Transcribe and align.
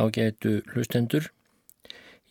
Ágætu 0.00 0.60
hlustendur, 0.72 1.26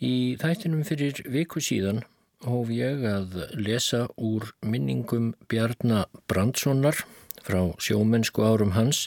í 0.01 0.35
þættinum 0.41 0.81
fyrir 0.87 1.19
viku 1.29 1.61
síðan 1.61 2.01
hóf 2.47 2.71
ég 2.73 3.03
að 3.05 3.35
lesa 3.59 4.05
úr 4.15 4.47
minningum 4.65 5.33
Bjarnar 5.51 6.07
Brandssonar 6.31 7.03
frá 7.43 7.59
sjómennsku 7.77 8.45
árum 8.47 8.73
hans 8.77 9.05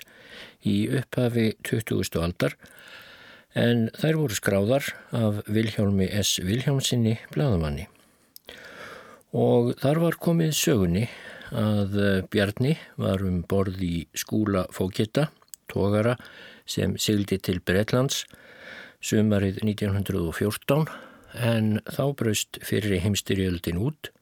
í 0.68 0.84
upphafi 0.92 1.52
20. 1.64 2.20
aldar 2.22 2.54
en 3.58 3.88
þær 3.98 4.20
voru 4.20 4.38
skráðar 4.38 4.92
af 5.16 5.42
Vilhjálmi 5.48 6.08
S. 6.20 6.38
Vilhjálmsinni 6.44 7.18
bladamanni. 7.34 7.88
Og 9.32 9.72
þar 9.80 10.04
var 10.06 10.20
komið 10.20 10.54
sögunni 10.56 11.06
að 11.56 11.98
Bjarni 12.32 12.76
var 13.00 13.24
um 13.26 13.42
borð 13.48 13.80
í 13.84 13.94
skúla 14.16 14.66
fókita, 14.72 15.30
tógara 15.72 16.18
sem 16.72 16.96
sigildi 16.96 17.38
til 17.38 17.60
Breitlands 17.60 18.24
sumarið 19.04 19.62
1914 19.64 20.86
en 21.52 21.78
þá 21.88 22.04
braust 22.18 22.60
fyrir 22.64 23.00
heimstyrjöldin 23.04 23.80
út 23.82 24.12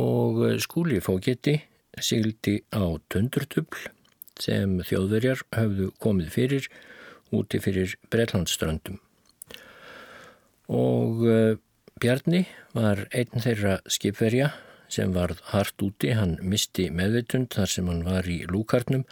og 0.00 0.42
skúli 0.62 1.00
fókiti 1.04 1.58
sigildi 2.00 2.60
á 2.72 2.84
tundurtubl 3.12 3.88
sem 4.40 4.78
þjóðverjar 4.86 5.44
hafðu 5.52 5.90
komið 6.00 6.32
fyrir 6.32 6.68
úti 7.36 7.60
fyrir 7.62 7.94
Breitlandsströndum. 8.10 8.98
Og 10.70 11.24
uh, 11.26 11.58
Bjarni 12.00 12.46
var 12.72 13.04
einn 13.12 13.42
þeirra 13.44 13.80
skipverja 13.90 14.52
sem 14.90 15.12
varð 15.14 15.42
hart 15.52 15.82
úti, 15.84 16.14
hann 16.16 16.38
misti 16.42 16.88
meðvitund 16.90 17.52
þar 17.54 17.70
sem 17.70 17.90
hann 17.90 18.06
var 18.06 18.26
í 18.26 18.40
lúkarnum 18.48 19.04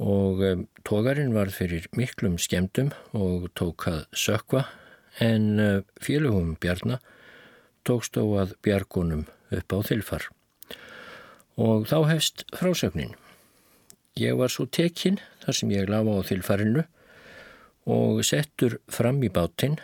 og 0.00 0.66
tógarinn 0.88 1.34
var 1.36 1.52
fyrir 1.52 1.86
miklum 1.96 2.38
skemdum 2.40 2.94
og 3.12 3.50
tók 3.58 3.84
að 3.90 4.02
sökva 4.16 4.64
en 5.20 5.84
félögum 6.00 6.54
bjarnar 6.60 7.02
tókst 7.84 8.16
á 8.16 8.24
að 8.24 8.54
bjargunum 8.64 9.26
upp 9.52 9.74
á 9.76 9.78
þilfar. 9.84 10.28
Og 11.60 11.88
þá 11.90 11.98
hefst 12.08 12.44
frásögnin. 12.56 13.12
Ég 14.16 14.36
var 14.40 14.52
svo 14.52 14.66
tekinn 14.66 15.20
þar 15.44 15.56
sem 15.56 15.72
ég 15.74 15.90
lafa 15.90 16.16
á 16.16 16.28
þilfarinu 16.28 16.84
og 17.90 18.22
settur 18.26 18.78
fram 18.92 19.20
í 19.24 19.30
bátinn 19.32 19.78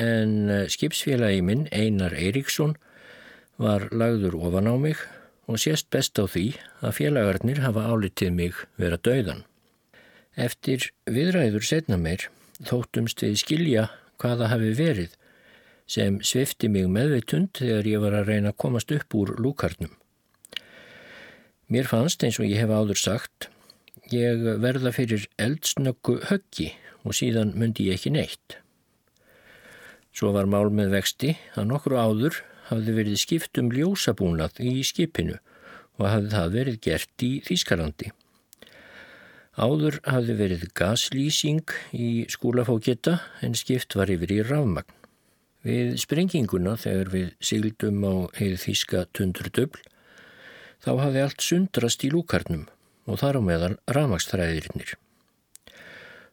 en 0.00 0.68
skipsfélagi 0.72 1.42
minn 1.44 1.68
Einar 1.72 2.14
Eiríksson 2.16 2.76
var 3.60 3.88
lagður 3.92 4.38
ofan 4.40 4.68
á 4.68 4.74
mig 4.80 5.00
og 5.50 5.58
sést 5.58 5.88
best 5.90 6.18
á 6.18 6.24
því 6.26 6.44
að 6.82 6.94
félagarnir 6.98 7.62
hafa 7.64 7.86
álitið 7.90 8.30
mig 8.36 8.60
vera 8.80 8.98
dauðan. 8.98 9.42
Eftir 10.36 10.90
viðræður 11.04 11.66
setna 11.66 11.98
meir 12.00 12.28
þóttumst 12.62 13.24
við 13.24 13.40
skilja 13.42 13.88
hvaða 14.22 14.52
hafi 14.52 14.70
verið 14.78 15.16
sem 15.92 16.20
svifti 16.24 16.70
mig 16.72 16.86
meðveitund 16.88 17.58
þegar 17.58 17.88
ég 17.90 18.04
var 18.04 18.16
að 18.16 18.30
reyna 18.30 18.52
að 18.52 18.60
komast 18.64 18.94
upp 18.94 19.16
úr 19.18 19.34
lúkarnum. 19.42 19.90
Mér 21.72 21.88
fannst 21.88 22.22
eins 22.24 22.38
og 22.40 22.48
ég 22.48 22.62
hef 22.62 22.72
áður 22.72 23.00
sagt, 23.00 23.48
ég 24.12 24.40
verða 24.62 24.92
fyrir 24.94 25.26
eldsnöggu 25.40 26.18
höggi 26.30 26.70
og 27.02 27.16
síðan 27.18 27.54
myndi 27.58 27.88
ég 27.88 27.98
ekki 27.98 28.12
neitt. 28.14 28.58
Svo 30.12 30.32
var 30.36 30.46
mál 30.46 30.68
með 30.72 30.92
vexti 30.98 31.34
að 31.56 31.70
nokkru 31.72 31.98
áður 31.98 32.42
hafði 32.72 32.96
verið 32.96 33.20
skipt 33.20 33.60
um 33.60 33.70
ljósabúnað 33.72 34.58
í 34.64 34.80
skipinu 34.86 35.36
og 36.00 36.08
hafði 36.08 36.32
það 36.32 36.56
verið 36.56 36.80
gert 36.86 37.24
í 37.26 37.30
Þýskalandi. 37.46 38.10
Áður 39.52 39.98
hafði 40.08 40.36
verið 40.38 40.66
gaslýsing 40.78 41.76
í 41.92 42.24
skúlafóketta 42.32 43.18
en 43.44 43.56
skipt 43.58 43.98
var 43.98 44.10
yfir 44.12 44.32
í 44.32 44.40
rafmagn. 44.48 44.88
Við 45.62 45.98
sprenginguna 46.02 46.74
þegar 46.80 47.12
við 47.12 47.28
sigldum 47.44 48.00
á 48.02 48.14
heið 48.40 48.56
Þýska 48.64 49.04
tundurdöbl 49.14 49.84
þá 50.82 50.90
hafði 51.04 51.22
allt 51.22 51.44
sundrast 51.44 52.02
í 52.02 52.10
lúkarnum 52.10 52.64
og 53.06 53.20
þar 53.20 53.38
á 53.38 53.40
meðal 53.44 53.74
rafmagstræðirinnir. 53.86 54.96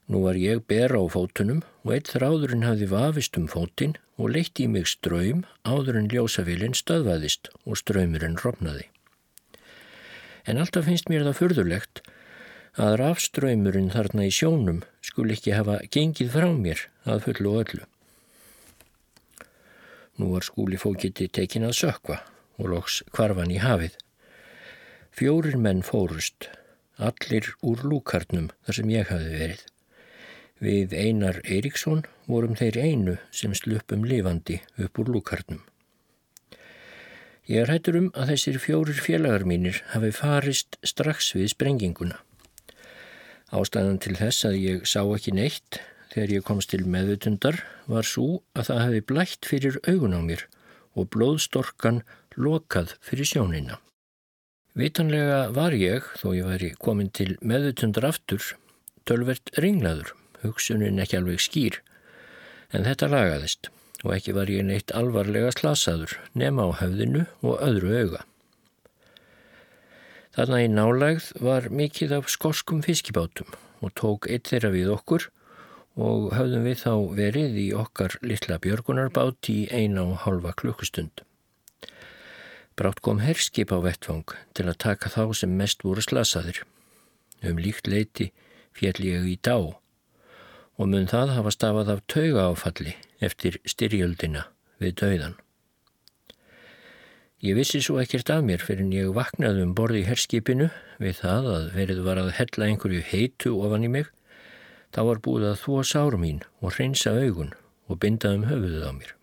Nú 0.09 0.23
var 0.23 0.37
ég 0.41 0.63
ber 0.65 0.95
á 0.97 1.05
fótunum 1.05 1.59
og 1.85 1.91
eitt 1.93 2.07
þráðurinn 2.15 2.65
hafði 2.65 2.87
vafist 2.89 3.37
um 3.37 3.45
fótinn 3.51 3.93
og 4.17 4.31
leitt 4.33 4.57
í 4.57 4.65
mig 4.65 4.87
ströym 4.89 5.43
áður 5.61 5.99
en 6.01 6.09
ljósafélinn 6.09 6.73
stöðvaðist 6.73 7.51
og 7.61 7.77
ströymurinn 7.77 8.39
rofnaði. 8.41 8.87
En 10.49 10.57
alltaf 10.57 10.89
finnst 10.89 11.13
mér 11.13 11.27
það 11.29 11.39
fyrðulegt 11.43 12.03
að 12.81 12.97
rafströymurinn 13.03 13.93
þarna 13.93 14.25
í 14.25 14.33
sjónum 14.33 14.81
skul 15.05 15.29
ekki 15.29 15.53
hafa 15.53 15.77
gengið 15.93 16.33
frá 16.33 16.49
mér 16.57 16.85
að 17.05 17.25
fullu 17.29 17.53
og 17.53 17.63
öllu. 17.63 17.85
Nú 20.17 20.33
var 20.33 20.43
skúli 20.43 20.81
fókiti 20.81 21.29
tekin 21.29 21.69
að 21.69 21.77
sökva 21.85 22.23
og 22.57 22.73
loks 22.73 23.03
kvarfan 23.13 23.53
í 23.53 23.61
hafið. 23.61 23.93
Fjórir 25.13 25.61
menn 25.61 25.85
fórust, 25.85 26.49
allir 26.97 27.53
úr 27.61 27.85
lúkarnum 27.85 28.49
þar 28.65 28.81
sem 28.81 28.97
ég 28.97 29.13
hafi 29.13 29.35
verið. 29.37 29.69
Við 30.59 30.91
Einar 30.91 31.37
Eiríksson 31.47 32.01
vorum 32.27 32.57
þeir 32.59 32.77
einu 32.83 33.13
sem 33.31 33.53
sluppum 33.55 34.01
lifandi 34.03 34.57
upp 34.83 34.99
úr 34.99 35.11
lúkarnum. 35.15 35.61
Ég 37.47 37.63
er 37.63 37.71
hættur 37.71 37.95
um 37.95 38.09
að 38.11 38.33
þessir 38.33 38.59
fjórir 38.59 38.99
félagar 38.99 39.45
mínir 39.47 39.79
hafi 39.93 40.11
farist 40.13 40.75
strax 40.83 41.31
við 41.37 41.53
sprenginguna. 41.53 42.19
Ástæðan 43.55 44.01
til 44.03 44.17
þess 44.19 44.49
að 44.51 44.59
ég 44.59 44.83
sá 44.83 44.99
ekki 45.01 45.33
neitt 45.39 45.79
þegar 46.11 46.35
ég 46.35 46.45
komst 46.51 46.73
til 46.75 46.83
meðutundar 46.83 47.63
var 47.87 48.05
svo 48.05 48.43
að 48.51 48.69
það 48.69 48.83
hefði 48.83 49.03
blætt 49.13 49.49
fyrir 49.49 49.81
augun 49.87 50.19
á 50.19 50.21
mér 50.27 50.45
og 50.99 51.09
blóðstorkan 51.15 52.03
lokað 52.35 52.97
fyrir 52.99 53.31
sjónina. 53.31 53.79
Vitanlega 54.75 55.45
var 55.55 55.71
ég, 55.71 56.03
þó 56.19 56.35
ég 56.35 56.51
væri 56.51 56.75
komin 56.77 57.09
til 57.15 57.37
meðutundar 57.39 58.11
aftur, 58.11 58.43
tölvert 59.07 59.55
ringlaður 59.57 60.13
hugsunin 60.43 61.01
ekki 61.01 61.19
alveg 61.19 61.43
skýr, 61.43 61.81
en 62.73 62.85
þetta 62.87 63.11
lagaðist 63.11 63.71
og 64.05 64.13
ekki 64.15 64.35
var 64.37 64.49
ég 64.51 64.63
neitt 64.63 64.93
alvarlega 64.95 65.51
slasaður 65.55 66.15
nema 66.37 66.69
á 66.71 66.79
höfðinu 66.79 67.25
og 67.43 67.57
öðru 67.65 67.95
auga. 67.99 68.21
Þarna 70.37 70.61
í 70.63 70.69
nálægð 70.71 71.31
var 71.43 71.67
mikið 71.73 72.15
af 72.19 72.29
skoskum 72.31 72.83
fiskibátum 72.85 73.49
og 73.83 73.91
tók 73.99 74.29
eitt 74.31 74.47
þeirra 74.51 74.71
við 74.71 74.91
okkur 74.93 75.25
og 75.99 76.29
höfðum 76.37 76.67
við 76.69 76.77
þá 76.83 76.93
verið 77.17 77.57
í 77.59 77.65
okkar 77.75 78.15
litla 78.23 78.59
björgunarbát 78.63 79.49
í 79.51 79.59
eina 79.67 80.05
og 80.05 80.21
halva 80.23 80.53
klukkustund. 80.55 81.25
Brátt 82.79 83.01
kom 83.03 83.19
herskip 83.19 83.73
á 83.75 83.83
vettfang 83.83 84.31
til 84.55 84.69
að 84.69 84.79
taka 84.85 85.11
þá 85.11 85.35
sem 85.35 85.57
mest 85.59 85.83
voru 85.83 86.03
slasaðir. 86.05 86.61
Um 87.43 87.59
líkt 87.59 87.89
leiti 87.91 88.29
fjall 88.75 89.03
ég 89.03 89.27
í 89.27 89.35
dá 89.43 89.75
og 90.79 90.87
mun 90.87 91.09
það 91.11 91.35
hafa 91.35 91.51
stafað 91.51 91.93
af 91.93 92.01
tauga 92.07 92.47
áfalli 92.53 92.95
eftir 93.19 93.59
styrjöldina 93.67 94.45
við 94.79 94.95
dauðan. 95.01 95.35
Ég 97.43 97.55
vissi 97.55 97.79
svo 97.83 97.99
ekkert 98.01 98.31
af 98.31 98.41
mér 98.43 98.63
fyrir 98.63 98.83
en 98.83 98.95
ég 98.95 99.11
vaknaði 99.15 99.63
um 99.63 99.75
borði 99.75 100.01
í 100.01 100.07
herskipinu 100.07 100.69
við 101.03 101.21
það 101.21 101.45
að 101.53 101.67
verið 101.75 102.01
var 102.07 102.19
að 102.19 102.33
hella 102.39 102.67
einhverju 102.67 103.03
heitu 103.11 103.53
ofan 103.59 103.85
í 103.87 103.91
mig. 103.91 104.09
Þá 104.95 105.01
var 105.07 105.21
búið 105.23 105.45
að 105.51 105.61
þúa 105.61 105.85
sárum 105.87 106.23
mín 106.25 106.41
og 106.59 106.75
hreinsa 106.75 107.13
augun 107.15 107.53
og 107.87 107.99
binda 108.03 108.33
um 108.35 108.43
höfuðuð 108.49 108.87
á 108.87 108.93
mér. 108.95 109.13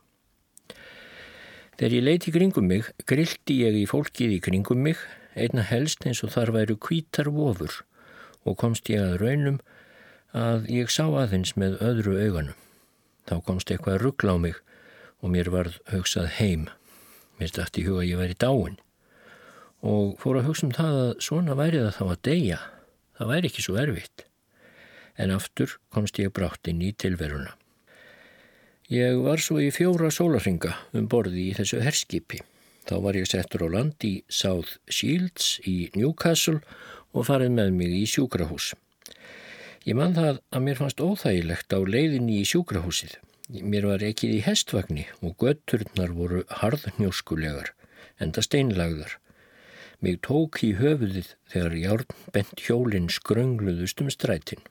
Þegar 1.76 1.96
ég 1.96 2.06
leiti 2.06 2.32
kringum 2.32 2.68
mig, 2.72 2.88
grilti 3.04 3.58
ég 3.66 3.76
í 3.76 3.84
fólkið 3.88 4.38
í 4.38 4.40
kringum 4.44 4.80
mig, 4.80 5.00
einna 5.36 5.64
helst 5.68 6.06
eins 6.08 6.22
og 6.24 6.32
þar 6.32 6.54
væru 6.56 6.78
kvítar 6.80 7.28
vofur 7.28 7.82
og 8.48 8.56
komst 8.56 8.88
ég 8.88 9.02
að 9.02 9.18
raunum 9.20 9.60
að 10.36 10.68
ég 10.68 10.90
sá 10.92 11.06
aðeins 11.08 11.54
með 11.56 11.78
öðru 11.80 12.16
auganum. 12.20 12.56
Þá 13.26 13.36
komst 13.46 13.70
eitthvað 13.72 14.02
ruggla 14.02 14.36
á 14.36 14.38
mig 14.38 14.58
og 15.24 15.32
mér 15.32 15.48
varð 15.50 15.78
hugsað 15.90 16.28
heim. 16.36 16.66
Mér 17.40 17.50
stætti 17.50 17.82
í 17.82 17.86
huga 17.88 18.04
að 18.04 18.10
ég 18.10 18.20
væri 18.20 18.36
dáin 18.38 18.76
og 19.86 20.16
fór 20.18 20.40
að 20.40 20.48
hugsa 20.48 20.66
um 20.66 20.72
það 20.74 20.96
að 21.00 21.10
svona 21.22 21.54
væri 21.58 21.82
það 21.82 21.96
þá 21.98 22.04
að 22.06 22.22
deyja. 22.28 22.58
Það 23.16 23.30
væri 23.32 23.50
ekki 23.50 23.64
svo 23.64 23.76
erfitt. 23.80 24.24
En 25.16 25.32
aftur 25.32 25.76
komst 25.94 26.18
ég 26.20 26.32
brátt 26.36 26.68
inn 26.68 26.82
í 26.84 26.92
tilveruna. 26.92 27.52
Ég 28.92 29.20
var 29.24 29.42
svo 29.42 29.58
í 29.62 29.72
fjóra 29.74 30.12
sólarhinga 30.14 30.74
um 30.96 31.08
borði 31.10 31.48
í 31.50 31.54
þessu 31.56 31.80
herskipi. 31.82 32.42
Þá 32.86 32.96
var 33.02 33.18
ég 33.18 33.26
settur 33.26 33.66
á 33.66 33.68
land 33.72 34.04
í 34.06 34.20
South 34.30 34.76
Shields 34.86 35.56
í 35.66 35.88
Newcastle 35.96 36.60
og 37.12 37.26
farið 37.26 37.56
með 37.56 37.72
mig 37.80 37.96
í 37.98 38.04
sjúkrahús. 38.10 38.74
Ég 39.86 39.94
mann 39.94 40.16
það 40.16 40.40
að 40.50 40.62
mér 40.66 40.78
fannst 40.80 40.98
óþægilegt 40.98 41.70
á 41.70 41.78
leiðinni 41.78 42.40
í 42.40 42.46
sjúkrahúsið. 42.50 43.12
Mér 43.62 43.84
var 43.86 44.02
ekkið 44.02 44.32
í 44.34 44.40
hestvagni 44.42 45.04
og 45.22 45.36
götturnar 45.38 46.10
voru 46.10 46.40
harðnjóskulegar, 46.58 47.70
enda 48.18 48.42
steinlagðar. 48.42 49.12
Mig 50.02 50.18
tók 50.26 50.58
í 50.66 50.72
höfuðið 50.80 51.28
þegar 51.52 51.76
járn 51.78 52.16
bent 52.34 52.64
hjólinn 52.66 53.06
skröngluðust 53.14 54.02
um 54.02 54.10
strætin. 54.10 54.64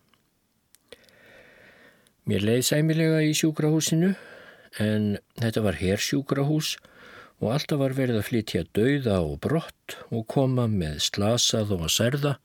Mér 2.28 2.44
leiði 2.44 2.68
sæmilega 2.68 3.24
í 3.24 3.32
sjúkrahúsinu 3.40 4.12
en 4.84 5.14
þetta 5.40 5.64
var 5.64 5.80
hersjúkrahús 5.80 6.74
og 7.40 7.54
alltaf 7.56 7.80
var 7.80 7.96
verið 7.96 8.20
að 8.20 8.28
flytja 8.34 8.68
dauða 8.76 9.22
og 9.24 9.40
brott 9.48 9.96
og 10.10 10.28
koma 10.28 10.68
með 10.68 11.00
slasað 11.08 11.72
og 11.78 11.88
að 11.88 11.96
særða 12.02 12.36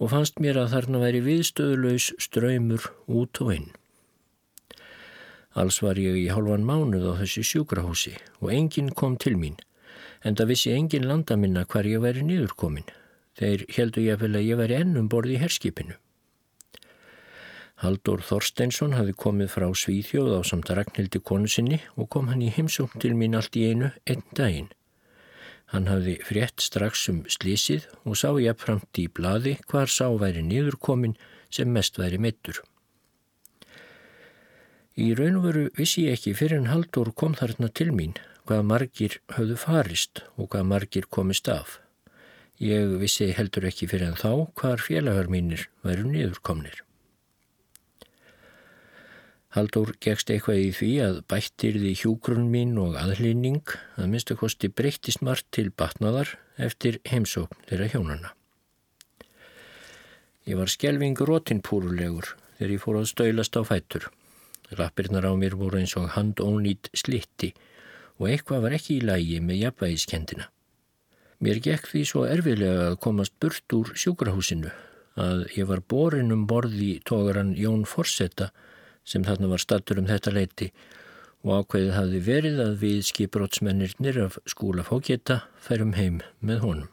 og 0.00 0.10
fannst 0.14 0.40
mér 0.40 0.58
að 0.62 0.72
þarna 0.74 1.02
væri 1.04 1.20
viðstöðulegs 1.26 2.10
ströymur 2.18 2.88
út 3.06 3.40
og 3.44 3.54
inn. 3.54 3.70
Alls 5.60 5.80
var 5.84 5.98
ég 6.00 6.16
í 6.16 6.28
hálfan 6.32 6.64
mánuð 6.64 7.10
á 7.10 7.20
þessu 7.20 7.42
sjúkrahúsi 7.44 8.14
og 8.40 8.52
enginn 8.54 8.94
kom 8.96 9.18
til 9.20 9.36
mín 9.36 9.58
en 10.24 10.36
það 10.36 10.52
vissi 10.52 10.72
enginn 10.74 11.08
landa 11.08 11.36
minna 11.36 11.64
hver 11.68 11.88
ég 11.88 12.02
væri 12.04 12.22
niðurkomin. 12.24 12.88
Þeir 13.40 13.64
heldu 13.76 14.04
ég 14.04 14.22
að 14.22 14.40
ég 14.44 14.58
væri 14.60 14.78
ennum 14.80 15.08
borði 15.08 15.36
í 15.36 15.42
herskipinu. 15.42 15.96
Haldur 17.80 18.20
Þorsteinsson 18.20 18.92
hafi 18.92 19.14
komið 19.16 19.54
frá 19.54 19.70
Svíþjóð 19.72 20.34
á 20.36 20.40
samt 20.44 20.68
Ragnhildi 20.68 21.22
konu 21.24 21.48
sinni 21.48 21.78
og 21.96 22.10
kom 22.12 22.28
hann 22.28 22.42
í 22.44 22.50
heimsókn 22.52 23.00
til 23.00 23.14
mín 23.16 23.38
allt 23.38 23.56
í 23.56 23.70
einu 23.70 23.88
einn 24.04 24.26
daginn. 24.36 24.68
Hann 25.70 25.86
hafi 25.86 26.16
frétt 26.26 26.62
strax 26.64 27.04
um 27.12 27.20
slísið 27.30 27.86
og 28.02 28.18
sá 28.18 28.32
ég 28.42 28.58
framt 28.58 28.98
í 28.98 29.06
bladi 29.06 29.54
hvar 29.70 29.90
sá 29.90 30.08
væri 30.18 30.42
niðurkomin 30.42 31.14
sem 31.50 31.70
mest 31.70 31.98
væri 31.98 32.18
mittur. 32.18 32.58
Í 34.98 35.12
raun 35.14 35.38
og 35.38 35.46
veru 35.46 35.68
vissi 35.78 36.08
ég 36.08 36.18
ekki 36.18 36.34
fyrir 36.34 36.58
en 36.58 36.72
Haldur 36.72 37.12
kom 37.14 37.38
þarna 37.38 37.70
til 37.70 37.92
mín 37.94 38.18
hvað 38.50 38.66
margir 38.66 39.20
höfðu 39.36 39.56
farist 39.62 40.24
og 40.34 40.50
hvað 40.50 40.66
margir 40.72 41.06
komist 41.06 41.48
af. 41.48 41.78
Ég 42.60 42.98
vissi 43.00 43.30
heldur 43.32 43.70
ekki 43.70 43.86
fyrir 43.88 44.10
en 44.10 44.18
þá 44.18 44.50
hvar 44.58 44.82
félagar 44.82 45.30
mínir 45.30 45.68
væru 45.86 46.10
niðurkomnir. 46.10 46.82
Haldur 49.50 49.96
gegst 49.98 50.30
eitthvað 50.30 50.60
í 50.62 50.68
því 50.78 50.90
að 51.02 51.16
bættirði 51.30 51.94
hjúgrunn 51.98 52.46
mín 52.52 52.76
og 52.78 52.94
aðlýning 53.00 53.72
að 53.98 54.12
minnstakosti 54.12 54.70
breyttist 54.70 55.24
margt 55.26 55.48
til 55.56 55.72
batnaðar 55.74 56.36
eftir 56.54 57.00
heimsókn 57.10 57.64
þeirra 57.66 57.88
hjónana. 57.90 58.30
Ég 60.46 60.54
var 60.60 60.70
skjelving 60.70 61.18
rótinpúrulegur 61.18 62.30
þegar 62.60 62.76
ég 62.76 62.84
fór 62.84 63.00
að 63.00 63.10
stöylast 63.10 63.58
á 63.58 63.62
fætur. 63.66 64.06
Rappirnar 64.78 65.26
á 65.26 65.34
mér 65.34 65.58
voru 65.58 65.82
eins 65.82 65.96
og 65.98 66.12
handónýtt 66.14 66.92
slitti 66.94 67.50
og 68.22 68.30
eitthvað 68.30 68.64
var 68.68 68.78
ekki 68.78 69.00
í 69.00 69.04
lægi 69.04 69.42
með 69.42 69.64
jafnvægiskendina. 69.64 70.46
Mér 71.42 71.58
gekk 71.64 71.90
því 71.90 72.06
svo 72.06 72.26
erfilega 72.28 72.90
að 72.92 73.00
komast 73.02 73.34
burt 73.42 73.74
úr 73.74 73.94
sjúkrahúsinu 73.98 74.70
að 75.18 75.46
ég 75.56 75.66
var 75.66 75.82
borin 75.82 76.30
um 76.30 76.46
borði 76.46 77.00
tógaran 77.02 77.56
Jón 77.58 77.82
Forsetta 77.88 78.52
sem 79.04 79.24
þarna 79.26 79.50
var 79.52 79.62
stattur 79.62 80.00
um 80.00 80.08
þetta 80.10 80.34
leiti 80.34 80.70
og 81.44 81.64
ákveðið 81.64 81.92
hafði 81.96 82.22
verið 82.26 82.62
að 82.66 82.72
við 82.84 83.02
skiprótsmennirnir 83.08 84.22
af 84.26 84.38
skúla 84.50 84.84
fókjeta 84.84 85.40
færum 85.60 85.94
heim 85.96 86.20
með 86.44 86.64
honum. 86.66 86.90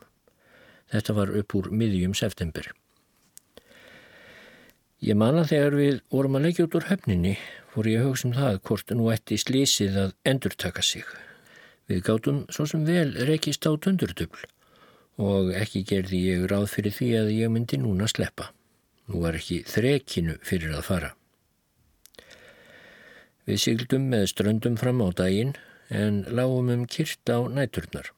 Þetta 0.87 1.15
var 1.17 1.33
upp 1.35 1.55
úr 1.59 1.71
miðjum 1.71 2.15
september. 2.15 2.69
Ég 5.03 5.19
manna 5.19 5.43
þegar 5.45 5.75
við 5.77 5.99
vorum 6.09 6.39
að 6.39 6.47
leggja 6.47 6.65
út 6.65 6.77
úr 6.79 6.87
höfninni 6.87 7.35
fór 7.73 7.89
ég 7.91 8.01
að 8.01 8.07
hugsa 8.07 8.29
um 8.29 8.37
það 8.37 8.59
hvort 8.69 8.93
nú 8.95 9.09
ætti 9.13 9.37
slísið 9.37 9.99
að 10.07 10.15
endurtaka 10.31 10.81
sig. 10.81 11.05
Við 11.87 12.01
gátum 12.07 12.39
svo 12.49 12.65
sem 12.65 12.87
vel 12.87 13.11
rekist 13.27 13.67
á 13.67 13.71
tundurdubl 13.75 14.47
og 15.21 15.53
ekki 15.57 15.83
gerði 15.87 16.23
ég 16.31 16.47
ráð 16.49 16.71
fyrir 16.71 16.95
því 16.95 17.11
að 17.19 17.31
ég 17.35 17.53
myndi 17.53 17.79
núna 17.81 18.09
sleppa. 18.09 18.51
Nú 19.07 19.21
var 19.23 19.37
ekki 19.37 19.63
þrekinu 19.67 20.39
fyrir 20.45 20.73
að 20.73 20.87
fara. 20.87 21.16
Við 23.47 23.61
sigldum 23.63 24.09
með 24.11 24.25
ströndum 24.33 24.75
fram 24.75 24.99
á 24.99 25.07
daginn 25.15 25.53
en 25.87 26.25
lágum 26.27 26.67
um 26.73 26.83
kyrt 26.83 27.31
á 27.31 27.47
næturnar. 27.47 28.11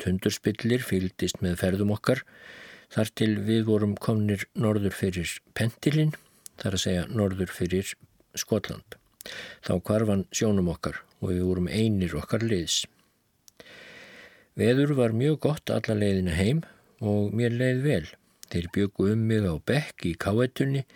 Tundurspillir 0.00 0.80
fylgdist 0.80 1.42
með 1.44 1.58
ferðum 1.60 1.92
okkar 1.92 2.22
þar 2.92 3.10
til 3.20 3.34
við 3.44 3.66
vorum 3.68 3.92
komnir 4.00 4.46
norður 4.56 4.96
fyrir 4.96 5.28
Pentilinn, 5.52 6.14
þar 6.60 6.76
að 6.78 6.84
segja 6.86 7.04
norður 7.12 7.52
fyrir 7.52 7.92
Skotland. 8.32 8.96
Þá 9.60 9.74
kvarfan 9.84 10.24
sjónum 10.32 10.72
okkar 10.72 11.02
og 11.20 11.34
við 11.34 11.44
vorum 11.46 11.68
einir 11.68 12.16
okkar 12.16 12.44
liðs. 12.44 12.82
Veður 14.56 14.96
var 14.96 15.12
mjög 15.16 15.38
gott 15.48 15.72
alla 15.72 15.96
leiðina 15.96 16.36
heim 16.36 16.64
og 17.00 17.36
mér 17.36 17.52
leið 17.56 17.84
vel. 17.84 18.06
Þeir 18.48 18.72
byggu 18.72 19.12
um 19.12 19.28
mig 19.28 19.44
á 19.44 19.56
bekk 19.56 20.08
í 20.08 20.16
káetunni 20.16 20.86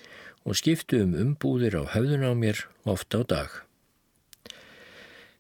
og 0.45 0.57
skiptu 0.57 1.05
um 1.05 1.17
umbúðir 1.17 1.77
á 1.81 1.83
höfðun 1.93 2.29
á 2.29 2.33
mér 2.37 2.67
ofta 2.85 3.21
á 3.21 3.23
dag. 3.25 3.66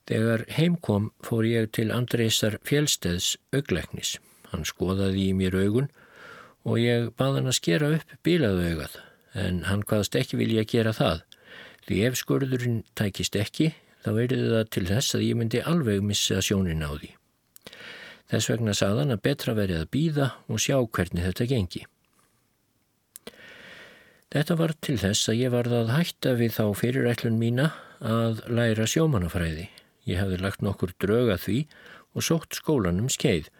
Þegar 0.06 0.44
heimkom 0.54 1.10
fór 1.26 1.46
ég 1.48 1.72
til 1.74 1.88
Andreysar 1.94 2.60
fjellsteðs 2.66 3.34
augleiknis. 3.54 4.16
Hann 4.52 4.66
skoðaði 4.68 5.30
í 5.30 5.34
mér 5.34 5.56
augun 5.58 5.88
og 6.66 6.78
ég 6.82 7.10
bað 7.18 7.40
hann 7.40 7.50
að 7.50 7.58
skera 7.58 7.90
upp 7.96 8.14
bílaðu 8.26 8.70
augað 8.70 9.00
en 9.36 9.64
hann 9.68 9.82
hvaðast 9.86 10.16
ekki 10.18 10.38
vilja 10.40 10.64
gera 10.68 10.94
það. 10.96 11.24
Því 11.86 11.98
ef 12.06 12.18
skurðurinn 12.22 12.80
tækist 12.98 13.36
ekki 13.38 13.72
þá 14.04 14.10
verði 14.14 14.48
það 14.52 14.70
til 14.74 14.86
þess 14.88 15.18
að 15.18 15.26
ég 15.26 15.38
myndi 15.40 15.62
alveg 15.72 16.02
missa 16.06 16.38
sjónin 16.42 16.86
á 16.86 16.90
því. 16.94 17.10
Þess 18.30 18.50
vegna 18.50 18.74
saðan 18.74 19.14
að 19.14 19.22
betra 19.26 19.54
verið 19.54 19.82
að 19.84 19.92
býða 19.94 20.30
og 20.50 20.62
sjá 20.62 20.78
hvernig 20.82 21.26
þetta 21.26 21.46
gengi. 21.50 21.82
Þetta 24.34 24.56
var 24.58 24.74
til 24.82 24.96
þess 24.98 25.30
að 25.30 25.40
ég 25.40 25.52
varð 25.54 25.74
að 25.78 25.92
hætta 25.94 26.34
við 26.38 26.56
þá 26.56 26.64
fyrirætlun 26.78 27.38
mína 27.38 27.70
að 28.02 28.42
læra 28.50 28.86
sjómanafræði. 28.90 29.68
Ég 30.06 30.20
hafði 30.22 30.40
lagt 30.40 30.62
nokkur 30.62 30.94
dröga 31.02 31.36
því 31.42 31.64
og 32.14 32.24
sótt 32.24 32.56
skólanum 32.56 33.08
skeið 33.12 33.50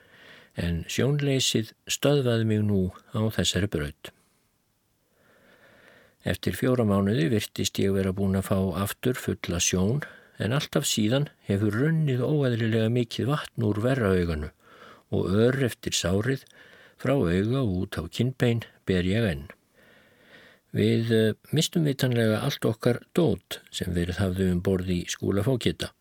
en 0.56 0.84
sjónleysið 0.88 1.72
stöðvaði 1.90 2.46
mig 2.48 2.62
nú 2.64 2.82
á 3.12 3.20
þessari 3.34 3.68
braut. 3.70 4.12
Eftir 6.26 6.56
fjóra 6.58 6.86
mánuði 6.88 7.28
virtist 7.30 7.78
ég 7.78 7.92
vera 7.94 8.14
búin 8.16 8.38
að 8.38 8.48
fá 8.48 8.58
aftur 8.82 9.18
fulla 9.20 9.60
sjón 9.62 10.00
en 10.42 10.54
alltaf 10.56 10.86
síðan 10.88 11.28
hefur 11.48 11.76
runnið 11.82 12.24
óæðlilega 12.24 12.88
mikið 12.94 13.30
vatn 13.30 13.66
úr 13.68 13.82
verrauganu 13.84 14.50
og 15.14 15.28
ör 15.30 15.60
eftir 15.68 15.94
sárið 15.94 16.42
frá 16.98 17.14
auga 17.14 17.62
út 17.62 18.00
á 18.00 18.02
kinnbein 18.08 18.64
ber 18.88 19.06
ég 19.06 19.28
enn. 19.28 19.46
Við 20.76 21.12
eh, 21.14 21.36
mistum 21.56 21.86
vitanlega 21.88 22.40
allt 22.44 22.64
okkar 22.68 23.00
dót 23.16 23.60
sem 23.70 23.94
verið 23.96 24.18
hafðu 24.20 24.50
um 24.52 24.64
borði 24.64 25.02
í 25.04 25.12
skúlafókita 25.12 25.92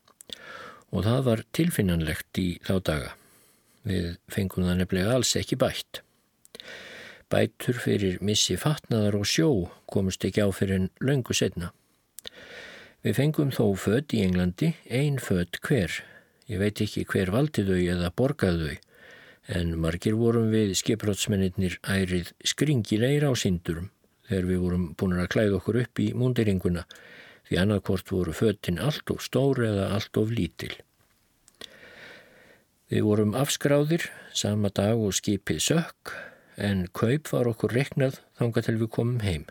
og 0.96 1.04
það 1.04 1.22
var 1.28 1.44
tilfinnanlegt 1.56 2.40
í 2.40 2.48
þá 2.64 2.75
daga. 2.90 3.14
Við 3.86 4.16
fengum 4.32 4.66
það 4.66 4.78
nefnilega 4.80 5.16
alls 5.18 5.36
ekki 5.38 5.58
bætt. 5.60 6.02
Bætur 7.30 7.82
fyrir 7.84 8.22
missi 8.24 8.56
fatnaðar 8.58 9.18
og 9.20 9.28
sjó 9.28 9.50
komust 9.92 10.24
ekki 10.25 10.46
á 10.46 10.50
fyrir 10.56 10.80
en 10.80 10.90
löngu 11.04 11.36
setna. 11.36 11.74
Við 13.04 13.20
fengum 13.20 13.52
þó 13.54 13.75
fött 13.78 14.16
í 14.18 14.24
Englandi, 14.25 14.72
ein 14.90 15.20
fött 15.22 15.60
hver. 15.66 16.00
Ég 16.50 16.62
veit 16.62 16.82
ekki 16.82 17.04
hver 17.10 17.34
valdi 17.34 17.66
þau 17.68 17.82
eða 17.82 18.14
borgaði 18.16 18.70
þau, 18.70 18.80
en 19.60 19.75
margir 19.82 20.16
vorum 20.18 20.48
við 20.54 20.74
skiprótsmennir 20.80 21.78
ærið 21.84 22.32
skringilegir 22.46 23.28
á 23.30 23.32
sindurum 23.38 23.92
þegar 24.25 24.50
við 24.50 24.64
vorum 24.64 24.88
búin 24.98 25.20
að 25.22 25.32
klæða 25.36 25.60
okkur 25.60 25.82
upp 25.84 26.02
í 26.02 26.08
múndiringuna 26.18 26.86
því 27.46 27.62
annarkort 27.62 28.10
voru 28.10 28.34
föttin 28.34 28.82
allt 28.82 29.12
of 29.14 29.22
stór 29.22 29.62
eða 29.68 29.92
allt 29.94 30.18
of 30.18 30.34
lítil. 30.34 30.74
Við 32.96 33.04
vorum 33.04 33.34
afskráðir 33.36 34.06
sama 34.32 34.70
dag 34.72 34.96
og 35.04 35.12
skipið 35.18 35.58
sökk 35.60 36.12
en 36.64 36.86
kaup 36.96 37.28
var 37.34 37.50
okkur 37.50 37.74
reknað 37.75 38.22
þanga 38.40 38.62
til 38.64 38.75
við 38.80 38.90
komum 38.96 39.18
heim. 39.20 39.42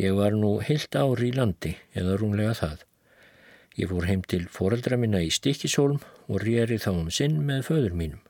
Ég 0.00 0.16
var 0.16 0.32
nú 0.32 0.54
heilt 0.64 0.96
ári 0.96 1.28
í 1.28 1.34
landi 1.36 1.74
eða 1.92 2.14
rúnlega 2.22 2.54
það. 2.56 2.86
Ég 3.76 3.92
fór 3.92 4.08
heim 4.08 4.22
til 4.24 4.46
foreldra 4.54 4.96
minna 4.96 5.20
í 5.20 5.28
Stikisólm 5.28 6.00
og 6.00 6.40
rýri 6.46 6.80
þá 6.80 6.88
um 6.94 7.12
sinn 7.12 7.42
með 7.44 7.66
föður 7.68 8.00
mínum. 8.00 8.24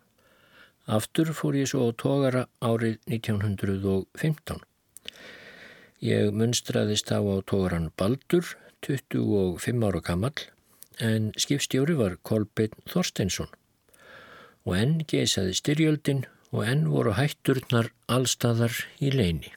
Aftur 0.99 1.31
fór 1.31 1.61
ég 1.61 1.71
svo 1.71 1.87
á 1.87 1.95
tógara 1.95 2.45
árið 2.59 2.99
1915. 3.07 4.59
Ég 6.03 6.35
munstraðist 6.35 7.15
á 7.15 7.23
á 7.23 7.39
tógaran 7.47 7.93
Baldur, 7.95 8.43
25 8.83 9.87
ára 9.87 10.03
gammal 10.03 10.35
en 11.03 11.33
skipstjóri 11.37 11.97
var 11.99 12.17
Kolbeinn 12.23 12.75
Þorsteinsson 12.91 13.53
og 14.67 14.75
enn 14.75 14.99
geisaði 15.07 15.55
styrjöldin 15.55 16.25
og 16.55 16.65
enn 16.67 16.87
voru 16.91 17.15
hætturnar 17.17 17.93
allstaðar 18.11 18.75
í 19.03 19.13
leini. 19.15 19.53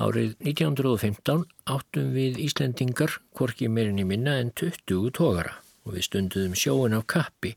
Árið 0.00 0.38
1915 0.40 1.42
áttum 1.68 2.14
við 2.14 2.38
Íslendingar 2.40 3.18
hvorki 3.36 3.68
meirinni 3.68 4.06
minna 4.08 4.38
en 4.40 4.52
20 4.56 5.10
tógara 5.18 5.58
og 5.84 5.96
við 5.96 6.06
stunduðum 6.06 6.56
sjóin 6.56 6.96
af 6.96 7.04
kappi, 7.10 7.52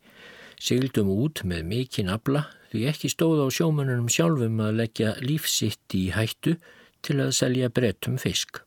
sigldum 0.60 1.12
út 1.14 1.46
með 1.48 1.64
mikinn 1.70 2.12
abla 2.12 2.50
því 2.74 2.84
ekki 2.90 3.12
stóð 3.14 3.46
á 3.46 3.48
sjómanunum 3.54 4.12
sjálfum 4.12 4.60
að 4.66 4.80
leggja 4.82 5.16
lífsitt 5.24 5.96
í 5.96 6.10
hættu 6.16 6.58
til 7.04 7.20
að 7.22 7.36
selja 7.38 7.70
brettum 7.72 8.20
fisk. 8.20 8.64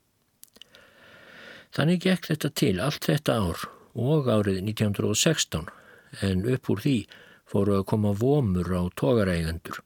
Þannig 1.77 2.07
gekk 2.07 2.31
þetta 2.31 2.51
til 2.57 2.77
allt 2.81 3.05
þetta 3.05 3.35
ár 3.37 3.65
og 3.97 4.29
árið 4.33 4.63
1916 4.63 5.67
en 6.25 6.47
upp 6.55 6.71
úr 6.73 6.81
því 6.81 6.97
fóru 7.45 7.77
að 7.77 7.89
koma 7.91 8.13
vomur 8.17 8.71
á 8.73 8.83
tógarægendur. 8.97 9.83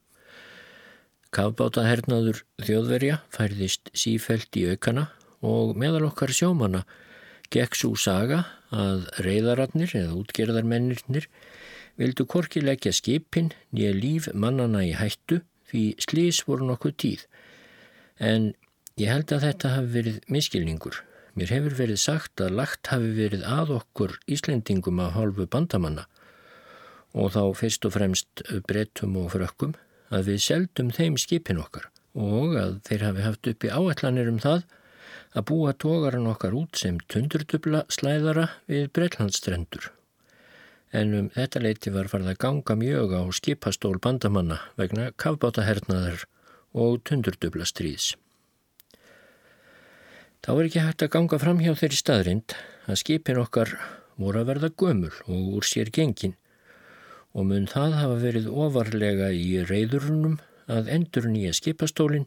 Kafbátahernaður 1.35 2.41
þjóðverja 2.63 3.19
færðist 3.31 3.91
sífelt 3.95 4.55
í 4.59 4.65
aukana 4.71 5.09
og 5.43 5.75
meðal 5.79 6.07
okkar 6.07 6.31
sjómana 6.35 6.85
gekk 7.51 7.75
svo 7.75 7.93
saga 7.99 8.45
að 8.71 9.05
reyðaratnir 9.27 9.91
eða 9.99 10.15
útgerðarmennirnir 10.21 11.27
vildu 11.99 12.23
korki 12.23 12.63
leggja 12.63 12.95
skipin 12.95 13.51
nýja 13.75 13.91
líf 13.95 14.31
mannana 14.31 14.85
í 14.87 14.95
hættu 14.95 15.41
því 15.71 15.85
slís 16.07 16.43
voru 16.47 16.71
nokkuð 16.71 16.97
tíð. 17.03 17.23
En 18.19 18.53
ég 18.99 19.11
held 19.11 19.31
að 19.35 19.47
þetta 19.49 19.75
hafi 19.75 19.95
verið 19.99 20.19
miskilningur. 20.31 21.03
Mér 21.31 21.53
hefur 21.55 21.77
verið 21.77 21.99
sagt 22.01 22.41
að 22.43 22.57
lagt 22.59 22.89
hafi 22.91 23.13
verið 23.15 23.45
að 23.47 23.77
okkur 23.77 24.17
Íslendingum 24.27 24.99
að 24.99 25.13
hálfu 25.15 25.45
bandamanna 25.47 26.03
og 27.15 27.31
þá 27.35 27.43
fyrst 27.59 27.87
og 27.87 27.93
fremst 27.95 28.43
brettum 28.67 29.15
og 29.19 29.31
frökkum 29.35 29.77
að 30.11 30.31
við 30.31 30.43
seldum 30.43 30.91
þeim 30.95 31.15
skipin 31.19 31.61
okkar 31.61 31.87
og 32.19 32.57
að 32.59 32.77
þeir 32.87 33.05
hafi 33.07 33.23
haft 33.23 33.47
upp 33.47 33.63
í 33.63 33.71
áallanir 33.71 34.31
um 34.31 34.39
það 34.43 34.65
að 35.31 35.45
búa 35.47 35.71
tógaran 35.71 36.27
okkar 36.27 36.55
út 36.59 36.79
sem 36.79 36.97
tundurdubla 37.11 37.85
slæðara 37.87 38.49
við 38.67 38.89
Breitlandstrendur. 38.95 39.91
En 40.91 41.13
um 41.15 41.29
þetta 41.31 41.61
leiti 41.63 41.93
var 41.95 42.11
farið 42.11 42.33
að 42.33 42.41
ganga 42.43 42.75
mjög 42.75 43.15
á 43.15 43.23
skipastól 43.31 43.95
bandamanna 44.03 44.59
vegna 44.75 45.13
kafbátahernaðar 45.15 46.25
og 46.75 46.99
tundurdubla 47.07 47.67
stríðs. 47.67 48.17
Þá 50.41 50.51
er 50.55 50.67
ekki 50.67 50.81
hægt 50.81 51.03
að 51.05 51.09
ganga 51.13 51.37
fram 51.37 51.59
hjá 51.61 51.75
þeirri 51.77 51.97
staðrind 51.99 52.53
að 52.89 52.97
skipin 52.97 53.37
okkar 53.37 53.75
voru 54.17 54.39
að 54.41 54.47
verða 54.47 54.69
gömul 54.73 55.11
og 55.29 55.51
úr 55.59 55.67
sér 55.69 55.91
gengin 55.93 56.33
og 57.37 57.45
mun 57.51 57.67
það 57.69 57.93
hafa 57.99 58.15
verið 58.23 58.47
ofarlega 58.49 59.27
í 59.37 59.61
reyðurunum 59.69 60.39
að 60.65 60.89
endur 60.95 61.27
nýja 61.29 61.51
skipastólinn 61.53 62.25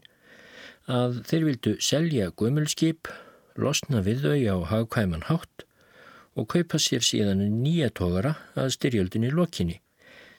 að 0.87 1.17
þeir 1.27 1.43
vildu 1.49 1.73
selja 1.83 2.29
gömulskip, 2.39 3.09
losna 3.59 3.99
við 4.05 4.23
þau 4.23 4.39
á 4.47 4.57
hagkvæman 4.71 5.27
hátt 5.27 5.67
og 6.39 6.47
kaupa 6.55 6.79
sér 6.79 7.03
síðan 7.03 7.43
nýja 7.65 7.91
tógara 7.99 8.37
að 8.55 8.71
styrjöldinni 8.77 9.33
lokinni 9.35 9.81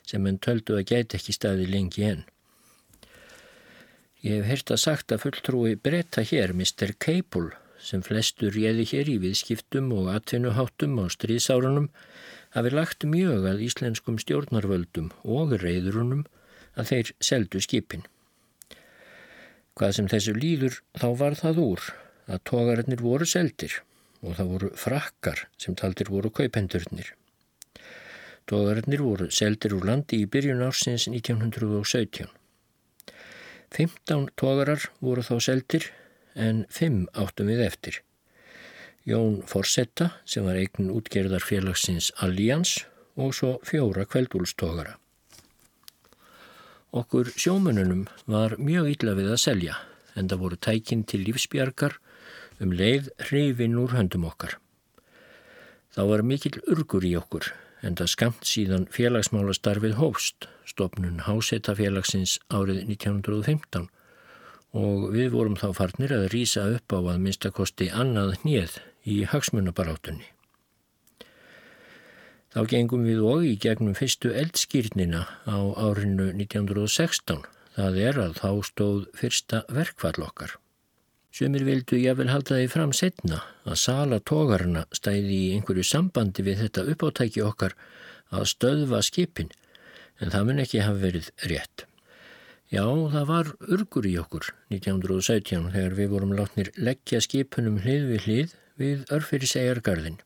sem 0.08 0.24
enn 0.24 0.40
töldu 0.40 0.80
að 0.80 0.94
gæti 0.94 1.20
ekki 1.20 1.36
staði 1.36 1.68
lengi 1.68 2.08
enn. 2.08 2.24
Ég 4.24 4.40
hef 4.40 4.48
hert 4.48 4.72
að 4.72 4.82
sagt 4.86 5.12
að 5.12 5.26
fulltrúi 5.26 5.76
breyta 5.76 6.24
hér 6.24 6.56
Mr. 6.56 6.96
Cable 6.96 7.52
sem 7.86 8.02
flestur 8.02 8.54
réði 8.54 8.86
hér 8.90 9.10
í 9.12 9.16
viðskiptum 9.22 9.92
og 9.94 10.10
atvinnuháttum 10.10 10.98
á 10.98 11.06
stríðsárunum 11.14 11.86
hafi 12.56 12.72
lagt 12.74 13.06
mjög 13.06 13.46
að 13.52 13.62
íslenskum 13.68 14.18
stjórnarvöldum 14.22 15.12
og 15.22 15.54
reyðurunum 15.62 16.24
að 16.76 16.90
þeir 16.90 17.12
seldu 17.30 17.62
skipin. 17.62 18.06
Hvað 19.76 19.98
sem 19.98 20.08
þessu 20.10 20.34
líður 20.36 20.80
þá 20.96 21.08
var 21.20 21.36
það 21.38 21.60
úr 21.62 21.84
að 22.26 22.42
tógararnir 22.48 23.02
voru 23.04 23.28
seldir 23.28 23.76
og 24.24 24.38
það 24.38 24.50
voru 24.54 24.70
frakkar 24.80 25.44
sem 25.60 25.76
taldir 25.78 26.10
voru 26.10 26.32
kaupendurnir. 26.34 27.12
Tógararnir 28.50 29.04
voru 29.04 29.28
seldir 29.34 29.76
úr 29.76 29.86
landi 29.90 30.22
í 30.24 30.30
byrjun 30.30 30.64
ársins 30.66 31.06
1917. 31.10 32.26
15 33.76 34.28
tógarar 34.38 34.88
voru 35.04 35.24
þá 35.26 35.36
seldir 35.42 35.90
en 36.36 36.64
5 36.70 37.06
áttum 37.16 37.50
við 37.50 37.64
eftir. 37.64 38.02
Jón 39.06 39.40
Forsetta 39.46 40.10
sem 40.28 40.44
var 40.46 40.58
eignin 40.60 40.92
útgerðar 40.94 41.44
félagsins 41.44 42.12
Allians 42.22 42.78
og 43.16 43.34
svo 43.34 43.56
fjóra 43.64 44.04
kveldúlstógara. 44.04 44.96
Okkur 46.96 47.32
sjómununum 47.36 48.06
var 48.30 48.56
mjög 48.58 48.92
illa 48.94 49.14
við 49.18 49.32
að 49.34 49.42
selja 49.42 49.76
en 50.16 50.28
það 50.30 50.42
voru 50.42 50.58
tækinn 50.66 51.04
til 51.08 51.22
lífsbjargar 51.26 51.98
um 52.62 52.72
leið 52.72 53.10
hrifin 53.28 53.76
úr 53.80 53.94
höndum 53.96 54.24
okkar. 54.28 54.56
Þá 55.92 56.02
var 56.10 56.22
mikil 56.28 56.56
urgur 56.68 57.04
í 57.04 57.14
okkur 57.18 57.50
en 57.86 57.96
það 57.98 58.12
skamt 58.12 58.48
síðan 58.48 58.86
félagsmála 58.92 59.54
starfið 59.56 59.98
hófst, 60.00 60.48
stopnun 60.68 61.22
Hásetafélagsins 61.28 62.38
árið 62.48 62.82
1915 62.88 63.86
og 64.76 65.10
við 65.14 65.32
vorum 65.32 65.56
þá 65.58 65.68
farnir 65.76 66.12
að 66.12 66.28
rýsa 66.34 66.66
upp 66.76 66.92
á 66.92 67.00
að 67.00 67.22
minnstakosti 67.24 67.88
annað 67.90 68.36
hnið 68.42 68.78
í 69.08 69.22
hagsmunabarátunni. 69.30 70.26
Þá 72.56 72.60
gengum 72.72 73.02
við 73.04 73.24
og 73.28 73.42
í 73.44 73.54
gegnum 73.60 73.96
fyrstu 73.96 74.30
eldskýrnina 74.32 75.26
á 75.44 75.58
árinu 75.76 76.30
1916. 76.32 77.42
Það 77.76 77.98
er 78.00 78.20
að 78.22 78.38
þá 78.38 78.50
stóð 78.64 79.02
fyrsta 79.18 79.58
verkfall 79.68 80.22
okkar. 80.24 80.54
Sumir 81.36 81.66
vildu 81.68 81.98
ég 82.00 82.16
vel 82.16 82.30
halda 82.32 82.56
því 82.56 82.70
fram 82.72 82.94
setna 82.96 83.42
að 83.68 83.76
sala 83.82 84.22
tógarna 84.24 84.86
stæði 84.96 85.36
í 85.36 85.50
einhverju 85.58 85.84
sambandi 85.84 86.46
við 86.46 86.62
þetta 86.64 86.86
uppáttæki 86.94 87.44
okkar 87.44 87.76
að 88.32 88.48
stöðva 88.54 89.02
skipin 89.04 89.52
en 90.16 90.32
það 90.32 90.48
mun 90.48 90.64
ekki 90.64 90.80
hafa 90.80 91.02
verið 91.02 91.28
rétt. 91.52 91.84
Já, 92.66 92.82
það 92.82 93.26
var 93.28 93.50
urgur 93.70 94.06
í 94.08 94.16
okkur 94.18 94.48
1917 94.74 95.68
þegar 95.70 95.92
við 95.94 96.08
vorum 96.10 96.32
látnir 96.34 96.72
leggja 96.74 97.20
skipunum 97.22 97.76
hlið 97.84 98.08
við 98.08 98.24
hlið 98.24 98.54
við 98.80 99.04
örfyrirsæjargarðin. 99.14 100.16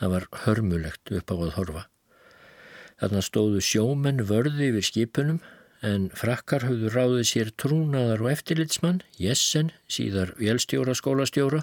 Það 0.00 0.12
var 0.14 0.26
hörmulegt 0.44 1.12
upp 1.14 1.30
á 1.30 1.36
að 1.36 1.54
horfa. 1.54 1.84
Þarna 2.98 3.22
stóðu 3.22 3.62
sjómenn 3.62 4.24
vörði 4.26 4.72
yfir 4.72 4.88
skipunum 4.88 5.38
en 5.86 6.08
frakkar 6.18 6.66
höfðu 6.66 6.90
ráðið 6.90 7.24
sér 7.30 7.52
trúnaðar 7.54 8.24
og 8.24 8.32
eftirlitsmann, 8.32 9.04
Jessen, 9.14 9.70
síðar 9.86 10.34
vélstjóra 10.40 10.96
skólastjóra 10.98 11.62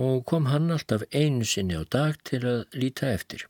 og 0.00 0.24
kom 0.30 0.48
hann 0.48 0.72
alltaf 0.72 1.04
einu 1.12 1.44
sinni 1.44 1.76
á 1.76 1.84
dag 1.84 2.16
til 2.24 2.40
að 2.46 2.64
líta 2.72 3.12
eftir. 3.12 3.44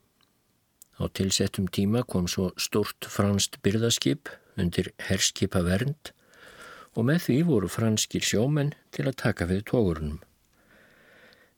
Á 0.99 1.07
tilsettum 1.07 1.71
tíma 1.71 2.03
kom 2.03 2.27
svo 2.27 2.51
stort 2.59 3.07
franst 3.07 3.61
byrðaskip 3.63 4.27
undir 4.61 4.91
herskipa 5.09 5.61
vernd 5.65 6.13
og 6.97 7.05
með 7.07 7.25
því 7.25 7.37
voru 7.47 7.69
franskir 7.71 8.25
sjómenn 8.25 8.73
til 8.95 9.07
að 9.07 9.19
taka 9.23 9.47
við 9.49 9.65
tókurunum. 9.71 10.19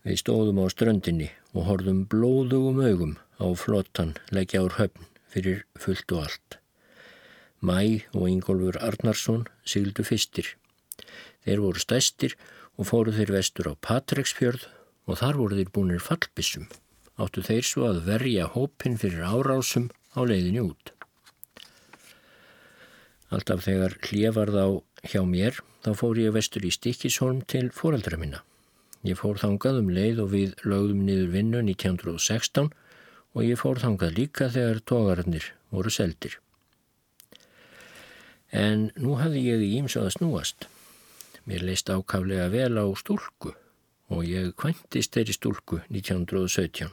Við 0.05 0.17
stóðum 0.22 0.62
á 0.62 0.65
ströndinni 0.74 1.29
og 1.53 1.67
horfum 1.70 2.05
blóðugum 2.10 2.81
augum 2.81 3.13
á 3.38 3.46
flottan 3.58 4.15
leggja 4.34 4.63
ár 4.65 4.77
höfn 4.79 5.08
fyrir 5.31 5.63
fullt 5.79 6.12
og 6.15 6.25
allt. 6.25 6.58
Mæ 7.62 8.01
og 8.17 8.25
Ingólfur 8.25 8.79
Arnarsson 8.81 9.46
sigildu 9.63 10.03
fyrstir. 10.03 10.48
Þeir 11.46 11.62
voru 11.62 11.81
stæstir 11.81 12.34
og 12.77 12.89
fóru 12.89 13.13
þeir 13.13 13.36
vestur 13.38 13.70
á 13.70 13.74
Patreksfjörð 13.77 14.65
og 15.05 15.20
þar 15.22 15.38
voru 15.38 15.60
þeir 15.60 15.74
búinir 15.75 16.01
fallbissum. 16.01 16.65
Áttu 17.22 17.43
þeir 17.46 17.67
svo 17.67 17.86
að 17.91 18.01
verja 18.08 18.50
hópin 18.55 18.98
fyrir 18.98 19.22
árásum 19.22 19.91
á 20.17 20.25
leiðinni 20.25 20.65
út. 20.65 20.93
Alltaf 23.31 23.63
þegar 23.63 23.95
hljefarð 24.03 24.57
á 24.59 24.67
hjá 25.07 25.21
mér 25.23 25.61
þá 25.85 25.91
fór 25.97 26.19
ég 26.19 26.33
vestur 26.35 26.65
í 26.67 26.71
Stikisholm 26.75 27.41
til 27.47 27.69
fóraldra 27.71 28.19
minna. 28.19 28.41
Ég 29.07 29.17
fór 29.17 29.39
þangað 29.41 29.79
um 29.81 29.89
leið 29.95 30.19
og 30.21 30.33
við 30.35 30.51
lögðum 30.67 31.05
niður 31.07 31.31
vinnu 31.33 31.61
1916 31.63 32.69
og 33.31 33.41
ég 33.47 33.57
fór 33.57 33.79
þangað 33.81 34.17
líka 34.19 34.50
þegar 34.51 34.83
tógararnir 34.85 35.47
voru 35.71 35.93
seldir. 35.93 36.38
En 38.51 38.89
nú 39.00 39.15
hafði 39.15 39.45
ég 39.47 39.63
í 39.63 39.71
íms 39.79 39.95
að 39.95 40.11
snúast. 40.17 40.67
Mér 41.47 41.63
leist 41.65 41.89
ákaflega 41.89 42.51
vel 42.51 42.75
á 42.77 42.85
stúlku 43.00 43.55
og 44.11 44.27
ég 44.27 44.51
kvæntist 44.59 45.15
þeirri 45.15 45.38
stúlku 45.38 45.79
1917. 45.88 46.91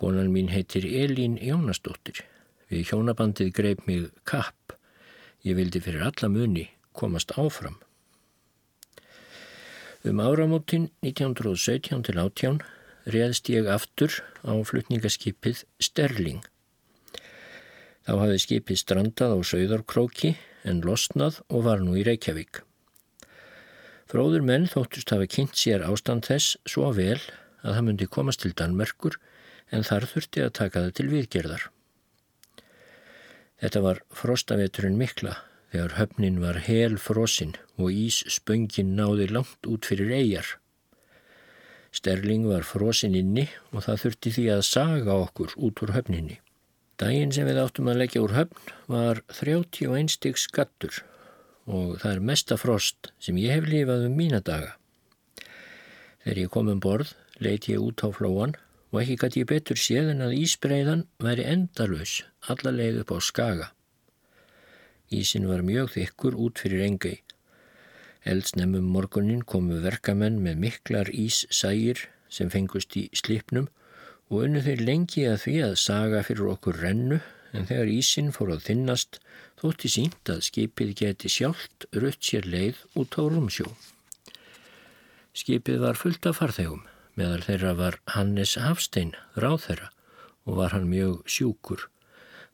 Gónan 0.00 0.32
mín 0.32 0.48
heitir 0.50 0.88
Elín 0.88 1.36
Jónasdóttir. 1.38 2.24
Við 2.72 2.88
hjónabandið 2.88 3.52
greip 3.54 3.86
mig 3.86 4.08
kapp. 4.24 4.63
Ég 5.44 5.58
vildi 5.58 5.80
fyrir 5.84 6.04
alla 6.06 6.30
muni 6.32 6.68
komast 6.96 7.34
áfram. 7.36 7.76
Um 10.04 10.20
áramótin 10.20 10.90
1917 11.04 12.02
til 12.06 12.18
18 12.20 12.62
réðst 13.12 13.50
ég 13.52 13.68
aftur 13.68 14.22
á 14.40 14.52
flutningaskipið 14.64 15.64
Sterling. 15.80 16.40
Þá 18.04 18.12
hafði 18.20 18.40
skipið 18.40 18.80
strandað 18.80 19.36
á 19.36 19.38
Sauðarkróki 19.48 20.34
en 20.64 20.80
losnað 20.84 21.42
og 21.48 21.66
var 21.68 21.84
nú 21.84 21.96
í 21.96 22.04
Reykjavík. 22.08 22.62
Fróður 24.08 24.44
menn 24.44 24.68
þóttust 24.68 25.12
hafa 25.12 25.28
kynnt 25.28 25.56
sér 25.60 25.84
ástand 25.84 26.28
þess 26.28 26.56
svo 26.68 26.88
vel 26.96 27.20
að 27.64 27.70
það 27.76 27.84
myndi 27.88 28.08
komast 28.08 28.44
til 28.44 28.52
Danmerkur 28.56 29.20
en 29.72 29.84
þar 29.84 30.08
þurfti 30.08 30.44
að 30.44 30.56
taka 30.60 30.84
það 30.84 30.98
til 31.00 31.10
viðgerðar. 31.12 31.64
Þetta 33.62 33.82
var 33.84 34.02
frostaveturinn 34.14 34.98
mikla 34.98 35.36
þegar 35.74 35.96
höfnin 35.98 36.40
var 36.42 36.60
hel 36.66 36.98
frosinn 37.02 37.56
og 37.78 37.90
ís 37.90 38.20
spöngin 38.30 38.94
náði 38.98 39.28
langt 39.30 39.66
út 39.70 39.88
fyrir 39.90 40.12
eigjar. 40.14 40.46
Sterling 41.94 42.46
var 42.50 42.66
frosin 42.66 43.14
inni 43.14 43.46
og 43.70 43.84
það 43.86 44.00
þurfti 44.04 44.32
því 44.36 44.46
að 44.56 44.64
saga 44.68 45.18
okkur 45.26 45.54
út 45.56 45.82
úr 45.84 45.94
höfninni. 45.94 46.40
Dægin 46.98 47.34
sem 47.34 47.46
við 47.46 47.58
áttum 47.62 47.90
að 47.90 48.00
leggja 48.02 48.22
úr 48.22 48.34
höfn 48.34 48.72
var 48.90 49.20
31 49.30 50.10
stygg 50.14 50.38
skattur 50.38 51.02
og 51.66 51.96
það 52.02 52.10
er 52.12 52.26
mesta 52.30 52.58
frost 52.60 53.10
sem 53.22 53.38
ég 53.40 53.56
hef 53.56 53.70
lifað 53.70 54.08
um 54.08 54.18
mína 54.18 54.42
daga. 54.44 54.74
Þegar 56.22 56.42
ég 56.42 56.52
kom 56.54 56.70
um 56.70 56.82
borð 56.82 57.14
leiti 57.42 57.74
ég 57.74 57.82
út 57.82 58.02
á 58.06 58.08
flóan 58.14 58.54
og 58.94 59.02
ekki 59.02 59.18
gæti 59.20 59.42
ég 59.42 59.50
betur 59.50 59.80
séð 59.80 60.14
en 60.14 60.22
að 60.22 60.38
ísbreiðan 60.38 61.04
væri 61.18 61.50
endalus 61.50 62.22
alla 62.46 62.70
leið 62.70 63.02
upp 63.02 63.12
á 63.12 63.18
skaga. 63.18 63.68
Ísin 65.10 65.50
var 65.50 65.66
mjög 65.66 65.96
þykkur 65.98 66.38
út 66.38 66.62
fyrir 66.62 66.86
engei 66.86 67.18
Eldsnemmum 68.24 68.86
morgunin 68.88 69.42
komu 69.44 69.82
verkamenn 69.84 70.38
með 70.40 70.60
miklar 70.62 71.10
íssægir 71.12 72.06
sem 72.32 72.48
fengust 72.52 72.94
í 72.96 73.02
slipnum 73.12 73.66
og 74.30 74.46
unnu 74.46 74.62
þeir 74.64 74.80
lengi 74.88 75.26
að 75.28 75.42
því 75.42 75.56
að 75.66 75.74
saga 75.82 76.22
fyrir 76.24 76.48
okkur 76.54 76.78
rennu 76.86 77.18
en 77.52 77.68
þegar 77.68 77.92
ísin 77.92 78.32
fór 78.32 78.54
að 78.54 78.64
þinnast 78.70 79.18
þótti 79.60 79.90
sínt 79.92 80.32
að 80.32 80.40
skipið 80.48 80.94
geti 81.02 81.32
sjálft 81.34 81.84
rutt 81.92 82.24
sér 82.24 82.48
leið 82.48 82.80
út 82.96 83.20
á 83.20 83.22
rúmsjó. 83.28 83.68
Skipið 85.36 85.84
var 85.84 86.00
fullt 86.00 86.24
af 86.30 86.40
farþegum, 86.40 86.80
meðal 87.18 87.42
þeirra 87.46 87.72
var 87.78 87.98
Hannes 88.14 88.56
Hafstein, 88.60 89.14
ráð 89.36 89.68
þeirra 89.68 89.90
og 90.44 90.58
var 90.60 90.74
hann 90.74 90.90
mjög 90.90 91.22
sjúkur. 91.30 91.88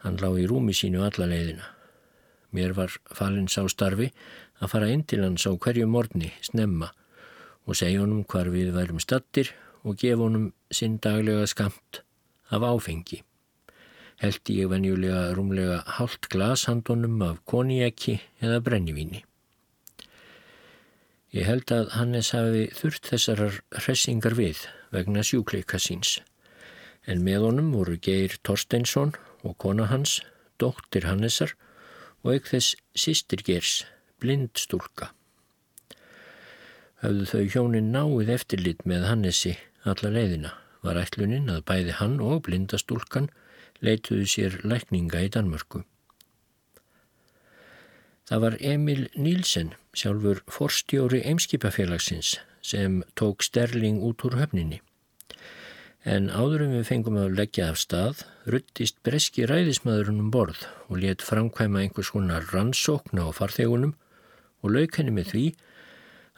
Hann 0.05 0.19
lág 0.21 0.38
í 0.40 0.47
rúmi 0.49 0.75
sínu 0.76 1.02
alla 1.05 1.29
leiðina. 1.29 1.67
Mér 2.50 2.75
var 2.75 2.93
falinn 3.14 3.50
sá 3.50 3.62
starfi 3.71 4.11
að 4.61 4.73
fara 4.73 4.90
inn 4.90 5.05
til 5.07 5.23
hans 5.25 5.47
á 5.47 5.52
hverju 5.55 5.87
morgni 5.87 6.33
snemma 6.45 6.90
og 7.67 7.79
segja 7.79 8.02
honum 8.02 8.25
hvar 8.26 8.50
við 8.50 8.73
værum 8.75 9.00
stattir 9.02 9.52
og 9.85 9.99
gefa 10.00 10.25
honum 10.25 10.50
sinn 10.73 10.99
daglega 11.02 11.47
skamt 11.50 12.02
af 12.50 12.67
áfengi. 12.67 13.23
Heldi 14.21 14.59
ég 14.61 14.69
venjulega 14.69 15.31
rúmlega 15.37 15.81
hálft 15.97 16.29
glashandunum 16.33 17.23
af 17.25 17.40
koniæki 17.49 18.19
eða 18.43 18.61
brennivíni. 18.61 19.25
Ég 21.30 21.46
held 21.46 21.70
að 21.70 21.92
Hannes 21.94 22.32
hafi 22.34 22.64
þurft 22.75 23.06
þessarar 23.12 23.60
hressingar 23.84 24.34
við 24.34 24.64
vegna 24.90 25.22
sjúkleika 25.22 25.78
síns, 25.78 26.18
en 27.06 27.22
með 27.22 27.46
honum 27.46 27.70
voru 27.76 27.94
Geir 28.02 28.34
Torsteinsson 28.42 29.14
og 29.46 29.54
kona 29.62 29.87
hans, 29.92 30.18
dóttir 30.58 31.06
Hannesar 31.06 31.54
og 32.25 32.34
eik 32.34 32.50
þess 32.50 32.75
sýstir 32.99 33.44
Geirs 33.46 33.84
blindstúlka. 34.20 35.12
Hafðu 37.00 37.28
þau 37.30 37.44
hjónin 37.54 37.92
náið 37.94 38.34
eftirlit 38.34 38.82
með 38.84 39.06
Hannesi 39.08 39.54
alla 39.88 40.10
leiðina 40.12 40.50
var 40.84 40.99
ætlunin 41.00 41.49
að 41.52 41.62
bæði 41.68 41.94
hann 42.00 42.18
og 42.25 42.42
blindastúlkan 42.49 43.30
leituðu 43.84 44.26
sér 44.28 44.58
lækninga 44.66 45.22
í 45.25 45.30
Danmörku. 45.32 45.84
Það 48.28 48.42
var 48.44 48.56
Emil 48.60 49.06
Nílsen, 49.16 49.72
sjálfur 49.97 50.42
forstjóri 50.50 51.23
Eimskipafélagsins, 51.26 52.38
sem 52.61 53.02
tók 53.14 53.42
sterling 53.42 54.02
út 54.02 54.25
úr 54.25 54.36
höfninni. 54.38 54.80
En 56.00 56.30
áðurum 56.32 56.73
við 56.78 56.86
fengum 56.88 57.19
að 57.21 57.34
leggja 57.36 57.67
af 57.73 57.80
stað, 57.80 58.23
ruttist 58.49 59.02
breski 59.04 59.45
ræðismadurinn 59.45 60.23
um 60.23 60.30
borð 60.32 60.62
og 60.88 61.02
let 61.02 61.25
framkvæma 61.25 61.82
einhvers 61.82 62.12
konar 62.15 62.47
rannsókna 62.54 63.26
á 63.28 63.30
farþegunum 63.36 63.93
og 64.65 64.73
lauk 64.73 64.97
henni 64.97 65.12
með 65.19 65.32
því 65.34 65.45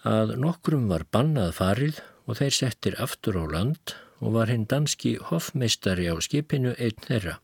að 0.09 0.35
nokkrum 0.43 0.89
var 0.91 1.07
bannað 1.15 1.55
farið 1.61 2.03
og 2.27 2.41
þeir 2.41 2.57
settir 2.59 2.99
aftur 3.03 3.39
á 3.39 3.45
land 3.47 3.95
og 4.23 4.35
var 4.35 4.51
hinn 4.51 4.67
danski 4.71 5.15
hoffmeistari 5.31 6.11
á 6.11 6.15
skipinu 6.19 6.75
einn 6.79 6.99
þeirra. 7.07 7.39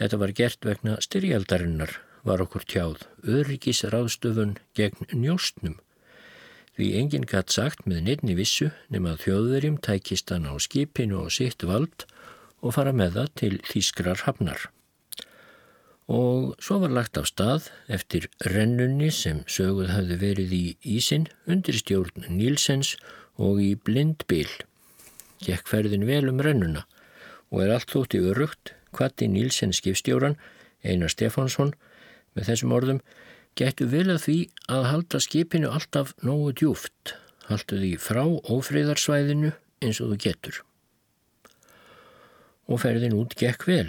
Þetta 0.00 0.20
var 0.20 0.32
gert 0.36 0.64
vegna 0.64 1.00
styrjaldarinnar 1.04 1.98
var 2.26 2.42
okkur 2.44 2.66
tjáð 2.72 3.06
öryggis 3.36 3.84
ráðstöfun 3.92 4.56
gegn 4.78 5.08
njóstnum 5.12 5.78
því 6.78 6.90
enginn 7.00 7.28
gætt 7.28 7.52
sagt 7.52 7.86
með 7.86 8.04
nefni 8.08 8.36
vissu 8.38 8.70
nema 8.88 9.16
þjóðverjum 9.20 9.80
tækist 9.84 10.32
hann 10.32 10.48
á 10.48 10.54
skipinu 10.60 11.24
og 11.26 11.32
sitt 11.36 11.64
vald 11.66 12.06
og 12.60 12.76
fara 12.76 12.92
með 12.92 13.16
það 13.16 13.32
til 13.42 13.54
Þískrar 13.70 14.26
hafnar 14.26 14.70
og 16.10 16.56
svo 16.58 16.80
var 16.82 16.90
lagt 16.90 17.18
af 17.20 17.28
stað 17.30 17.68
eftir 17.96 18.26
rennunni 18.42 19.12
sem 19.14 19.44
söguð 19.46 19.92
hafði 19.94 20.16
verið 20.18 20.54
í 20.56 20.64
Ísin 20.98 21.28
undir 21.46 21.78
stjórn 21.78 22.26
Nílsens 22.26 22.96
og 23.38 23.60
í 23.62 23.76
blindbil. 23.78 24.48
Gekk 25.40 25.70
ferðin 25.70 26.08
vel 26.08 26.26
um 26.32 26.42
rennuna 26.42 26.82
og 27.50 27.62
er 27.62 27.76
allt 27.76 27.94
þótt 27.94 28.18
í 28.18 28.24
örugt 28.26 28.74
hvati 28.96 29.30
Nílsens 29.30 29.78
skipstjóran 29.78 30.34
Einar 30.82 31.14
Stefánsson 31.14 31.76
með 32.36 32.50
þessum 32.50 32.74
orðum 32.76 33.00
getur 33.58 33.90
vel 33.90 34.08
að 34.12 34.22
því 34.24 34.36
að 34.70 34.88
halda 34.90 35.20
skipinu 35.22 35.70
alltaf 35.70 36.12
nógu 36.26 36.52
djúft, 36.60 37.14
haldu 37.48 37.80
því 37.80 37.92
frá 38.00 38.22
ófriðarsvæðinu 38.26 39.52
eins 39.84 40.00
og 40.02 40.12
þú 40.12 40.18
getur. 40.24 40.60
Og 42.70 42.82
ferðin 42.84 43.16
út 43.18 43.34
gekk 43.38 43.66
vel. 43.66 43.88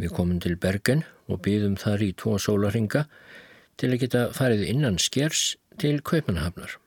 Við 0.00 0.14
komum 0.16 0.40
til 0.42 0.56
Bergen 0.58 1.04
og 1.30 1.42
býðum 1.44 1.76
þar 1.78 2.02
í 2.02 2.14
tvo 2.18 2.38
sólaringa 2.40 3.04
til 3.78 3.92
að 3.92 4.00
geta 4.04 4.24
farið 4.34 4.64
innan 4.72 4.98
skers 5.02 5.54
til 5.78 6.00
Kaupanahafnar. 6.02 6.78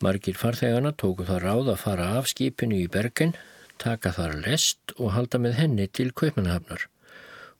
Margir 0.00 0.38
farþegana 0.38 0.94
tóku 0.96 1.26
það 1.28 1.42
ráð 1.44 1.72
að 1.74 1.82
fara 1.82 2.06
af 2.20 2.30
skipinu 2.30 2.78
í 2.80 2.88
Bergen, 2.88 3.34
taka 3.80 4.14
þar 4.16 4.38
lest 4.46 4.94
og 4.96 5.12
halda 5.16 5.40
með 5.42 5.58
henni 5.60 5.88
til 5.92 6.12
Kaupanahafnar 6.16 6.86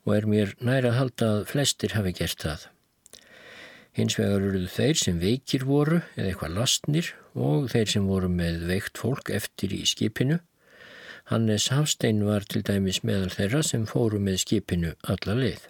og 0.07 0.15
er 0.17 0.29
mér 0.29 0.55
næra 0.61 0.93
að 0.93 0.99
halda 0.99 1.31
að 1.37 1.49
flestir 1.53 1.97
hafi 1.97 2.13
gert 2.17 2.45
það. 2.45 2.69
Hins 3.97 4.17
vegar 4.19 4.45
eruðu 4.47 4.69
þeir 4.71 5.01
sem 5.01 5.19
veikir 5.19 5.67
voru 5.67 5.99
eða 6.15 6.29
eitthvað 6.31 6.57
lastnir 6.57 7.15
og 7.35 7.67
þeir 7.73 7.91
sem 7.97 8.07
voru 8.07 8.31
með 8.31 8.63
veikt 8.71 9.01
fólk 9.03 9.33
eftir 9.35 9.75
í 9.75 9.83
skipinu 9.89 10.39
Hannes 11.31 11.69
Hafstein 11.69 12.25
var 12.27 12.43
til 12.43 12.65
dæmis 12.67 13.05
meðal 13.07 13.31
þeirra 13.31 13.61
sem 13.63 13.85
fóru 13.87 14.19
með 14.19 14.41
skipinu 14.43 14.89
alla 15.13 15.37
leið. 15.39 15.69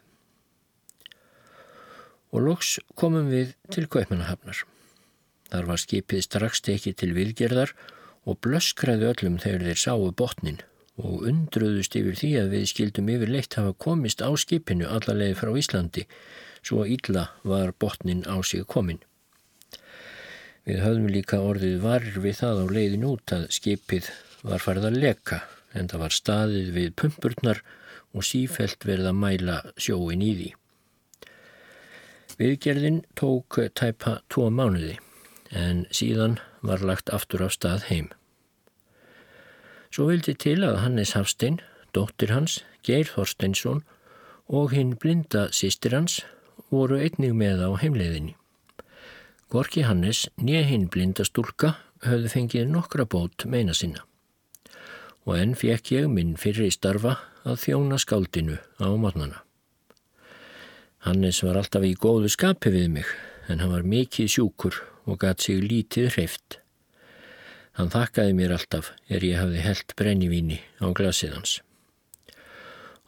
Og 2.33 2.47
loks 2.47 2.79
komum 2.97 3.29
við 3.29 3.53
til 3.69 3.85
Kaupmannahafnar. 3.93 4.63
Þar 5.53 5.69
var 5.69 5.83
skipið 5.83 6.25
strax 6.25 6.65
tekið 6.65 6.97
til 7.03 7.11
vilgerðar 7.13 7.75
og 8.25 8.41
blöskraði 8.41 9.11
öllum 9.11 9.37
þegar 9.43 9.67
þeir 9.69 9.83
sáu 9.85 10.09
botnin 10.17 10.63
og 11.01 11.27
undruðust 11.31 11.97
yfir 11.99 12.19
því 12.21 12.31
að 12.41 12.55
við 12.55 12.69
skildum 12.71 13.11
yfir 13.15 13.33
leitt 13.35 13.57
hafa 13.59 13.73
komist 13.85 14.23
á 14.23 14.31
skipinu 14.39 14.89
alla 14.89 15.17
leið 15.17 15.37
frá 15.41 15.51
Íslandi 15.57 16.07
svo 16.63 16.85
illa 16.85 17.31
var 17.43 17.73
botnin 17.73 18.27
á 18.29 18.37
sig 18.45 18.67
komin. 18.69 19.01
Við 20.69 20.83
höfðum 20.85 21.09
líka 21.11 21.41
orðið 21.41 21.81
varir 21.83 22.21
við 22.21 22.37
það 22.43 22.63
á 22.63 22.67
leiðin 22.77 23.09
út 23.09 23.35
að 23.35 23.49
skipið 23.57 24.11
var 24.47 24.63
farið 24.63 24.89
að 24.91 25.01
leka 25.05 25.41
en 25.75 25.89
það 25.89 26.03
var 26.05 26.17
staðið 26.17 26.73
við 26.77 26.95
pumpurnar 27.01 27.63
og 28.13 28.27
sífelt 28.27 28.85
verið 28.85 29.11
að 29.11 29.21
mæla 29.23 29.59
sjóin 29.81 30.25
í 30.25 30.33
því. 30.37 30.51
Viðgerðin 32.41 33.03
tók 33.19 33.61
tæpa 33.77 34.21
tvo 34.33 34.49
mánuði 34.53 34.97
en 35.57 35.85
síðan 35.93 36.39
var 36.65 36.85
lagt 36.85 37.13
aftur 37.13 37.45
á 37.45 37.49
stað 37.53 37.89
heim. 37.91 38.09
Svo 39.91 40.07
vildi 40.11 40.37
til 40.39 40.61
að 40.63 40.81
Hannes 40.85 41.17
Hafstein, 41.19 41.59
dóttir 41.95 42.31
hans, 42.31 42.61
Geir 42.87 43.09
Þorsteinsson 43.11 43.83
og 44.47 44.75
hinn 44.75 44.95
blinda 44.99 45.49
sýstir 45.55 45.97
hans 45.97 46.21
voru 46.71 47.01
einnig 47.03 47.35
með 47.35 47.65
á 47.67 47.71
heimleiðinni. 47.83 48.37
Gorki 49.51 49.83
Hannes, 49.83 50.29
nýja 50.39 50.63
hinn 50.69 50.87
blinda 50.87 51.27
stúlka, 51.27 51.75
höfðu 52.07 52.31
fengið 52.31 52.71
nokkra 52.71 53.05
bót 53.05 53.45
meina 53.51 53.75
sinna 53.75 54.07
og 55.29 55.37
enn 55.37 55.57
fekk 55.59 55.93
ég 55.95 56.09
minn 56.11 56.37
fyrir 56.41 56.71
í 56.71 56.75
starfa 56.75 57.19
að 57.45 57.61
þjóna 57.65 57.99
skáldinu 58.01 58.57
á 58.81 58.89
matnana. 58.97 59.43
Hannes 61.05 61.43
var 61.45 61.59
alltaf 61.61 61.85
í 61.87 61.95
góðu 61.97 62.31
skapi 62.33 62.73
við 62.73 62.89
mig 62.97 63.13
en 63.49 63.61
hann 63.61 63.73
var 63.73 63.87
mikið 63.87 64.33
sjúkur 64.35 64.81
og 65.09 65.21
gæt 65.21 65.45
sig 65.45 65.63
lítið 65.65 66.11
hreift. 66.17 66.60
Hann 67.79 67.91
þakkaði 67.93 68.37
mér 68.37 68.55
alltaf 68.57 68.93
er 69.09 69.25
ég 69.25 69.39
hafði 69.39 69.65
helt 69.65 69.95
brennivíni 69.99 70.61
á 70.83 70.91
glasið 70.97 71.37
hans. 71.39 71.57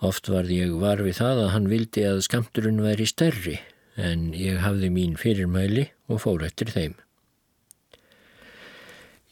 Oft 0.02 0.28
varð 0.30 0.50
ég 0.54 0.74
var 0.82 1.02
við 1.02 1.18
það 1.20 1.44
að 1.44 1.52
hann 1.54 1.70
vildi 1.70 2.04
að 2.08 2.24
skamturinn 2.26 2.82
væri 2.82 3.06
stærri 3.06 3.58
en 3.96 4.30
ég 4.34 4.62
hafði 4.62 4.90
mín 4.90 5.18
fyrirmæli 5.20 5.88
og 6.10 6.22
fór 6.24 6.44
eftir 6.46 6.72
þeim. 6.74 6.94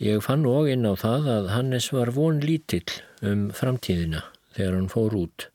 Ég 0.00 0.22
fann 0.24 0.46
og 0.48 0.68
inn 0.72 0.86
á 0.88 0.96
það 0.96 1.26
að 1.28 1.48
Hannes 1.52 1.90
var 1.92 2.12
von 2.16 2.38
lítill 2.40 3.00
um 3.20 3.48
framtíðina 3.52 4.22
þegar 4.56 4.78
hann 4.78 4.92
fór 4.92 5.16
út, 5.18 5.48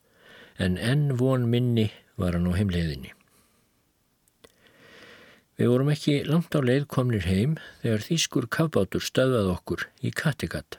en 0.62 0.76
enn 0.78 1.16
von 1.18 1.48
minni 1.50 1.88
var 2.20 2.36
hann 2.36 2.46
á 2.46 2.54
heimleiðinni. 2.54 3.10
Við 5.56 5.70
vorum 5.72 5.88
ekki 5.88 6.18
langt 6.28 6.52
á 6.52 6.60
leið 6.60 6.82
komnir 6.92 7.24
heim 7.24 7.54
þegar 7.80 8.02
Þýskur 8.04 8.46
kafbátur 8.52 9.00
stöðað 9.00 9.54
okkur 9.54 9.86
í 10.04 10.10
Kattegat. 10.12 10.76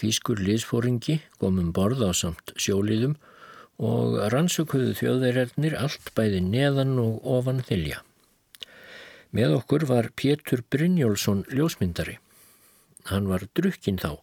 Þýskur 0.00 0.42
liðsfóringi 0.44 1.16
komum 1.40 1.70
borð 1.76 2.04
á 2.04 2.12
samt 2.16 2.52
sjóliðum 2.60 3.14
og 3.80 4.18
rannsökuðu 4.34 4.92
þjóðverjarnir 4.98 5.78
allt 5.80 6.12
bæði 6.16 6.42
neðan 6.44 6.98
og 7.00 7.24
ofan 7.24 7.62
þylja. 7.64 8.02
Með 9.32 9.56
okkur 9.62 9.86
var 9.88 10.10
Pétur 10.12 10.60
Brynjólfsson 10.68 11.46
ljósmyndari. 11.48 12.18
Hann 13.08 13.32
var 13.32 13.48
drukkinn 13.56 14.00
þá 14.02 14.20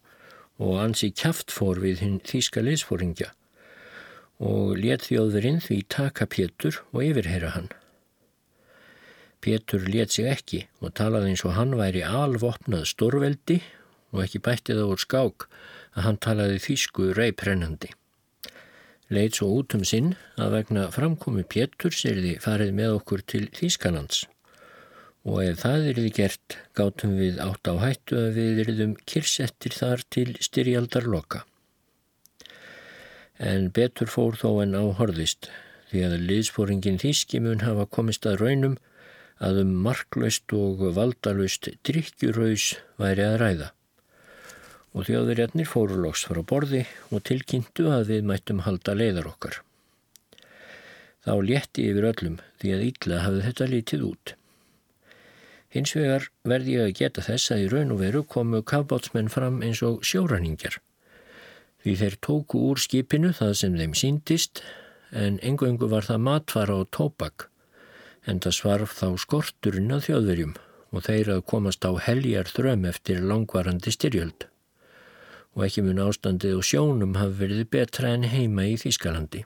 og 0.61 0.77
ansi 0.83 1.09
kæft 1.09 1.49
fór 1.53 1.81
við 1.81 2.05
hinn 2.05 2.21
þýska 2.21 2.61
liðsfóringja 2.61 3.33
og 4.37 4.77
let 4.77 5.09
þjóðverinn 5.09 5.63
því 5.65 5.81
taka 5.89 6.29
Pétur 6.29 6.83
og 6.93 7.01
yfirheyra 7.09 7.55
hann. 7.57 7.73
Pétur 9.47 9.85
let 9.87 10.11
sig 10.11 10.27
ekki 10.27 10.57
og 10.83 10.91
talaði 10.99 11.31
eins 11.31 11.45
og 11.47 11.53
hann 11.55 11.77
væri 11.79 12.01
alvopnað 12.03 12.83
stórveldi 12.89 13.61
og 14.11 14.25
ekki 14.25 14.41
bættið 14.43 14.81
á 14.83 14.85
úr 14.91 14.99
skák 14.99 15.45
að 15.95 16.03
hann 16.03 16.17
talaði 16.25 16.57
þýsku 16.65 17.13
reyprennandi. 17.15 17.93
Leit 19.07 19.37
svo 19.37 19.47
út 19.55 19.71
um 19.77 19.85
sinn 19.87 20.17
að 20.35 20.57
vegna 20.57 20.89
framkomi 20.91 21.45
Pétur 21.47 21.95
sérði 21.95 22.33
farið 22.43 22.73
með 22.75 22.95
okkur 22.97 23.23
til 23.23 23.45
Þýskalands 23.55 24.25
og 25.27 25.39
ef 25.45 25.61
það 25.61 25.87
erði 25.93 26.11
gert 26.17 26.57
gátum 26.75 27.13
við 27.19 27.39
átt 27.43 27.71
á 27.71 27.75
hættu 27.79 28.19
að 28.19 28.41
við 28.41 28.59
erðum 28.65 28.97
kirsettir 29.07 29.75
þar 29.75 30.03
til 30.11 30.33
styrjaldarloka. 30.43 31.45
En 33.39 33.71
betur 33.71 34.11
fór 34.11 34.35
þó 34.39 34.59
en 34.65 34.75
á 34.75 34.83
horðist 34.99 35.47
því 35.87 36.03
að 36.09 36.19
liðspóringin 36.27 36.99
Þýski 36.99 37.39
mun 37.47 37.63
hafa 37.63 37.87
komist 37.87 38.27
að 38.27 38.41
raunum 38.43 38.77
að 39.43 39.61
um 39.63 39.73
marklaust 39.85 40.53
og 40.57 40.81
valdalust 40.95 41.69
drikkjurhaus 41.85 42.71
væri 43.01 43.25
að 43.25 43.37
ræða. 43.41 43.69
Og 44.97 45.05
þjóðverjarnir 45.09 45.69
fóru 45.69 45.99
loks 46.01 46.25
frá 46.25 46.41
borði 46.41 46.85
og 47.13 47.21
tilkynntu 47.27 47.91
að 47.93 48.13
við 48.13 48.27
mættum 48.31 48.63
halda 48.65 48.95
leiðar 48.97 49.29
okkar. 49.29 49.59
Þá 51.27 51.33
létti 51.43 51.85
yfir 51.91 52.07
öllum 52.13 52.39
því 52.61 52.73
að 52.73 52.83
ítla 52.87 53.21
hafði 53.25 53.45
þetta 53.45 53.69
litið 53.73 54.05
út. 54.07 54.33
Hins 55.75 55.93
vegar 55.93 56.29
verði 56.47 56.77
ég 56.77 56.87
að 56.87 56.97
geta 57.01 57.25
þess 57.25 57.51
að 57.53 57.63
í 57.65 57.69
raun 57.73 57.93
og 57.93 58.01
veru 58.01 58.23
komu 58.23 58.63
kafbátsmenn 58.63 59.29
fram 59.29 59.59
eins 59.61 59.83
og 59.85 59.99
sjóraningjar. 60.07 60.79
Því 61.83 61.93
þeir 61.99 62.17
tóku 62.23 62.63
úr 62.71 62.81
skipinu 62.81 63.33
það 63.35 63.53
sem 63.59 63.75
þeim 63.77 63.93
síndist 63.93 64.63
en 65.11 65.37
engu-engu 65.45 65.91
var 65.91 66.07
það 66.07 66.23
matfara 66.25 66.79
og 66.81 66.89
tópak 66.95 67.49
en 68.27 68.39
það 68.43 68.55
svarf 68.59 68.95
þá 68.99 69.07
skorturinn 69.23 69.93
að 69.95 70.07
þjóðverjum 70.09 70.55
og 70.91 71.03
þeir 71.07 71.31
að 71.35 71.45
komast 71.51 71.85
á 71.87 71.91
heljar 72.07 72.49
þröm 72.51 72.87
eftir 72.89 73.21
langvarandi 73.23 73.91
styrjöld. 73.93 74.47
Og 75.57 75.67
ekki 75.67 75.83
mun 75.83 76.01
ástandið 76.03 76.59
og 76.59 76.67
sjónum 76.67 77.15
hafi 77.17 77.39
verið 77.41 77.69
betra 77.73 78.11
en 78.13 78.27
heima 78.29 78.67
í 78.69 78.75
Þýskalandi. 78.79 79.45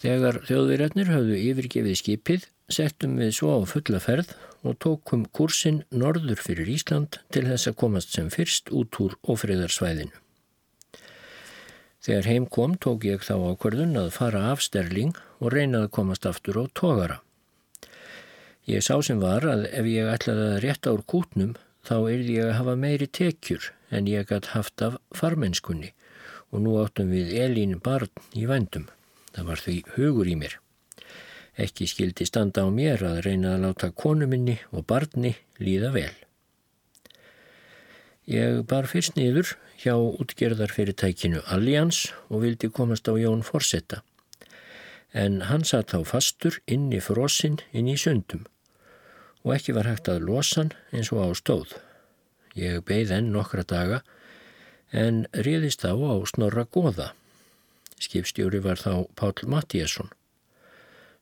Þegar 0.00 0.42
þjóðverjarnir 0.46 1.10
höfðu 1.10 1.40
yfirgefið 1.40 1.98
skipið, 1.98 2.46
settum 2.68 3.16
við 3.20 3.32
svo 3.38 3.56
á 3.56 3.60
fulla 3.68 4.00
ferð 4.02 4.34
og 4.66 4.76
tókum 4.82 5.24
kursin 5.32 5.82
norður 5.90 6.40
fyrir 6.42 6.68
Ísland 6.68 7.20
til 7.32 7.46
þess 7.48 7.70
að 7.70 7.78
komast 7.82 8.14
sem 8.14 8.30
fyrst 8.32 8.72
út 8.74 9.00
úr 9.02 9.16
ofriðarsvæðinu. 9.24 10.12
Þegar 12.06 12.28
heim 12.30 12.44
kom 12.46 12.76
tók 12.78 13.06
ég 13.08 13.24
þá 13.26 13.34
ákverðun 13.34 13.96
að 13.98 14.12
fara 14.14 14.44
af 14.52 14.60
sterling 14.62 15.16
og 15.40 15.50
reyna 15.54 15.86
að 15.86 15.94
komast 15.96 16.28
aftur 16.28 16.60
á 16.62 16.64
tógara. 16.70 17.22
Ég 18.66 18.82
sá 18.82 18.96
sem 18.98 19.20
var 19.22 19.44
að 19.46 19.68
ef 19.78 19.86
ég 19.86 20.08
ætlaði 20.10 20.46
að 20.50 20.56
rétta 20.64 20.92
úr 20.96 21.02
kútnum 21.06 21.52
þá 21.86 21.94
erði 22.10 22.32
ég 22.34 22.48
að 22.48 22.56
hafa 22.58 22.72
meiri 22.82 23.06
tekjur 23.06 23.68
en 23.94 24.08
ég 24.10 24.26
gætt 24.26 24.48
haft 24.56 24.82
af 24.82 24.96
farmennskunni 25.14 25.92
og 26.50 26.64
nú 26.64 26.72
áttum 26.80 27.12
við 27.14 27.30
Elín 27.44 27.76
barn 27.78 28.10
í 28.34 28.42
vendum. 28.50 28.88
Það 29.30 29.46
var 29.50 29.62
því 29.62 29.74
hugur 29.94 30.26
í 30.26 30.34
mér. 30.40 30.56
Ekki 31.62 31.86
skildi 31.86 32.26
standa 32.26 32.64
á 32.66 32.68
mér 32.74 33.04
að 33.06 33.20
reyna 33.28 33.52
að 33.54 33.68
láta 33.68 33.92
konu 33.94 34.26
minni 34.26 34.56
og 34.72 34.82
barni 34.90 35.36
líða 35.62 35.92
vel. 35.94 36.16
Ég 38.26 38.64
bar 38.66 38.90
fyrst 38.90 39.14
niður 39.14 39.54
hjá 39.78 39.94
útgerðarfyrirtækinu 39.94 41.44
Allians 41.54 42.08
og 42.26 42.42
vildi 42.42 42.74
komast 42.74 43.06
á 43.06 43.14
Jón 43.14 43.46
Forsetta. 43.46 44.02
En 45.14 45.46
hann 45.46 45.62
satt 45.62 45.94
á 45.94 46.02
fastur 46.02 46.58
inn 46.66 46.90
í 46.90 46.98
frosinn 46.98 47.62
inn 47.70 47.86
í 47.86 47.94
sundum 47.94 48.42
og 49.46 49.54
ekki 49.54 49.76
var 49.76 49.86
hægt 49.86 50.10
að 50.10 50.24
losa 50.26 50.64
hann 50.64 50.72
eins 50.90 51.12
og 51.14 51.22
á 51.22 51.28
stóð. 51.38 51.76
Ég 52.58 52.82
beigð 52.88 53.12
enn 53.14 53.30
nokkra 53.30 53.62
daga 53.62 54.00
en 54.90 55.22
riðist 55.46 55.84
þá 55.86 55.94
á 55.94 56.14
snorra 56.26 56.64
goða. 56.66 57.12
Skipstjóri 58.02 58.58
var 58.64 58.82
þá 58.82 59.06
Pál 59.14 59.46
Mattíasson. 59.46 60.10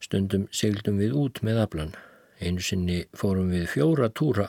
Stundum 0.00 0.48
segldum 0.50 0.96
við 1.02 1.12
út 1.20 1.42
með 1.44 1.60
aflan. 1.66 1.92
Einu 2.40 2.64
sinni 2.64 3.04
fórum 3.12 3.52
við 3.52 3.68
fjóra 3.74 4.08
túra 4.08 4.48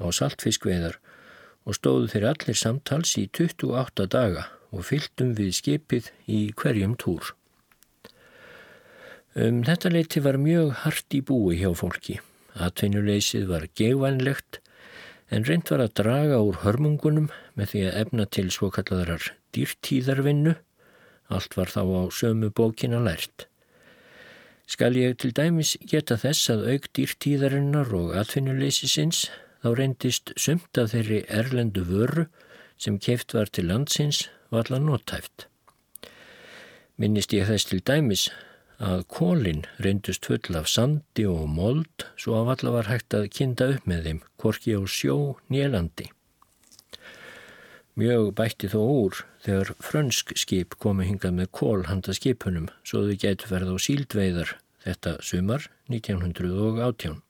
á 0.00 0.06
saltfiskveðar 0.08 0.96
og 1.68 1.76
stóðu 1.76 2.08
þeir 2.14 2.26
allir 2.32 2.56
samtals 2.56 3.12
í 3.20 3.26
28 3.28 4.08
daga 4.10 4.48
og 4.72 4.86
fylgdum 4.88 5.34
við 5.36 5.52
skipið 5.60 6.10
í 6.24 6.40
hverjum 6.56 6.96
túr. 6.96 7.34
Um 9.36 9.60
þetta 9.66 9.92
leiti 9.92 10.24
var 10.24 10.40
mjög 10.40 10.72
hart 10.86 11.14
í 11.14 11.20
búi 11.22 11.60
hjá 11.60 11.70
fólki. 11.76 12.18
Atvinnuleysið 12.58 13.46
var 13.50 13.66
gegvænlegt 13.78 14.60
en 15.30 15.46
reynd 15.46 15.70
var 15.70 15.84
að 15.84 15.94
draga 16.00 16.40
úr 16.42 16.58
hörmungunum 16.64 17.28
með 17.58 17.72
því 17.72 17.84
að 17.86 18.00
efna 18.02 18.26
til 18.26 18.48
svo 18.50 18.70
kallaðarar 18.74 19.30
dýrtíðarvinnu. 19.54 20.56
Allt 21.30 21.54
var 21.54 21.70
þá 21.70 21.82
á 21.86 22.02
sömu 22.10 22.50
bókina 22.50 22.98
lært. 23.04 23.46
Skal 24.70 24.98
ég 24.98 25.16
til 25.18 25.30
dæmis 25.34 25.76
geta 25.86 26.18
þess 26.18 26.50
að 26.50 26.66
auk 26.74 26.90
dýrtíðarinnar 26.94 27.94
og 27.94 28.16
atvinnuleysisins 28.18 29.28
þá 29.62 29.70
reyndist 29.76 30.34
sumt 30.38 30.78
af 30.78 30.92
þeirri 30.94 31.24
erlendu 31.28 31.84
vöru 31.86 32.26
sem 32.80 32.98
keift 32.98 33.34
var 33.36 33.50
til 33.52 33.68
landsins 33.70 34.28
var 34.50 34.66
allar 34.66 34.82
nótæft. 34.82 35.46
Minnist 36.98 37.34
ég 37.36 37.46
þess 37.48 37.70
til 37.70 37.82
dæmis 37.86 38.28
að 38.80 39.02
kólinn 39.12 39.66
reyndust 39.84 40.24
full 40.26 40.56
af 40.56 40.68
sandi 40.72 41.26
og 41.28 41.44
mold 41.52 42.06
svo 42.16 42.38
að 42.38 42.48
valla 42.48 42.72
var 42.78 42.88
hægt 42.88 43.16
að 43.16 43.28
kinda 43.36 43.68
upp 43.74 43.84
með 43.88 44.06
þeim, 44.08 44.20
korki 44.40 44.72
á 44.72 44.80
sjó 44.88 45.16
nélandi. 45.52 46.08
Mjög 48.00 48.30
bætti 48.38 48.70
þó 48.72 48.80
úr 48.80 49.20
þegar 49.44 49.74
frönsk 49.84 50.32
skip 50.38 50.78
komi 50.80 51.04
hingað 51.08 51.36
með 51.36 51.50
kól 51.60 51.84
handa 51.90 52.14
skipunum 52.16 52.70
svo 52.80 53.04
þau 53.04 53.16
getur 53.20 53.52
verið 53.52 53.74
á 53.74 53.78
síldveiðar 53.84 54.54
þetta 54.84 55.16
sumar 55.20 55.66
1918. 55.92 57.20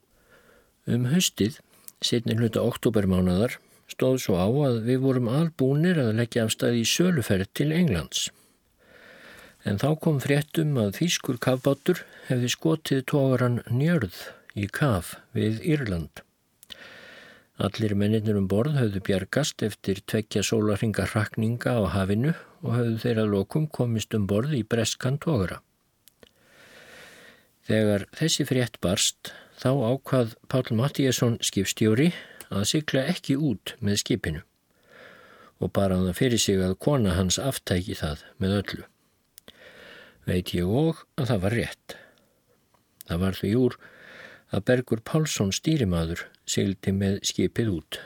Um 0.91 1.09
höstið, 1.11 1.59
setni 2.03 2.37
hluta 2.39 2.63
oktobermánadar, 2.63 3.59
stóð 3.91 4.21
svo 4.23 4.39
á 4.39 4.47
að 4.47 4.85
við 4.87 5.03
vorum 5.03 5.31
albúnir 5.33 5.99
að 5.99 6.15
leggja 6.21 6.47
afstæði 6.47 6.85
í 6.85 6.89
söluferð 6.89 7.51
til 7.59 7.73
Englands. 7.75 8.29
En 9.69 9.77
þá 9.77 9.89
kom 10.01 10.19
fréttum 10.25 10.79
að 10.81 10.95
þýskur 10.97 11.39
kafbátur 11.45 12.01
hefði 12.31 12.49
skotið 12.55 13.01
tógaran 13.13 13.61
njörð 13.69 14.17
í 14.57 14.67
kaf 14.73 15.19
við 15.37 15.61
Írland. 15.69 16.23
Allir 17.61 17.93
mennir 17.93 18.39
um 18.41 18.47
borð 18.49 18.79
höfðu 18.81 19.03
bjargast 19.05 19.61
eftir 19.67 20.01
tvekja 20.09 20.41
sólarhinga 20.49 21.05
rakninga 21.11 21.75
á 21.77 21.93
hafinu 21.93 22.33
og 22.65 22.77
höfðu 22.79 23.01
þeirra 23.03 23.27
lokum 23.29 23.67
komist 23.69 24.17
um 24.17 24.25
borð 24.31 24.55
í 24.57 24.63
breskan 24.65 25.19
tógara. 25.21 25.61
Þegar 27.69 28.07
þessi 28.17 28.47
frétt 28.49 28.81
barst 28.81 29.35
þá 29.61 29.71
ákvað 29.93 30.33
Pál 30.49 30.65
Mattíasson 30.73 31.37
skipstjóri 31.45 32.15
að 32.49 32.65
sykla 32.73 33.05
ekki 33.13 33.37
út 33.37 33.75
með 33.85 34.01
skipinu 34.07 34.41
og 35.61 35.75
bara 35.77 36.01
það 36.01 36.17
fyrir 36.17 36.41
sig 36.41 36.63
að 36.65 36.79
kona 36.81 37.19
hans 37.19 37.37
aftæki 37.37 37.99
það 38.01 38.25
með 38.41 38.57
öllu 38.63 38.87
veit 40.29 40.53
ég 40.57 40.69
og 40.69 41.05
að 41.17 41.33
það 41.33 41.43
var 41.45 41.57
rétt. 41.59 41.97
Það 43.09 43.23
var 43.25 43.39
því 43.41 43.51
úr 43.59 43.77
að 44.51 44.65
Bergur 44.69 45.03
Pálsson 45.07 45.53
stýrimaður 45.55 46.25
sigildi 46.49 46.95
með 46.95 47.21
skipið 47.31 47.73
út. 47.75 48.01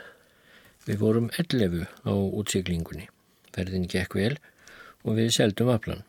Við 0.84 1.00
vorum 1.00 1.30
11 1.40 1.86
á 2.04 2.12
útsiglingunni. 2.12 3.06
Ferðin 3.54 3.88
gekk 3.88 4.16
vel 4.18 4.34
og 5.04 5.16
við 5.18 5.30
seldum 5.36 5.70
aflan. 5.72 6.04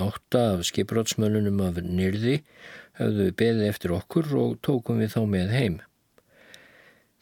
Átta 0.00 0.54
af 0.54 0.64
skiprótsmönnunum 0.68 1.60
af 1.64 1.80
nyrði 1.84 2.38
höfðu 2.98 3.30
beðið 3.36 3.68
eftir 3.68 3.94
okkur 3.96 4.30
og 4.40 4.56
tókum 4.64 5.02
við 5.02 5.12
þá 5.16 5.20
með 5.28 5.52
heim. 5.52 5.76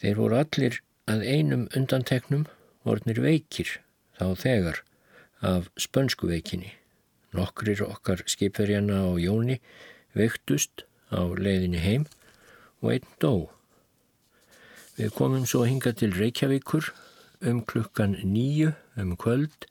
Þeir 0.03 0.19
voru 0.19 0.39
allir 0.39 0.79
að 1.11 1.25
einum 1.27 1.67
undanteknum 1.77 2.47
vornir 2.87 3.19
veikir 3.23 3.79
þá 4.19 4.27
þegar 4.39 4.83
af 5.43 5.69
spönsku 5.81 6.31
veikinni. 6.31 6.71
Nokkrir 7.33 7.83
okkar 7.87 8.25
skipverjana 8.29 9.03
á 9.09 9.11
Jóni 9.17 9.59
vektust 10.17 10.85
á 11.09 11.25
leiðinni 11.25 11.81
heim 11.81 12.07
og 12.83 12.95
einn 12.97 13.11
dó 13.23 13.35
Við 14.93 15.15
komum 15.17 15.47
svo 15.49 15.65
hinga 15.65 15.95
til 15.97 16.13
Reykjavíkur 16.13 16.91
um 17.49 17.63
klukkan 17.65 18.19
nýju 18.29 18.75
um 19.01 19.15
kvöld 19.17 19.65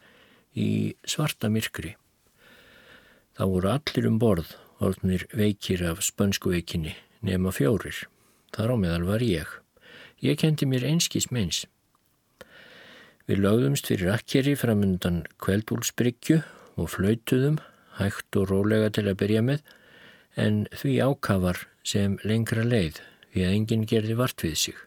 í 0.57 0.95
svarta 1.05 1.47
myrkri. 1.47 1.93
Það 3.37 3.51
voru 3.53 3.69
allir 3.71 4.07
um 4.09 4.17
borð, 4.19 4.55
orðnir 4.81 5.27
veikir 5.37 5.85
af 5.87 6.01
spönsku 6.03 6.51
veikinni, 6.51 6.95
nema 7.21 7.53
fjórir. 7.53 8.07
Þar 8.51 8.73
á 8.73 8.75
meðal 8.81 9.05
var 9.07 9.23
ég. 9.23 9.47
Ég 10.25 10.41
kendi 10.41 10.65
mér 10.65 10.89
einskís 10.89 11.29
meins. 11.31 11.67
Við 13.29 13.45
lögðumst 13.45 13.87
fyrir 13.87 14.11
akkeri 14.17 14.57
framundan 14.57 15.21
kveldúlsbryggju 15.39 16.41
og 16.79 16.91
flautuðum, 16.93 17.59
hægt 17.97 18.37
og 18.39 18.49
rólega 18.51 18.91
til 18.95 19.07
að 19.09 19.19
byrja 19.21 19.41
með, 19.45 19.63
en 20.39 20.63
því 20.71 20.93
ákafar 21.03 21.65
sem 21.83 22.17
lengra 22.23 22.63
leið, 22.63 23.01
við 23.33 23.47
að 23.47 23.57
enginn 23.57 23.87
gerði 23.89 24.17
vart 24.19 24.45
við 24.45 24.55
sig. 24.63 24.77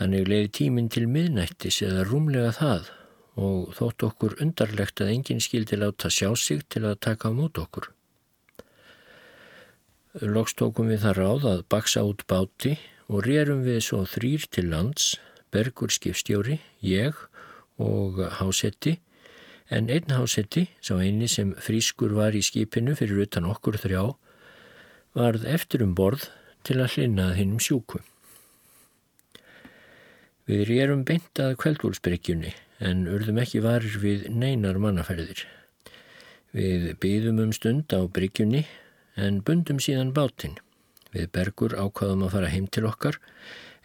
Þannig 0.00 0.28
leiði 0.30 0.50
tíminn 0.56 0.88
til 0.88 1.06
miðnættis 1.10 1.82
eða 1.84 2.06
rúmlega 2.08 2.54
það 2.56 2.90
og 3.40 3.72
þótt 3.76 4.04
okkur 4.08 4.36
undarlegt 4.42 5.00
að 5.04 5.12
enginn 5.14 5.42
skildi 5.44 5.78
láta 5.78 6.10
sjá 6.12 6.30
sig 6.36 6.64
til 6.72 6.86
að 6.88 7.00
taka 7.04 7.30
á 7.30 7.32
mót 7.36 7.60
okkur. 7.60 7.90
Loks 10.26 10.56
tókum 10.58 10.90
við 10.90 11.04
það 11.04 11.18
ráð 11.20 11.44
að 11.52 11.60
baksa 11.70 12.02
út 12.02 12.24
báti 12.26 12.74
og 13.10 13.22
rérum 13.26 13.62
við 13.66 13.82
svo 13.86 14.02
þrýr 14.08 14.48
til 14.50 14.70
lands, 14.72 15.18
Bergur 15.50 15.90
skipstjóri, 15.90 16.60
ég 16.86 17.16
og 17.82 18.18
hásetti, 18.38 19.00
en 19.70 19.90
einn 19.90 20.10
hásetti, 20.10 20.66
sá 20.82 20.96
eini 20.98 21.28
sem 21.30 21.54
frískur 21.54 22.14
var 22.18 22.34
í 22.34 22.42
skipinu 22.42 22.96
fyrir 22.98 23.22
utan 23.24 23.46
okkur 23.46 23.78
þrjá, 23.78 24.02
varð 25.14 25.46
eftir 25.46 25.84
um 25.86 25.94
borð 25.94 26.26
til 26.66 26.80
að 26.82 26.96
hlinnað 26.96 27.36
hinnum 27.38 27.62
sjúku. 27.62 28.00
Við 30.50 30.64
rérum 30.66 31.04
beintað 31.06 31.54
kveldúlsbryggjunni 31.62 32.50
en 32.82 33.06
urðum 33.06 33.38
ekki 33.38 33.62
varir 33.62 33.98
við 34.02 34.26
neinar 34.34 34.80
mannaferðir. 34.82 35.44
Við 36.50 36.96
byðum 36.98 37.38
um 37.44 37.52
stund 37.54 37.94
á 37.94 38.02
bryggjunni 38.10 38.64
en 39.14 39.38
bundum 39.46 39.78
síðan 39.78 40.10
bátinn. 40.16 40.56
Við 41.14 41.30
bergur 41.34 41.76
ákvaðum 41.78 42.26
að 42.26 42.34
fara 42.34 42.50
heim 42.50 42.66
til 42.66 42.88
okkar 42.90 43.20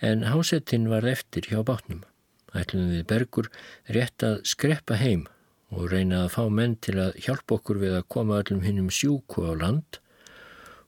en 0.02 0.26
hásettinn 0.26 0.89
var 0.89 1.06
eftir 1.06 1.45
hjá 1.52 1.62
bátnum. 1.65 2.02
Ætlum 2.58 2.89
við 2.95 3.06
bergur 3.12 3.52
rétt 3.91 4.26
að 4.26 4.41
skreppa 4.50 4.98
heim 4.98 5.28
og 5.73 5.89
reyna 5.91 6.25
að 6.25 6.34
fá 6.36 6.43
menn 6.49 6.75
til 6.78 6.97
að 7.01 7.17
hjálpa 7.25 7.58
okkur 7.58 7.80
við 7.82 7.97
að 7.99 8.10
koma 8.15 8.41
öllum 8.43 8.63
hinnum 8.65 8.91
sjúku 8.93 9.47
á 9.49 9.54
land 9.58 9.99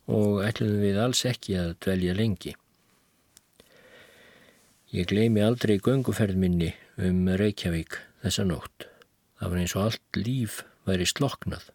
og 0.08 0.44
ætlum 0.46 0.78
við 0.82 1.00
alls 1.04 1.26
ekki 1.28 1.58
að 1.60 1.74
dvelja 1.84 2.16
lengi. 2.16 2.54
Ég 4.96 5.10
gleymi 5.10 5.42
aldrei 5.44 5.82
gönguferð 5.84 6.38
minni 6.40 6.70
um 7.04 7.26
Reykjavík 7.28 7.98
þessa 8.24 8.46
nótt. 8.48 8.88
Það 9.38 9.52
var 9.52 9.62
eins 9.62 9.76
og 9.76 9.84
allt 9.84 10.20
líf 10.20 10.62
væri 10.88 11.08
sloknað. 11.10 11.66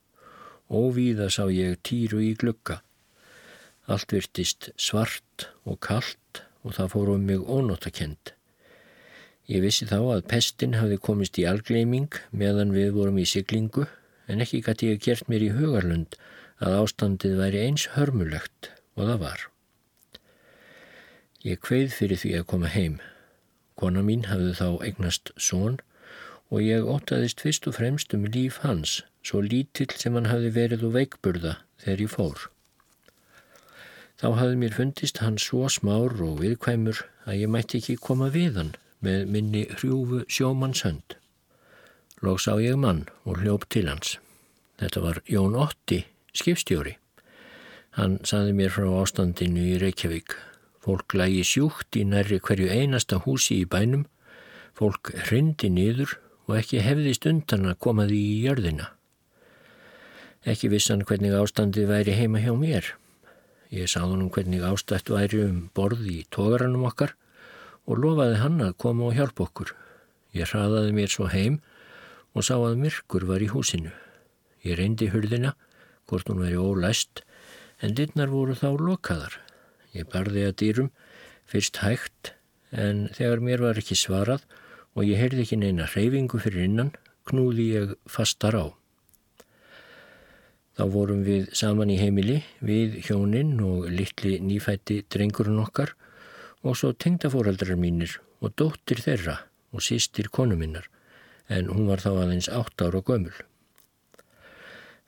Óvíða 0.73 1.29
sá 1.29 1.45
ég 1.53 1.77
týru 1.85 2.23
í 2.25 2.33
glugga. 2.39 2.81
Allt 3.91 4.15
virtist 4.15 4.71
svart 4.81 5.51
og 5.69 5.83
kallt 5.85 6.45
og 6.63 6.79
það 6.79 6.93
fór 6.95 7.13
um 7.17 7.27
mig 7.29 7.43
ónóttakend. 7.43 8.33
Ég 9.51 9.65
vissi 9.65 9.89
þá 9.91 9.99
að 9.99 10.27
pestin 10.31 10.77
hafði 10.79 11.01
komist 11.03 11.39
í 11.41 11.47
algleiming 11.51 12.15
meðan 12.31 12.71
við 12.75 12.93
vorum 12.95 13.19
í 13.19 13.27
siglingu 13.27 13.89
en 14.31 14.45
ekki 14.45 14.61
gæti 14.63 14.93
ég 14.93 15.01
gert 15.03 15.27
mér 15.31 15.43
í 15.49 15.55
hugarlund 15.57 16.15
að 16.63 16.77
ástandið 16.79 17.41
væri 17.41 17.65
eins 17.67 17.89
hörmulegt 17.97 18.71
og 18.95 19.09
það 19.09 19.19
var. 19.25 19.41
Ég 21.43 21.59
kveið 21.59 21.97
fyrir 21.97 22.21
því 22.23 22.37
að 22.39 22.47
koma 22.53 22.71
heim. 22.71 23.01
Kona 23.75 24.05
mín 24.07 24.29
hafði 24.31 24.53
þá 24.61 24.69
eignast 24.87 25.33
són 25.35 25.81
og 26.53 26.63
ég 26.63 26.87
ótaðist 26.87 27.43
fyrst 27.43 27.67
og 27.67 27.81
fremst 27.81 28.15
um 28.15 28.29
líf 28.29 28.61
hans 28.63 29.01
svo 29.27 29.43
lítill 29.43 29.91
sem 29.99 30.15
hann 30.15 30.31
hafi 30.31 30.53
verið 30.55 30.87
úr 30.87 30.95
veikburða 31.01 31.57
þegar 31.83 32.05
ég 32.05 32.15
fór. 32.15 32.47
Þá 34.23 34.29
hafði 34.39 34.61
mér 34.63 34.79
fundist 34.79 35.19
hann 35.19 35.41
svo 35.43 35.67
smár 35.67 36.15
og 36.23 36.39
viðkvæmur 36.45 37.03
að 37.27 37.43
ég 37.43 37.51
mætti 37.51 37.83
ekki 37.83 37.99
koma 37.99 38.31
við 38.31 38.61
hann 38.61 38.73
með 39.03 39.27
minni 39.35 39.67
hrjúfu 39.71 40.23
sjómannshönd. 40.31 41.17
Lók 42.23 42.39
sá 42.39 42.55
ég 42.63 42.79
mann 42.79 43.09
og 43.27 43.43
hljópt 43.43 43.73
til 43.75 43.89
hans. 43.91 44.17
Þetta 44.79 45.03
var 45.03 45.21
Jón 45.27 45.57
Otti, 45.59 46.05
skipstjóri. 46.35 46.97
Hann 47.99 48.21
saði 48.25 48.55
mér 48.57 48.73
frá 48.73 48.87
ástandinu 49.03 49.65
í 49.75 49.77
Reykjavík. 49.83 50.37
Fólk 50.83 51.15
lægi 51.19 51.43
sjúkt 51.47 51.99
í 51.99 52.07
nærri 52.07 52.39
hverju 52.43 52.71
einasta 52.71 53.19
húsi 53.27 53.61
í 53.63 53.69
bænum. 53.69 54.07
Fólk 54.79 55.13
hrindi 55.29 55.69
niður 55.71 56.17
og 56.49 56.57
ekki 56.63 56.83
hefðist 56.83 57.27
undan 57.29 57.69
að 57.71 57.81
koma 57.85 58.07
því 58.09 58.21
í 58.31 58.41
jörðina. 58.47 58.89
Ekki 60.49 60.73
vissan 60.73 61.05
hvernig 61.07 61.35
ástandið 61.39 61.91
væri 61.91 62.17
heima 62.19 62.43
hjá 62.43 62.55
mér. 62.59 62.95
Ég 63.71 63.91
sá 63.91 64.01
hann 64.03 64.25
um 64.25 64.31
hvernig 64.31 64.65
ástætt 64.67 65.11
væri 65.11 65.45
um 65.47 65.69
borð 65.75 66.07
í 66.11 66.23
tógarannum 66.35 66.89
okkar 66.89 67.15
og 67.87 67.99
lofaði 67.99 68.39
hann 68.43 68.61
að 68.63 68.77
koma 68.81 69.09
og 69.09 69.17
hjálpa 69.17 69.47
okkur. 69.47 69.73
Ég 70.37 70.49
hraðaði 70.53 70.95
mér 70.97 71.13
svo 71.13 71.29
heim 71.33 71.59
og 72.33 72.47
sá 72.47 72.55
að 72.57 72.79
myrkur 72.81 73.27
var 73.29 73.43
í 73.45 73.51
húsinu. 73.53 73.93
Ég 74.63 74.79
reyndi 74.79 75.11
hurðina, 75.13 75.55
hvort 76.09 76.29
hún 76.31 76.43
væri 76.43 76.61
ólæst, 76.61 77.25
en 77.83 77.97
dittnar 77.99 78.31
voru 78.31 78.55
þá 78.57 78.71
lokaðar. 78.79 79.41
Ég 79.93 80.09
barði 80.09 80.47
að 80.47 80.59
dýrum, 80.63 80.91
fyrst 81.51 81.83
hægt, 81.83 82.33
en 82.73 83.09
þegar 83.13 83.43
mér 83.45 83.65
var 83.67 83.81
ekki 83.81 83.99
svarað 83.99 84.47
og 84.97 85.05
ég 85.09 85.19
heyrði 85.21 85.45
ekki 85.45 85.59
neina 85.61 85.89
hreyfingu 85.91 86.41
fyrir 86.41 86.69
innan, 86.69 86.95
knúði 87.29 87.67
ég 87.75 87.93
fastar 88.09 88.57
á. 88.57 88.67
Þá 90.79 90.85
vorum 90.95 91.21
við 91.27 91.51
saman 91.57 91.91
í 91.93 91.99
heimili, 92.01 92.39
við 92.65 93.03
hjóninn 93.05 93.59
og 93.61 93.91
litli 93.93 94.39
nýfætti 94.41 95.03
drengurinn 95.13 95.61
okkar 95.61 95.93
og 95.93 96.12
svo 96.79 96.93
tengdafóraldrar 96.95 97.79
mínir 97.79 98.19
og 98.41 98.55
dóttir 98.59 99.03
þeirra 99.03 99.41
og 99.75 99.83
sístir 99.83 100.29
konu 100.31 100.57
minnar 100.59 100.87
en 101.51 101.71
hún 101.73 101.89
var 101.91 102.03
þá 102.03 102.13
aðeins 102.23 102.49
átt 102.53 102.83
ára 102.85 103.03
gömul. 103.03 103.35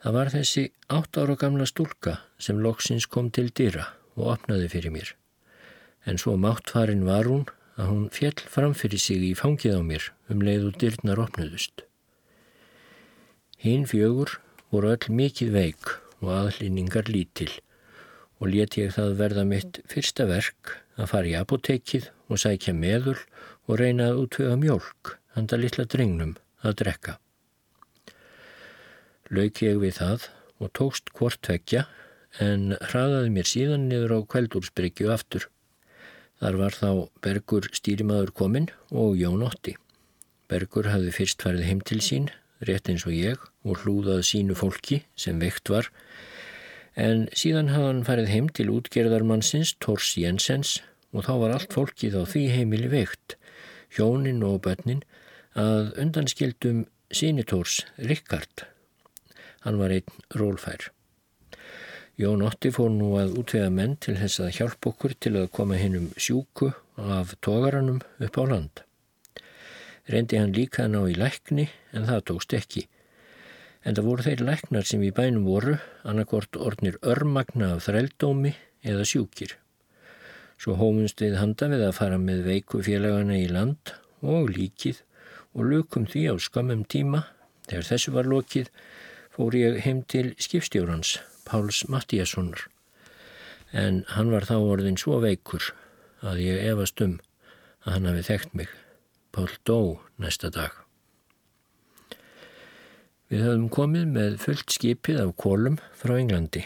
Það 0.03 0.17
var 0.19 0.31
þessi 0.35 0.64
átt 0.93 1.17
ára 1.17 1.37
gamla 1.40 1.67
stúlka 1.69 2.19
sem 2.43 2.61
loksins 2.61 3.07
kom 3.07 3.31
til 3.31 3.49
dýra 3.49 3.87
og 4.19 4.35
opnaði 4.35 4.69
fyrir 4.75 4.93
mér. 4.93 5.14
En 6.05 6.21
svo 6.21 6.35
máttfarin 6.37 7.07
var 7.07 7.31
hún 7.31 7.47
að 7.81 7.90
hún 7.90 8.05
fjell 8.12 8.37
framfyrir 8.37 9.01
sig 9.01 9.23
í 9.25 9.33
fangið 9.38 9.79
á 9.79 9.83
mér 9.83 10.11
um 10.31 10.43
leið 10.45 10.69
og 10.69 10.79
dyrnar 10.83 11.23
opnuðust. 11.25 11.87
Hinn 13.64 13.87
fjögur 13.88 14.37
voru 14.75 14.93
öll 14.93 15.09
mikið 15.09 15.55
veik 15.55 15.95
og 16.21 16.35
aðlýningar 16.35 17.09
lítil 17.09 17.51
og 18.43 18.51
let 18.53 18.77
ég 18.77 18.93
það 18.93 19.17
verða 19.23 19.45
mitt 19.49 19.81
fyrsta 19.88 20.27
verk 20.29 20.84
að 20.98 21.11
fara 21.11 21.30
í 21.30 21.35
apotekið 21.38 22.09
og 22.28 22.40
sækja 22.40 22.74
meðul 22.76 23.18
og 23.66 23.78
reyna 23.80 24.11
að 24.11 24.20
útvöga 24.24 24.59
mjölk 24.61 25.14
handa 25.35 25.59
litla 25.59 25.87
drengnum 25.90 26.37
að 26.64 26.76
drekka. 26.83 27.16
Lauk 29.35 29.62
ég 29.64 29.80
við 29.83 29.98
það 29.98 30.28
og 30.62 30.72
tókst 30.78 31.11
hvort 31.16 31.50
vekja 31.50 31.87
en 32.42 32.76
hraðaði 32.90 33.33
mér 33.35 33.50
síðan 33.50 33.88
niður 33.88 34.16
á 34.16 34.28
kveldúrsbryggju 34.30 35.11
aftur. 35.14 35.48
Þar 36.42 36.61
var 36.61 36.76
þá 36.76 36.90
Bergur 37.24 37.68
stýrimaður 37.72 38.35
kominn 38.37 38.70
og 38.90 39.18
Jón 39.18 39.44
Otti. 39.46 39.76
Bergur 40.50 40.90
hafði 40.90 41.14
fyrst 41.14 41.42
farið 41.42 41.68
heim 41.70 41.83
til 41.87 42.02
sín 42.04 42.30
rétt 42.64 42.88
eins 42.90 43.04
og 43.09 43.14
ég, 43.14 43.40
og 43.64 43.83
hlúðað 43.83 44.22
sínu 44.28 44.57
fólki 44.59 45.02
sem 45.18 45.40
veikt 45.42 45.70
var, 45.72 45.90
en 46.94 47.26
síðan 47.35 47.72
hafði 47.72 47.90
hann 47.90 48.04
farið 48.07 48.33
heim 48.33 48.48
til 48.54 48.70
útgerðarmannsins 48.74 49.74
Tors 49.83 50.14
Jensens 50.18 50.78
og 51.14 51.26
þá 51.26 51.35
var 51.42 51.54
allt 51.57 51.74
fólkið 51.74 52.18
á 52.18 52.22
því 52.26 52.44
heimili 52.54 52.90
veikt, 52.90 53.37
hjónin 53.94 54.42
og 54.46 54.62
bönnin, 54.66 55.04
að 55.54 55.94
undanskildum 56.02 56.85
síni 57.14 57.44
Tors 57.46 57.83
Rikkard. 57.98 58.66
Hann 59.62 59.78
var 59.78 59.94
einn 59.94 60.24
rólfær. 60.35 60.90
Jón 62.18 62.44
Otti 62.46 62.70
fór 62.70 62.92
nú 62.94 63.14
að 63.18 63.38
útvega 63.40 63.70
menn 63.74 63.96
til 63.98 64.14
þess 64.18 64.42
að 64.42 64.52
hjálpa 64.59 64.92
okkur 64.92 65.14
til 65.18 65.35
að 65.40 65.50
koma 65.54 65.78
hinn 65.78 65.96
um 65.98 66.11
sjúku 66.14 66.70
af 66.94 67.35
tógaranum 67.42 68.02
upp 68.22 68.38
á 68.38 68.44
land. 68.46 68.83
Rendi 70.07 70.38
hann 70.38 70.54
líka 70.54 70.87
ná 70.87 71.00
í 71.11 71.16
lækni 71.18 71.66
en 71.94 72.07
það 72.07 72.26
tókst 72.30 72.54
ekki. 72.54 72.85
En 73.85 73.97
það 73.97 74.07
voru 74.09 74.25
þeir 74.25 74.42
læknar 74.49 74.87
sem 74.88 75.03
í 75.05 75.12
bænum 75.12 75.44
voru, 75.44 75.77
annarkort 76.09 76.57
ornir 76.57 76.97
örmagna 77.05 77.75
af 77.75 77.85
þrældómi 77.85 78.55
eða 78.85 79.05
sjúkir. 79.09 79.57
Svo 80.57 80.79
hómunst 80.81 81.20
við 81.20 81.37
handa 81.40 81.68
við 81.68 81.85
að 81.88 81.97
fara 81.99 82.20
með 82.20 82.47
veiku 82.49 82.81
félagana 82.87 83.37
í 83.37 83.49
land 83.51 83.92
og 84.25 84.53
líkið 84.55 85.03
og 85.55 85.68
lukum 85.68 86.07
því 86.09 86.23
á 86.33 86.35
skamum 86.40 86.85
tíma. 86.88 87.27
Þegar 87.68 87.88
þessu 87.90 88.14
var 88.14 88.29
lokið 88.31 88.70
fór 89.35 89.57
ég 89.59 89.81
heim 89.85 90.05
til 90.09 90.33
skipstjórans, 90.40 91.18
Páls 91.44 91.85
Mattíassonar. 91.90 92.68
En 93.75 94.05
hann 94.14 94.31
var 94.33 94.47
þá 94.49 94.57
orðin 94.62 95.01
svo 95.01 95.18
veikur 95.25 95.73
að 96.25 96.40
ég 96.47 96.64
efast 96.70 97.03
um 97.05 97.18
að 97.85 97.99
hann 97.99 98.09
hafi 98.12 98.25
þekkt 98.31 98.57
mig. 98.62 98.73
Pál 99.35 99.51
dó 99.66 100.01
næsta 100.16 100.53
dag. 100.55 100.84
Við 103.35 103.40
höfum 103.49 103.70
komið 103.75 104.11
með 104.14 104.35
fullt 104.38 104.70
skipið 104.70 105.16
af 105.18 105.31
kólum 105.42 105.81
frá 105.99 106.12
Englandi. 106.20 106.61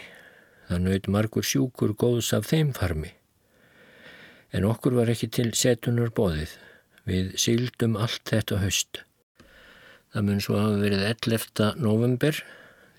Það 0.67 0.83
naut 0.83 1.07
margur 1.09 1.47
sjúkur 1.49 1.95
góðs 1.97 2.29
af 2.37 2.45
þeim 2.45 2.75
farmi. 2.77 3.09
En 4.53 4.67
okkur 4.69 4.99
var 4.99 5.09
ekki 5.09 5.31
til 5.33 5.47
setunar 5.57 6.13
bóðið. 6.13 6.53
Við 7.09 7.33
síldum 7.41 7.97
allt 7.97 8.21
þetta 8.29 8.61
höst. 8.61 9.01
Það 10.13 10.27
mun 10.29 10.45
svo 10.45 10.61
hafa 10.61 10.77
verið 10.83 11.07
11. 11.09 11.73
november 11.81 12.43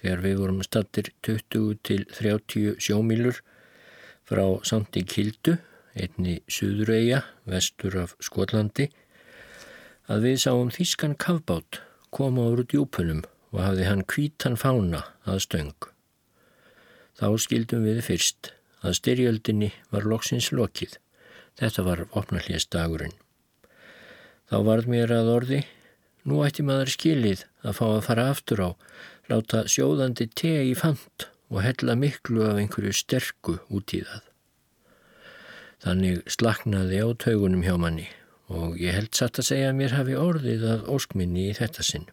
þegar 0.02 0.26
við 0.26 0.38
vorum 0.42 0.62
stattir 0.66 1.14
20 1.30 1.78
til 1.86 2.02
30 2.18 2.82
sjómílur 2.82 3.38
frá 4.26 4.46
Sandi 4.66 5.06
Kildu, 5.06 5.60
einni 5.94 6.40
Suðureyja, 6.50 7.22
vestur 7.46 8.02
af 8.02 8.18
Skotlandi, 8.18 8.90
að 10.10 10.32
við 10.32 10.40
sáum 10.48 10.74
þískan 10.74 11.14
kavbát 11.14 11.84
koma 12.10 12.50
úr 12.50 12.66
djúpunum 12.66 13.22
og 13.50 13.62
hafði 13.64 13.88
hann 13.88 14.06
kvítan 14.06 14.58
fána 14.60 15.02
að 15.28 15.42
stöng. 15.46 15.74
Þá 17.18 17.26
skildum 17.42 17.84
við 17.84 18.04
fyrst 18.06 18.52
að 18.80 18.96
styrjöldinni 19.00 19.72
var 19.92 20.06
loksins 20.08 20.50
lokið. 20.54 20.96
Þetta 21.60 21.84
var 21.84 22.06
opnallést 22.16 22.70
dagurinn. 22.72 23.16
Þá 24.50 24.56
varð 24.66 24.88
mér 24.90 25.12
að 25.14 25.32
orði, 25.34 25.60
nú 26.26 26.40
ætti 26.46 26.64
maður 26.66 26.94
skilið 26.94 27.44
að 27.62 27.76
fá 27.76 27.84
að 27.90 28.06
fara 28.06 28.30
aftur 28.32 28.62
á, 28.64 28.70
láta 29.30 29.66
sjóðandi 29.70 30.26
te 30.34 30.54
í 30.66 30.72
fant 30.78 31.28
og 31.50 31.62
hella 31.66 31.96
miklu 31.98 32.46
af 32.46 32.58
einhverju 32.62 32.94
sterku 32.94 33.58
út 33.68 33.94
í 33.94 34.02
það. 34.06 34.24
Þannig 35.80 36.24
slaknaði 36.30 37.02
á 37.02 37.08
taugunum 37.24 37.62
hjá 37.64 37.76
manni 37.80 38.08
og 38.50 38.80
ég 38.82 38.96
held 38.96 39.14
satt 39.14 39.38
að 39.40 39.50
segja 39.52 39.70
að 39.70 39.78
mér 39.78 39.94
hafi 39.96 40.16
orðið 40.18 40.66
að 40.72 40.88
óskminni 40.96 41.46
í 41.50 41.54
þetta 41.56 41.86
sinn. 41.86 42.08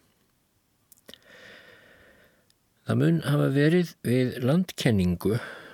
Það 2.88 3.00
mun 3.02 3.18
hafa 3.28 3.48
verið 3.52 3.90
við 4.08 4.36
landkenningu 4.48 5.34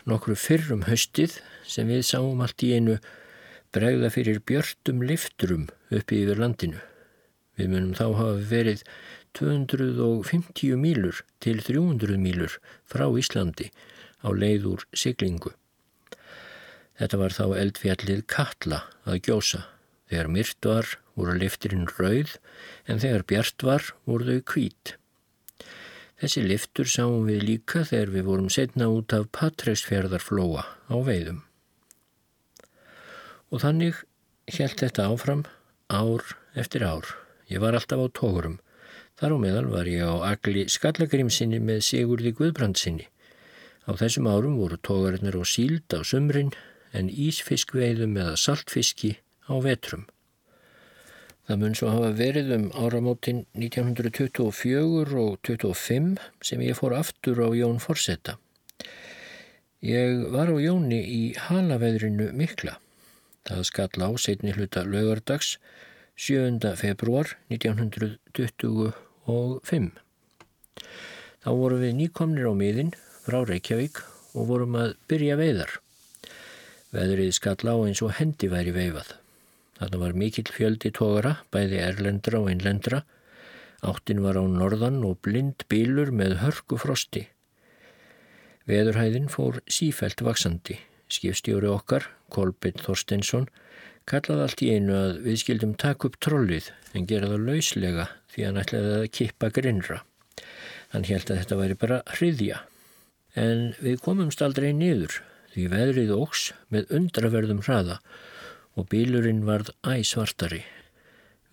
nokkru 0.10 0.34
fyrrum 0.34 0.88
höstið 0.88 1.36
sem 1.70 1.86
við 1.86 2.08
sáum 2.08 2.40
allt 2.42 2.64
í 2.66 2.72
einu 2.74 2.96
bregða 3.76 4.10
fyrir 4.16 4.40
björtum 4.50 5.04
lifturum 5.06 5.68
uppi 5.94 6.24
yfir 6.24 6.42
landinu. 6.42 6.80
Við 7.54 7.70
munum 7.70 7.92
þá 7.94 8.08
hafa 8.18 8.48
verið 8.50 8.82
250 9.38 10.80
mílur 10.82 11.22
til 11.38 11.62
300 11.62 12.18
mílur 12.18 12.58
frá 12.90 13.06
Íslandi 13.06 13.70
á 14.26 14.34
leið 14.34 14.66
úr 14.72 14.88
siglingu. 14.98 15.54
Þetta 16.98 17.22
var 17.22 17.38
þá 17.38 17.46
eldfjallið 17.62 18.26
Katla 18.26 18.82
að 19.06 19.22
gjósa. 19.30 19.62
Þegar 20.10 20.34
myrt 20.34 20.66
var 20.66 20.98
voru 21.14 21.38
lifturinn 21.38 21.86
rauð 21.94 22.40
en 22.90 23.06
þegar 23.06 23.30
bjart 23.30 23.70
var 23.70 23.90
voru 24.10 24.34
þau 24.34 24.46
kvít. 24.50 24.98
Þessi 26.24 26.42
liftur 26.48 26.88
sáum 26.88 27.26
við 27.28 27.42
líka 27.44 27.82
þegar 27.84 28.12
við 28.14 28.28
vorum 28.30 28.52
setna 28.56 28.86
út 28.88 29.12
af 29.12 29.26
Patræsfjörðarflóa 29.36 30.62
á 30.88 30.96
veiðum. 31.04 31.42
Og 33.52 33.60
þannig 33.60 34.00
held 34.56 34.78
þetta 34.80 35.10
áfram 35.12 35.42
ár 35.92 36.24
eftir 36.56 36.86
ár. 36.88 37.12
Ég 37.52 37.60
var 37.60 37.76
alltaf 37.76 38.00
á 38.00 38.08
tókurum. 38.16 38.56
Þar 39.20 39.36
á 39.36 39.38
meðal 39.44 39.66
var 39.74 39.92
ég 39.92 40.00
á 40.00 40.16
agli 40.32 40.64
skallagrimsinni 40.72 41.60
með 41.60 41.84
Sigurði 41.90 42.32
Guðbrandsinni. 42.40 43.10
Á 43.84 43.92
þessum 44.00 44.32
árum 44.32 44.56
voru 44.64 44.80
tókarinnar 44.80 45.36
á 45.36 45.44
síld 45.44 45.92
á 45.92 46.08
sumrin 46.08 46.56
en 46.96 47.12
ísfiskveiðum 47.12 48.16
eða 48.16 48.40
saltfiski 48.40 49.18
á 49.52 49.60
vetrum. 49.60 50.08
Það 51.44 51.58
mun 51.60 51.74
svo 51.76 51.90
hafa 51.92 52.14
verið 52.16 52.54
um 52.56 52.70
áramótin 52.80 53.42
1924 53.60 55.12
og 55.20 55.44
25 55.44 56.16
sem 56.40 56.64
ég 56.64 56.72
fór 56.80 56.96
aftur 56.96 57.44
á 57.44 57.52
Jón 57.52 57.84
Forsetta. 57.84 58.40
Ég 59.84 60.32
var 60.32 60.48
á 60.48 60.56
Jóni 60.56 61.04
í 61.04 61.36
halaveðrinu 61.36 62.32
mikla. 62.32 62.80
Það 63.44 63.60
skall 63.68 64.08
á 64.08 64.16
setni 64.16 64.56
hluta 64.56 64.88
lögardags 64.88 65.60
7. 66.16 66.64
februar 66.80 67.36
1925. 67.52 69.92
Þá 71.44 71.52
vorum 71.52 71.84
við 71.84 71.92
nýkomnir 72.00 72.48
á 72.48 72.56
miðin 72.56 72.96
frá 73.26 73.44
Reykjavík 73.44 74.00
og 74.32 74.48
vorum 74.48 74.80
að 74.80 74.96
byrja 75.12 75.36
veiðar. 75.42 75.76
Veðrið 76.96 77.36
skall 77.36 77.68
á 77.68 77.76
eins 77.84 78.00
og 78.00 78.16
hendi 78.16 78.48
væri 78.48 78.72
veifað. 78.72 79.20
Þarna 79.84 80.00
var 80.00 80.14
mikill 80.16 80.48
fjöldi 80.48 80.94
tógara, 80.96 81.34
bæði 81.52 81.82
erlendra 81.84 82.40
og 82.40 82.46
innlendra. 82.54 83.02
Áttin 83.84 84.22
var 84.24 84.38
á 84.40 84.44
norðan 84.48 85.02
og 85.04 85.18
blind 85.28 85.66
bílur 85.68 86.14
með 86.16 86.38
hörku 86.40 86.78
frosti. 86.80 87.26
Veðurhæðin 88.64 89.28
fór 89.28 89.60
sífælt 89.68 90.24
vaksandi. 90.24 90.78
Skifstjóri 91.12 91.68
okkar, 91.68 92.08
Kolbjörn 92.32 92.80
Þorsteinsson, 92.80 93.50
kallaði 94.08 94.46
allt 94.46 94.64
í 94.64 94.72
einu 94.72 94.96
að 94.96 95.20
við 95.28 95.42
skildum 95.44 95.76
takk 95.76 96.08
upp 96.08 96.16
trollið 96.24 96.72
en 96.96 97.10
gera 97.10 97.34
það 97.34 97.48
lauslega 97.50 98.08
því 98.32 98.48
hann 98.48 98.64
ætlaði 98.64 98.98
að 99.02 99.08
kippa 99.20 99.52
grinnra. 99.52 100.02
Hann 100.96 101.12
held 101.12 101.28
að 101.28 101.44
þetta 101.44 101.60
væri 101.60 101.82
bara 101.84 102.04
hriðja. 102.16 102.64
En 103.36 103.74
við 103.84 104.00
komumst 104.06 104.48
aldrei 104.48 104.72
niður 104.72 105.20
því 105.52 105.72
veðrið 105.76 106.16
ógs 106.16 106.54
með 106.72 106.96
undraverðum 107.02 107.66
hraða 107.68 108.00
og 108.74 108.88
bílurinn 108.90 109.44
varð 109.48 109.72
æsvartari. 109.86 110.64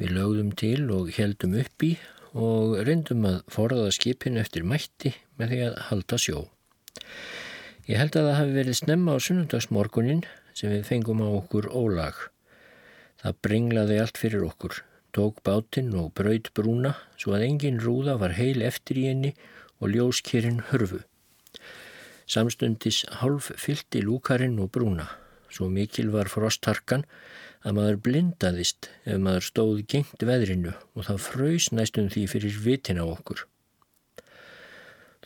Við 0.00 0.14
lögðum 0.16 0.54
til 0.56 0.88
og 0.94 1.12
heldum 1.16 1.58
upp 1.60 1.84
í 1.84 1.94
og 2.30 2.78
reyndum 2.86 3.26
að 3.28 3.40
forðaða 3.52 3.92
skipin 3.96 4.38
eftir 4.40 4.64
mætti 4.64 5.12
með 5.36 5.52
því 5.52 5.60
að 5.66 5.78
halda 5.90 6.18
sjó. 6.22 6.44
Ég 7.90 7.98
held 7.98 8.16
að 8.16 8.28
það 8.28 8.38
hafi 8.38 8.54
verið 8.54 8.78
snemma 8.78 9.16
á 9.16 9.18
sunnundagsmorgunin 9.26 10.22
sem 10.54 10.72
við 10.72 10.86
fengum 10.88 11.22
á 11.26 11.28
okkur 11.28 11.68
ólag. 11.74 12.16
Það 13.20 13.38
bringlaði 13.44 14.00
allt 14.00 14.20
fyrir 14.20 14.46
okkur, 14.46 14.80
tók 15.12 15.42
bátinn 15.44 15.92
og 15.98 16.12
braut 16.16 16.52
brúna 16.56 16.94
svo 17.20 17.34
að 17.36 17.48
engin 17.50 17.80
rúða 17.82 18.16
var 18.20 18.36
heil 18.38 18.62
eftir 18.64 19.00
í 19.02 19.08
henni 19.10 19.34
og 19.80 19.92
ljóskirinn 19.92 20.62
hörfu. 20.70 21.02
Samstundis 22.30 23.02
hálf 23.20 23.50
fylti 23.58 24.04
lúkarinn 24.06 24.60
og 24.62 24.70
brúna. 24.72 25.08
Svo 25.50 25.68
mikil 25.72 26.10
var 26.14 26.30
frostharkan 26.30 27.04
að 27.66 27.76
maður 27.76 28.02
blindaðist 28.06 28.88
ef 29.04 29.18
maður 29.20 29.46
stóð 29.46 29.80
gengt 29.90 30.22
veðrinu 30.24 30.74
og 30.94 31.08
það 31.08 31.24
fröys 31.26 31.70
næstum 31.76 32.08
því 32.12 32.26
fyrir 32.32 32.60
vitin 32.64 33.02
á 33.02 33.04
okkur. 33.04 33.44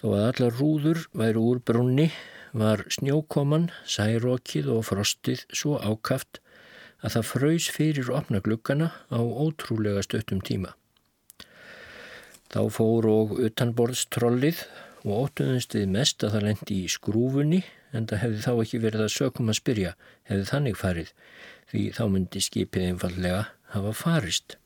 Þó 0.00 0.06
að 0.14 0.24
allar 0.28 0.56
rúður 0.58 1.04
væru 1.16 1.44
úr 1.50 1.60
brúnni 1.64 2.08
var 2.54 2.84
snjókoman, 2.92 3.70
særókið 3.88 4.70
og 4.74 4.82
frostið 4.88 5.44
svo 5.54 5.78
ákaft 5.82 6.40
að 7.04 7.16
það 7.16 7.28
fröys 7.30 7.68
fyrir 7.72 8.10
opna 8.14 8.40
glukkana 8.44 8.90
á 9.12 9.20
ótrúlega 9.20 10.02
stöttum 10.06 10.42
tíma. 10.44 10.74
Þá 12.54 12.60
fór 12.70 13.08
og 13.10 13.38
utanborðstrollið 13.42 14.60
og 15.04 15.26
óttuðumst 15.26 15.74
við 15.76 15.88
mest 15.96 16.24
að 16.24 16.36
það 16.36 16.46
lendi 16.48 16.76
í 16.84 16.92
skrúfunni 16.92 17.64
en 17.94 18.08
það 18.10 18.22
hefði 18.24 18.42
þá 18.44 18.52
ekki 18.54 18.82
verið 18.82 19.04
að 19.04 19.14
sökum 19.14 19.52
að 19.52 19.60
spyrja 19.60 19.94
hefði 20.30 20.50
þannig 20.50 20.78
farið 20.80 21.14
því 21.70 21.84
þá 21.96 22.04
myndi 22.12 22.42
skipið 22.44 22.88
einfallega 22.90 23.40
hafa 23.74 23.94
farist. 23.96 24.58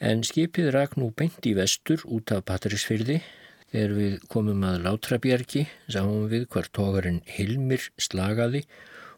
En 0.00 0.22
skipið 0.28 0.70
rak 0.76 0.96
nú 1.00 1.10
beint 1.16 1.48
í 1.48 1.54
vestur 1.56 2.02
út 2.04 2.32
af 2.34 2.44
Patrísfyrði 2.48 3.22
þegar 3.72 3.96
við 3.96 4.14
komum 4.32 4.64
að 4.68 4.82
Látrabjergi 4.84 5.64
sáum 5.88 6.28
við 6.30 6.46
hvar 6.52 6.68
tókarinn 6.76 7.22
Hilmir 7.28 7.88
slagaði 8.00 8.66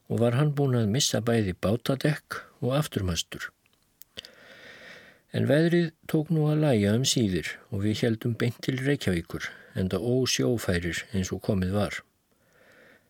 og 0.09 0.23
var 0.23 0.39
hann 0.39 0.55
búin 0.57 0.79
að 0.79 0.91
missa 0.95 1.21
bæði 1.21 1.55
bátadekk 1.61 2.41
og 2.63 2.75
afturmastur. 2.79 3.51
En 5.37 5.45
veðrið 5.51 5.91
tók 6.09 6.31
nú 6.33 6.47
að 6.49 6.63
læja 6.65 6.95
um 6.97 7.05
síðir 7.05 7.51
og 7.69 7.85
við 7.85 8.05
heldum 8.07 8.37
beint 8.41 8.63
til 8.65 8.79
Reykjavíkur 8.81 9.51
en 9.79 9.91
það 9.93 10.07
ósjófærir 10.15 11.05
eins 11.13 11.35
og 11.35 11.43
komið 11.45 11.75
var. 11.77 11.99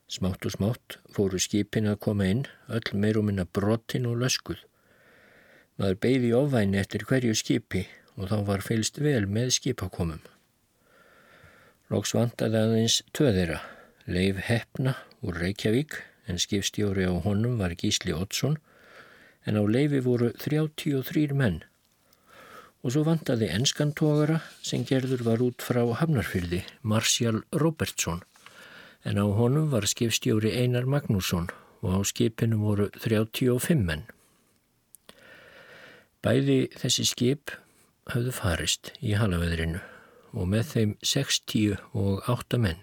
Smátt 0.09 0.47
og 0.49 0.55
smátt 0.55 0.97
fóru 1.13 1.39
skipin 1.41 1.89
að 1.91 2.01
koma 2.07 2.27
inn, 2.33 2.47
öll 2.73 2.95
meirum 2.97 3.29
minna 3.29 3.45
brottin 3.45 4.09
og 4.09 4.17
löskuð. 4.23 4.63
Maður 5.77 5.99
beigði 6.05 6.35
ofvæni 6.39 6.81
eftir 6.81 7.05
hverju 7.09 7.37
skipi 7.37 7.85
og 8.17 8.31
þá 8.33 8.39
var 8.49 8.65
fylst 8.65 9.01
vel 9.05 9.27
með 9.29 9.53
skipakomum. 9.59 10.23
Lóks 11.93 12.15
vantaði 12.17 12.61
aðeins 12.61 13.03
töðeira, 13.17 13.61
Leif 14.09 14.41
Heppna 14.49 14.97
úr 15.21 15.39
Reykjavík 15.43 16.01
en 16.29 16.41
skipstjóri 16.41 17.07
á 17.09 17.13
honum 17.25 17.59
var 17.61 17.77
Gísli 17.77 18.13
Oddsson 18.17 18.59
en 19.49 19.57
á 19.57 19.63
Leifi 19.65 20.01
voru 20.05 20.31
33 20.37 21.33
menn 21.37 21.63
og 22.85 22.95
svo 22.95 23.03
vantaði 23.07 23.49
enskantógara 23.53 24.39
sem 24.63 24.85
gerður 24.87 25.25
var 25.27 25.43
út 25.43 25.65
frá 25.65 25.81
Hafnarfyrði, 25.99 26.61
Marsjál 26.87 27.41
Robertsson, 27.51 28.23
en 29.09 29.17
á 29.17 29.25
honum 29.25 29.71
var 29.73 29.87
skipstjóri 29.89 30.53
Einar 30.61 30.85
Magnússon 30.85 31.49
og 31.81 31.91
á 31.97 32.01
skipinu 32.05 32.61
voru 32.61 32.91
35 33.01 33.81
menn. 33.89 34.05
Bæði 36.21 36.67
þessi 36.77 37.07
skip 37.09 37.55
hafðu 38.13 38.35
farist 38.37 38.93
í 39.01 39.15
halaveðrinu 39.17 39.81
og 40.37 40.49
með 40.53 40.73
þeim 40.75 40.95
60 41.01 41.79
og 41.97 42.29
8 42.29 42.61
menn. 42.61 42.81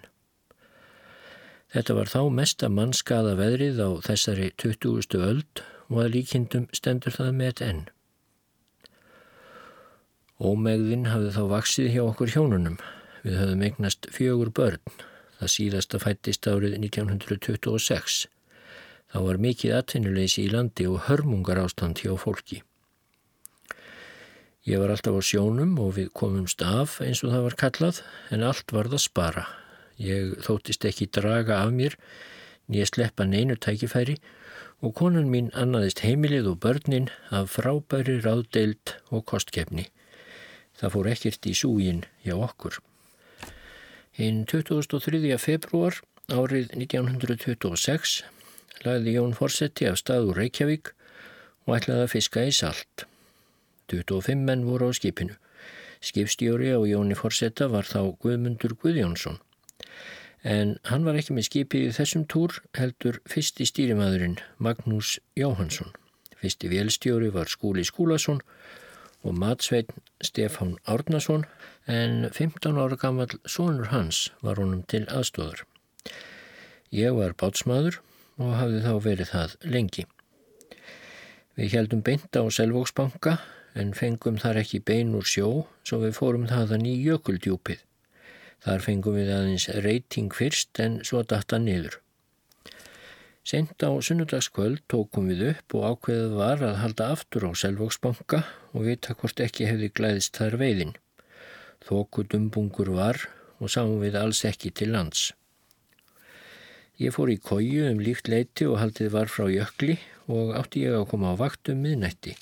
Þetta 1.74 1.96
var 1.98 2.10
þá 2.10 2.20
mesta 2.32 2.70
mannskaða 2.72 3.34
veðrið 3.38 3.82
á 3.82 3.90
þessari 4.06 4.50
20. 4.58 5.20
öld 5.20 5.62
og 5.90 6.00
að 6.02 6.12
líkindum 6.16 6.66
stendur 6.74 7.14
það 7.14 7.34
með 7.38 7.52
ett 7.52 7.62
enn. 7.66 7.82
Ómegðin 10.36 11.10
hafði 11.12 11.34
þá 11.36 11.42
vaksið 11.52 11.92
hjá 11.94 12.02
okkur 12.06 12.32
hjónunum. 12.34 12.80
Við 13.22 13.38
höfum 13.40 13.62
eignast 13.66 14.08
fjögur 14.14 14.50
börn. 14.54 14.82
Það 15.36 15.52
síðasta 15.52 16.00
fættist 16.00 16.48
árið 16.48 16.78
1926. 16.78 18.22
Þá 19.12 19.18
var 19.26 19.42
mikið 19.42 19.76
atvinnuleysi 19.76 20.46
í 20.46 20.52
landi 20.52 20.86
og 20.90 21.04
hörmungar 21.06 21.60
ástand 21.62 22.00
hjá 22.02 22.14
fólki. 22.18 22.62
Ég 24.66 24.80
var 24.82 24.90
alltaf 24.90 25.14
á 25.14 25.22
sjónum 25.22 25.76
og 25.78 25.92
við 25.94 26.08
komumst 26.10 26.62
af 26.66 26.96
eins 27.04 27.22
og 27.22 27.30
það 27.30 27.44
var 27.44 27.58
kallað 27.60 28.00
en 28.34 28.42
allt 28.42 28.72
var 28.74 28.90
það 28.90 29.04
spara. 29.04 29.44
Ég 30.02 30.40
þóttist 30.42 30.88
ekki 30.88 31.06
draga 31.14 31.60
af 31.62 31.70
mér 31.76 31.94
nýja 32.66 32.88
sleppa 32.90 33.28
neinu 33.28 33.54
tækifæri 33.54 34.16
og 34.82 34.96
konan 34.98 35.30
mín 35.30 35.52
annaðist 35.54 36.02
heimilið 36.02 36.50
og 36.50 36.58
börnin 36.64 37.06
af 37.30 37.54
frábæri 37.54 38.18
ráðdeild 38.24 38.96
og 39.14 39.24
kostkefni. 39.30 39.86
Það 40.76 40.92
fór 40.96 41.10
ekkert 41.14 41.46
í 41.46 41.54
súgin 41.56 42.02
hjá 42.26 42.34
okkur. 42.36 42.80
Hinn 44.16 44.46
2003. 44.48 45.36
februar 45.36 45.98
árið 46.32 46.70
1926 46.72 48.22
lagði 48.86 49.12
Jón 49.12 49.34
Forsetti 49.36 49.84
af 49.90 49.98
stað 50.00 50.30
úr 50.30 50.38
Reykjavík 50.40 50.88
og 51.66 51.74
ætlaði 51.76 52.06
að 52.06 52.12
fiska 52.14 52.46
í 52.48 52.54
salt. 52.56 53.04
25 53.92 54.40
menn 54.48 54.64
voru 54.64 54.88
á 54.88 54.96
skipinu. 54.96 55.36
Skipstjóri 56.00 56.72
á 56.72 56.80
Jóni 56.88 57.12
Forsetta 57.12 57.68
var 57.68 57.84
þá 57.84 58.16
Guðmundur 58.24 58.72
Guðjónsson. 58.80 59.36
En 60.40 60.78
hann 60.88 61.04
var 61.04 61.20
ekki 61.20 61.36
með 61.36 61.50
skipið 61.50 61.84
í 61.90 61.94
þessum 61.98 62.24
túr 62.24 62.56
heldur 62.78 63.20
fyrsti 63.28 63.68
stýrimaðurinn 63.68 64.40
Magnús 64.56 65.18
Jóhansson. 65.36 65.92
Fyrsti 66.40 66.72
vélstjóri 66.72 67.28
var 67.36 67.52
Skúli 67.52 67.84
Skúlason 67.84 68.40
og 69.26 69.36
matsveitn 69.38 70.02
Stefán 70.24 70.76
Árnason 70.86 71.44
en 71.86 72.30
15 72.30 72.78
ára 72.78 72.96
gammal 72.96 73.34
sonur 73.46 73.90
hans 73.92 74.32
var 74.42 74.60
honum 74.62 74.82
til 74.88 75.04
aðstóðar. 75.06 75.64
Ég 76.94 77.14
var 77.18 77.34
bátsmaður 77.34 78.00
og 78.38 78.54
hafði 78.60 78.82
þá 78.84 78.92
verið 79.08 79.32
það 79.32 79.56
lengi. 79.74 80.06
Við 81.56 81.72
heldum 81.74 82.02
beint 82.06 82.36
á 82.36 82.42
Selvóksbanka 82.52 83.38
en 83.76 83.92
fengum 83.96 84.40
þar 84.40 84.62
ekki 84.62 84.80
bein 84.80 85.14
úr 85.16 85.26
sjó 85.28 85.50
svo 85.82 86.00
við 86.04 86.16
fórum 86.18 86.48
þaðan 86.50 86.88
í 86.88 86.96
jökuldjúpið. 87.06 87.82
Þar 88.64 88.82
fengum 88.84 89.16
við 89.18 89.32
aðeins 89.34 89.68
reyting 89.84 90.32
fyrst 90.34 90.80
en 90.82 91.00
svo 91.04 91.22
datta 91.22 91.58
niður. 91.60 92.00
Sent 93.46 93.78
á 93.78 93.94
sunnudagskvöld 94.02 94.80
tókum 94.90 95.28
við 95.30 95.44
upp 95.52 95.74
og 95.78 95.84
ákveðið 95.86 96.32
var 96.34 96.62
að 96.66 96.78
halda 96.80 97.04
aftur 97.14 97.44
á 97.46 97.50
Selvóksbanka 97.54 98.40
og 98.74 98.88
vita 98.88 99.14
hvort 99.14 99.42
ekki 99.44 99.68
hefði 99.68 99.92
glæðist 99.94 100.40
þar 100.40 100.56
veiðin. 100.58 100.96
Þókudumbungur 101.86 102.90
var 102.96 103.20
og 103.62 103.70
sáum 103.70 104.00
við 104.02 104.18
alls 104.18 104.42
ekki 104.50 104.72
til 104.74 104.90
lands. 104.96 105.28
Ég 106.98 107.14
fór 107.14 107.30
í 107.30 107.38
kóju 107.38 107.86
um 107.92 108.02
líkt 108.02 108.26
leiti 108.32 108.66
og 108.66 108.80
haldið 108.82 109.14
var 109.14 109.30
frá 109.30 109.46
jökli 109.52 110.00
og 110.26 110.50
átti 110.58 110.82
ég 110.88 110.98
að 110.98 111.06
koma 111.14 111.30
á 111.30 111.34
vakt 111.38 111.70
um 111.70 111.86
miðnætti. 111.86 112.34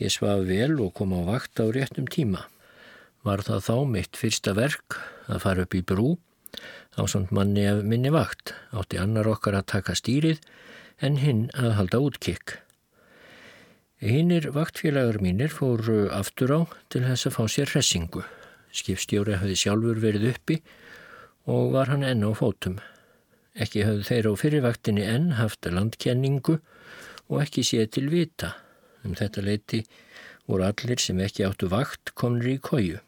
Ég 0.00 0.08
svaf 0.14 0.46
vel 0.48 0.78
og 0.80 0.94
kom 0.96 1.12
á 1.12 1.20
vakt 1.28 1.60
á 1.60 1.68
réttum 1.68 2.08
tíma. 2.08 2.46
Var 3.28 3.44
það 3.44 3.66
þá 3.68 3.76
mitt 3.92 4.16
fyrsta 4.16 4.56
verk 4.56 4.96
að 5.28 5.44
fara 5.44 5.68
upp 5.68 5.76
í 5.76 5.84
brú 5.84 6.14
á 6.98 7.02
svont 7.10 7.32
manni 7.34 7.66
af 7.66 7.82
minni 7.82 8.12
vakt. 8.14 8.54
Átti 8.72 9.00
annar 9.02 9.28
okkar 9.30 9.56
að 9.58 9.70
taka 9.74 9.96
stýrið 9.98 10.40
en 11.02 11.18
hinn 11.22 11.48
að 11.58 11.76
halda 11.78 12.00
útkikk. 12.06 12.58
Hinnir 14.04 14.50
vaktfélagar 14.52 15.20
mínir 15.24 15.52
fóru 15.54 16.10
aftur 16.12 16.50
á 16.52 16.60
til 16.92 17.04
þess 17.06 17.28
að 17.30 17.36
fá 17.36 17.44
sér 17.48 17.70
hressingu. 17.72 18.24
Skipstjóri 18.74 19.38
hafði 19.38 19.56
sjálfur 19.56 20.02
verið 20.02 20.32
uppi 20.34 20.58
og 21.48 21.72
var 21.72 21.92
hann 21.92 22.04
enn 22.04 22.26
á 22.26 22.30
fótum. 22.36 22.80
Ekki 23.54 23.86
hafði 23.86 24.08
þeir 24.10 24.28
á 24.28 24.32
fyrirvaktinni 24.40 25.06
enn 25.06 25.32
haft 25.38 25.66
landkenningu 25.70 26.58
og 27.30 27.40
ekki 27.40 27.64
séð 27.64 27.90
til 27.96 28.10
vita. 28.12 28.54
Um 29.04 29.14
þetta 29.16 29.44
leiti 29.46 29.84
voru 30.48 30.66
allir 30.66 31.00
sem 31.00 31.20
ekki 31.24 31.46
áttu 31.46 31.70
vakt 31.72 32.12
komnir 32.18 32.56
í 32.56 32.60
kóju. 32.60 33.00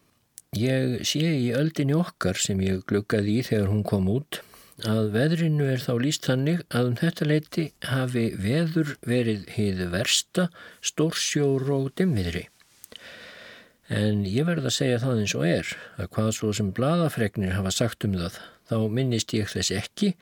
Ég 0.57 1.03
sé 1.05 1.21
í 1.21 1.49
öldinni 1.53 1.93
okkar 1.93 2.39
sem 2.41 2.61
ég 2.65 2.85
gluggaði 2.89 3.41
í 3.41 3.43
þegar 3.45 3.67
hún 3.69 3.83
kom 3.85 4.07
út 4.09 4.39
að 4.89 5.11
veðrinu 5.13 5.67
er 5.69 5.83
þá 5.83 5.91
líst 6.01 6.29
hannig 6.31 6.63
að 6.69 6.91
um 6.91 6.95
þetta 7.01 7.27
leiti 7.29 7.65
hafi 7.85 8.25
veður 8.41 8.95
verið 9.05 9.47
heiðu 9.53 9.89
versta, 9.93 10.47
stórsjór 10.81 11.65
og 11.77 11.91
dimmiðri. 12.01 12.47
En 13.93 14.25
ég 14.25 14.49
verð 14.49 14.71
að 14.71 14.77
segja 14.79 15.03
það 15.03 15.21
eins 15.23 15.35
og 15.37 15.45
er 15.49 15.75
að 16.01 16.11
hvað 16.17 16.31
svo 16.39 16.53
sem 16.57 16.73
bladafregnir 16.79 17.57
hafa 17.57 17.75
sagt 17.75 18.09
um 18.09 18.17
það, 18.17 18.41
þá 18.69 18.77
minnist 18.97 19.37
ég 19.37 19.53
þess 19.53 19.75
ekki 19.77 20.15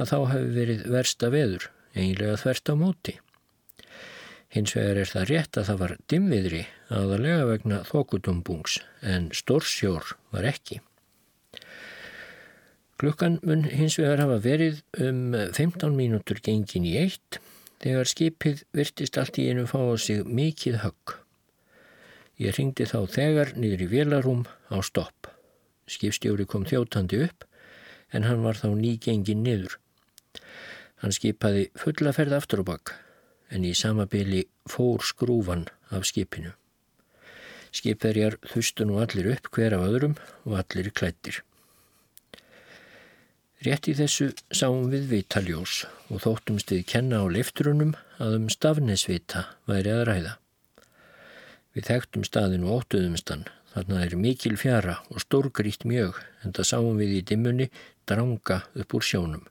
að 0.00 0.14
þá 0.14 0.16
hafi 0.32 0.48
verið 0.56 0.88
versta 0.96 1.30
veður, 1.32 1.68
eiginlega 1.92 2.40
þvert 2.40 2.72
á 2.72 2.74
móti. 2.80 3.18
Hins 4.52 4.74
vegar 4.76 4.98
er 5.00 5.08
það 5.08 5.30
rétt 5.30 5.56
að 5.56 5.68
það 5.70 5.78
var 5.80 5.92
dimviðri 6.12 6.62
aðalega 6.92 7.44
vegna 7.48 7.76
þokutumbungs 7.88 8.74
en 9.08 9.30
stórsjór 9.32 10.10
var 10.34 10.48
ekki. 10.50 10.82
Klukkan 13.00 13.38
mun 13.48 13.64
hins 13.64 13.96
vegar 13.96 14.20
hafa 14.20 14.36
verið 14.44 14.82
um 15.00 15.32
15 15.56 15.96
mínútur 15.96 16.42
gengin 16.44 16.84
í 16.84 16.92
eitt 17.00 17.38
þegar 17.82 18.10
skipið 18.10 18.60
virtist 18.76 19.16
allt 19.18 19.40
í 19.40 19.46
einu 19.48 19.64
fá 19.70 19.80
á 19.80 19.96
sig 19.96 20.20
mikið 20.28 20.76
högg. 20.84 21.14
Ég 22.36 22.52
ringdi 22.58 22.84
þá 22.90 22.98
þegar 23.08 23.54
niður 23.56 23.86
í 23.86 23.88
vélarúm 23.94 24.44
á 24.68 24.76
stopp. 24.84 25.30
Skipstjóri 25.88 26.44
kom 26.44 26.68
þjótandi 26.68 27.22
upp 27.24 27.48
en 28.12 28.28
hann 28.28 28.44
var 28.44 28.60
þá 28.60 28.68
ný 28.76 28.98
gengin 29.00 29.42
niður. 29.48 29.78
Hann 31.00 31.16
skipaði 31.16 31.70
fullaferð 31.80 32.36
aftur 32.36 32.62
og 32.62 32.68
bakk 32.68 32.94
en 33.52 33.64
í 33.68 33.72
samabili 33.76 34.46
fór 34.70 35.04
skrúfan 35.04 35.66
af 35.92 36.08
skipinu. 36.08 36.52
Skipverjar 37.72 38.36
þustu 38.44 38.84
nú 38.88 38.98
allir 39.00 39.30
upp 39.32 39.48
hver 39.54 39.76
af 39.76 39.86
öðrum 39.86 40.18
og 40.44 40.58
allir 40.60 40.90
klættir. 40.92 41.40
Rétt 43.62 43.86
í 43.86 43.94
þessu 43.94 44.32
sáum 44.50 44.88
við 44.90 45.06
vitaljós 45.12 45.84
og 46.10 46.24
þóttumst 46.24 46.72
við 46.74 46.82
kenna 46.92 47.22
á 47.22 47.26
lifturunum 47.30 47.94
að 48.18 48.40
um 48.40 48.48
stafnesvita 48.50 49.44
væri 49.70 49.92
að 49.94 50.04
ræða. 50.08 50.32
Við 51.72 51.86
þekktum 51.88 52.26
staðin 52.26 52.66
og 52.66 52.82
óttuðumstan, 52.82 53.46
þarna 53.72 54.02
er 54.04 54.18
mikil 54.18 54.58
fjara 54.60 54.98
og 55.14 55.22
stórgrít 55.22 55.86
mjög 55.88 56.18
en 56.42 56.52
það 56.52 56.68
sáum 56.72 56.98
við 56.98 57.14
í 57.20 57.24
dimmunni 57.30 57.70
dranga 58.04 58.64
upp 58.74 58.98
úr 58.98 59.06
sjónum. 59.06 59.46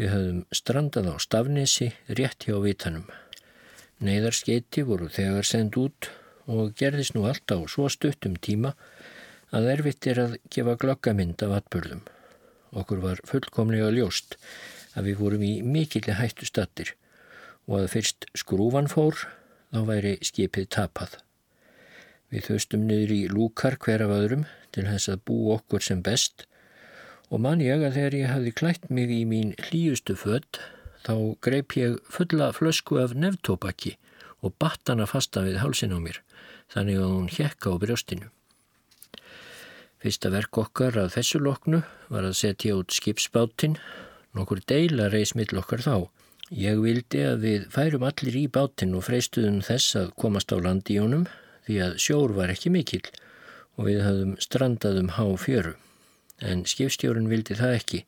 Við 0.00 0.14
höfðum 0.14 0.44
strandað 0.56 1.08
á 1.12 1.14
stafnesi 1.20 1.90
rétt 2.16 2.46
hjá 2.48 2.54
vitanum. 2.64 3.02
Neiðarskeiti 4.00 4.80
voru 4.88 5.10
þegar 5.12 5.44
send 5.44 5.76
út 5.76 6.08
og 6.48 6.70
gerðist 6.80 7.12
nú 7.12 7.26
allt 7.28 7.52
á 7.52 7.60
svo 7.68 7.84
stuttum 7.92 8.38
tíma 8.40 8.70
að 9.52 9.68
erfitt 9.74 10.08
er 10.08 10.22
að 10.22 10.38
gefa 10.48 10.78
glokkamind 10.80 11.44
af 11.44 11.52
atbörðum. 11.58 12.00
Okkur 12.72 13.04
var 13.04 13.20
fullkomlega 13.28 13.92
ljóst 13.92 14.38
að 14.96 15.10
við 15.10 15.20
vorum 15.20 15.44
í 15.44 15.52
mikilli 15.68 16.16
hættu 16.16 16.48
stattir 16.48 16.94
og 17.68 17.82
að 17.82 17.92
fyrst 17.98 18.24
skrúfan 18.32 18.88
fór 18.88 19.20
þá 19.68 19.80
væri 19.84 20.16
skipið 20.24 20.70
tapað. 20.80 21.18
Við 22.32 22.48
þaustum 22.48 22.88
niður 22.88 23.18
í 23.18 23.22
lúkar 23.28 23.76
hver 23.76 24.08
af 24.08 24.16
öðrum 24.16 24.48
til 24.72 24.88
þess 24.88 25.12
að 25.12 25.26
bú 25.28 25.42
okkur 25.58 25.84
sem 25.84 26.00
best 26.00 26.46
og 27.30 27.42
man 27.44 27.62
ég 27.62 27.82
að 27.86 27.96
þegar 27.96 28.16
ég 28.18 28.30
hafði 28.32 28.52
klætt 28.58 28.90
mig 28.90 29.10
í 29.14 29.22
mín 29.28 29.54
hlýjustu 29.68 30.16
född 30.18 30.58
þá 31.06 31.14
greip 31.46 31.76
ég 31.78 31.98
fulla 32.10 32.50
flösku 32.52 32.98
af 33.00 33.14
neftópaki 33.14 33.94
og 34.42 34.56
batt 34.58 34.90
hana 34.90 35.06
fasta 35.06 35.44
við 35.46 35.60
hálsin 35.62 35.94
á 35.94 35.98
mér 36.02 36.20
þannig 36.74 37.00
að 37.00 37.12
hún 37.14 37.28
hjekka 37.30 37.74
á 37.74 37.80
brjóstinu. 37.82 38.30
Fyrsta 40.00 40.30
verk 40.32 40.58
okkar 40.62 40.96
að 40.96 41.12
þessu 41.18 41.40
loknu 41.44 41.82
var 42.08 42.24
að 42.24 42.38
setja 42.38 42.78
út 42.78 42.94
skipsbáttinn, 42.94 43.76
nokkur 44.34 44.62
deila 44.64 45.10
reys 45.12 45.34
mill 45.36 45.52
okkar 45.60 45.84
þá. 45.84 46.08
Ég 46.50 46.80
vildi 46.82 47.20
að 47.26 47.44
við 47.44 47.66
færum 47.74 48.06
allir 48.08 48.38
í 48.40 48.46
bátinn 48.50 48.96
og 48.98 49.04
freystuðum 49.06 49.60
þess 49.66 49.98
að 50.00 50.14
komast 50.18 50.50
á 50.50 50.58
landi 50.58 50.96
í 50.96 51.02
honum 51.02 51.28
því 51.66 51.76
að 51.84 52.00
sjór 52.02 52.34
var 52.34 52.50
ekki 52.50 52.72
mikill 52.74 53.04
og 53.76 53.86
við 53.86 54.02
höfðum 54.06 54.34
strandað 54.42 55.02
um 55.04 55.14
há 55.14 55.24
fjöru 55.38 55.76
en 56.40 56.64
skipstjórun 56.68 57.28
vildi 57.30 57.56
það 57.58 57.76
ekki. 57.78 58.00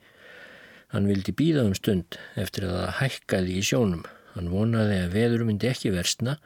Hann 0.92 1.08
vildi 1.08 1.32
býða 1.36 1.66
um 1.68 1.76
stund 1.76 2.18
eftir 2.36 2.66
að 2.68 2.76
það 2.78 2.96
hækkaði 3.00 3.56
í 3.56 3.64
sjónum. 3.64 4.02
Hann 4.34 4.50
vonaði 4.52 4.98
að 5.04 5.14
veður 5.16 5.46
myndi 5.48 5.68
ekki 5.70 5.92
versna 5.94 6.38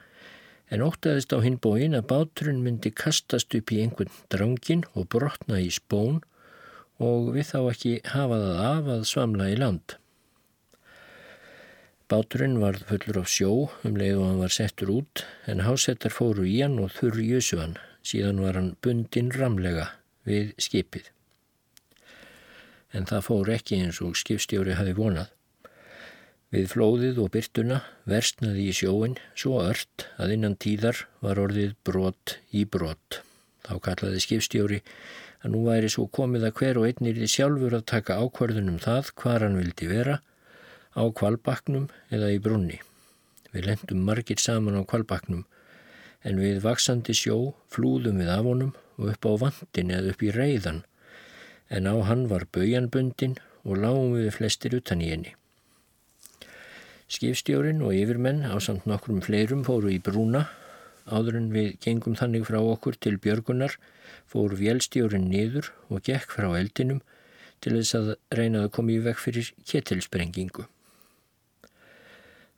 en 0.70 0.82
óttaðist 0.82 1.34
á 1.34 1.38
hinn 1.42 1.58
bóin 1.62 1.94
að 1.94 2.08
báturinn 2.10 2.62
myndi 2.64 2.90
kastast 2.90 3.54
upp 3.54 3.72
í 3.74 3.82
einhvern 3.82 4.10
drangin 4.32 4.82
og 4.94 5.06
brotna 5.14 5.60
í 5.62 5.70
spón 5.74 6.20
og 7.02 7.30
við 7.36 7.52
þá 7.52 7.58
ekki 7.70 7.94
hafa 8.14 8.40
það 8.42 8.60
af 8.70 8.90
að 8.96 9.06
svamla 9.10 9.48
í 9.52 9.58
land. 9.60 9.96
Báturinn 12.06 12.60
var 12.62 12.78
fullur 12.86 13.24
af 13.24 13.30
sjó 13.30 13.50
um 13.86 13.98
leið 13.98 14.20
og 14.20 14.28
hann 14.28 14.42
var 14.44 14.54
settur 14.54 14.94
út 14.94 15.24
en 15.50 15.64
hásettar 15.66 16.14
fóru 16.14 16.46
í 16.46 16.60
hann 16.62 16.78
og 16.82 16.94
þurru 16.94 17.26
jösu 17.32 17.58
hann. 17.62 17.78
Síðan 18.06 18.42
var 18.42 18.54
hann 18.58 18.74
bundin 18.82 19.32
ramlega 19.34 19.90
við 20.26 20.54
skipið. 20.62 21.10
En 22.96 23.04
það 23.04 23.26
fór 23.26 23.50
ekki 23.52 23.80
eins 23.84 24.00
og 24.04 24.16
skipstjóri 24.16 24.76
hafi 24.78 24.94
vonað. 24.96 25.28
Við 26.54 26.70
flóðið 26.72 27.18
og 27.20 27.32
byrtuna 27.34 27.82
versnaði 28.08 28.68
í 28.70 28.74
sjóin 28.78 29.16
svo 29.36 29.58
ört 29.60 30.06
að 30.22 30.36
innan 30.36 30.54
tíðar 30.62 31.02
var 31.20 31.40
orðið 31.42 31.74
brot 31.84 32.36
í 32.54 32.62
brot. 32.64 33.20
Þá 33.66 33.74
kallaði 33.84 34.22
skipstjóri 34.22 34.78
að 35.42 35.52
nú 35.52 35.64
væri 35.66 35.90
svo 35.92 36.06
komið 36.18 36.46
að 36.48 36.56
hver 36.60 36.80
og 36.80 36.86
einn 36.88 37.10
er 37.10 37.18
því 37.18 37.28
sjálfur 37.34 37.76
að 37.76 37.88
taka 37.92 38.16
ákvarðunum 38.22 38.78
það 38.86 39.12
hvar 39.20 39.44
hann 39.44 39.58
vildi 39.58 39.90
vera, 39.90 40.20
á 40.96 41.02
kvalbaknum 41.20 41.90
eða 42.14 42.32
í 42.32 42.40
brunni. 42.42 42.80
Við 43.52 43.68
lendum 43.68 44.06
margir 44.06 44.40
saman 44.40 44.78
á 44.80 44.82
kvalbaknum 44.88 45.44
en 46.26 46.40
við 46.40 46.62
vaksandi 46.64 47.14
sjó 47.14 47.54
flúðum 47.74 48.22
við 48.22 48.32
af 48.32 48.46
honum 48.46 48.72
og 48.96 49.12
upp 49.12 49.28
á 49.28 49.32
vandin 49.44 49.92
eða 49.98 50.14
upp 50.14 50.24
í 50.24 50.32
reyðan 50.34 50.84
en 51.68 51.88
á 51.90 51.94
hann 52.08 52.28
var 52.30 52.46
baujanbundin 52.52 53.36
og 53.64 53.82
lágum 53.82 54.14
við 54.14 54.30
flestir 54.36 54.76
utan 54.78 55.02
í 55.02 55.10
henni. 55.10 55.32
Skifstjórin 57.06 57.82
og 57.86 57.94
yfirmenn 57.94 58.46
á 58.46 58.58
samt 58.62 58.86
nokkrum 58.90 59.22
fleirum 59.22 59.62
fóru 59.66 59.92
í 59.94 59.98
brúna. 60.02 60.46
Áður 61.06 61.38
en 61.38 61.52
við 61.54 61.76
gengum 61.82 62.16
þannig 62.18 62.46
frá 62.48 62.58
okkur 62.58 62.98
til 62.98 63.18
björgunar 63.22 63.76
fór 64.30 64.56
vélstjórin 64.58 65.28
niður 65.30 65.70
og 65.86 66.02
gekk 66.06 66.34
frá 66.34 66.48
eldinum 66.58 67.02
til 67.62 67.76
þess 67.78 67.94
að 67.98 68.08
reynaðu 68.34 68.72
komið 68.74 69.06
vekk 69.06 69.22
fyrir 69.22 69.52
ketilsprengingu. 69.70 70.66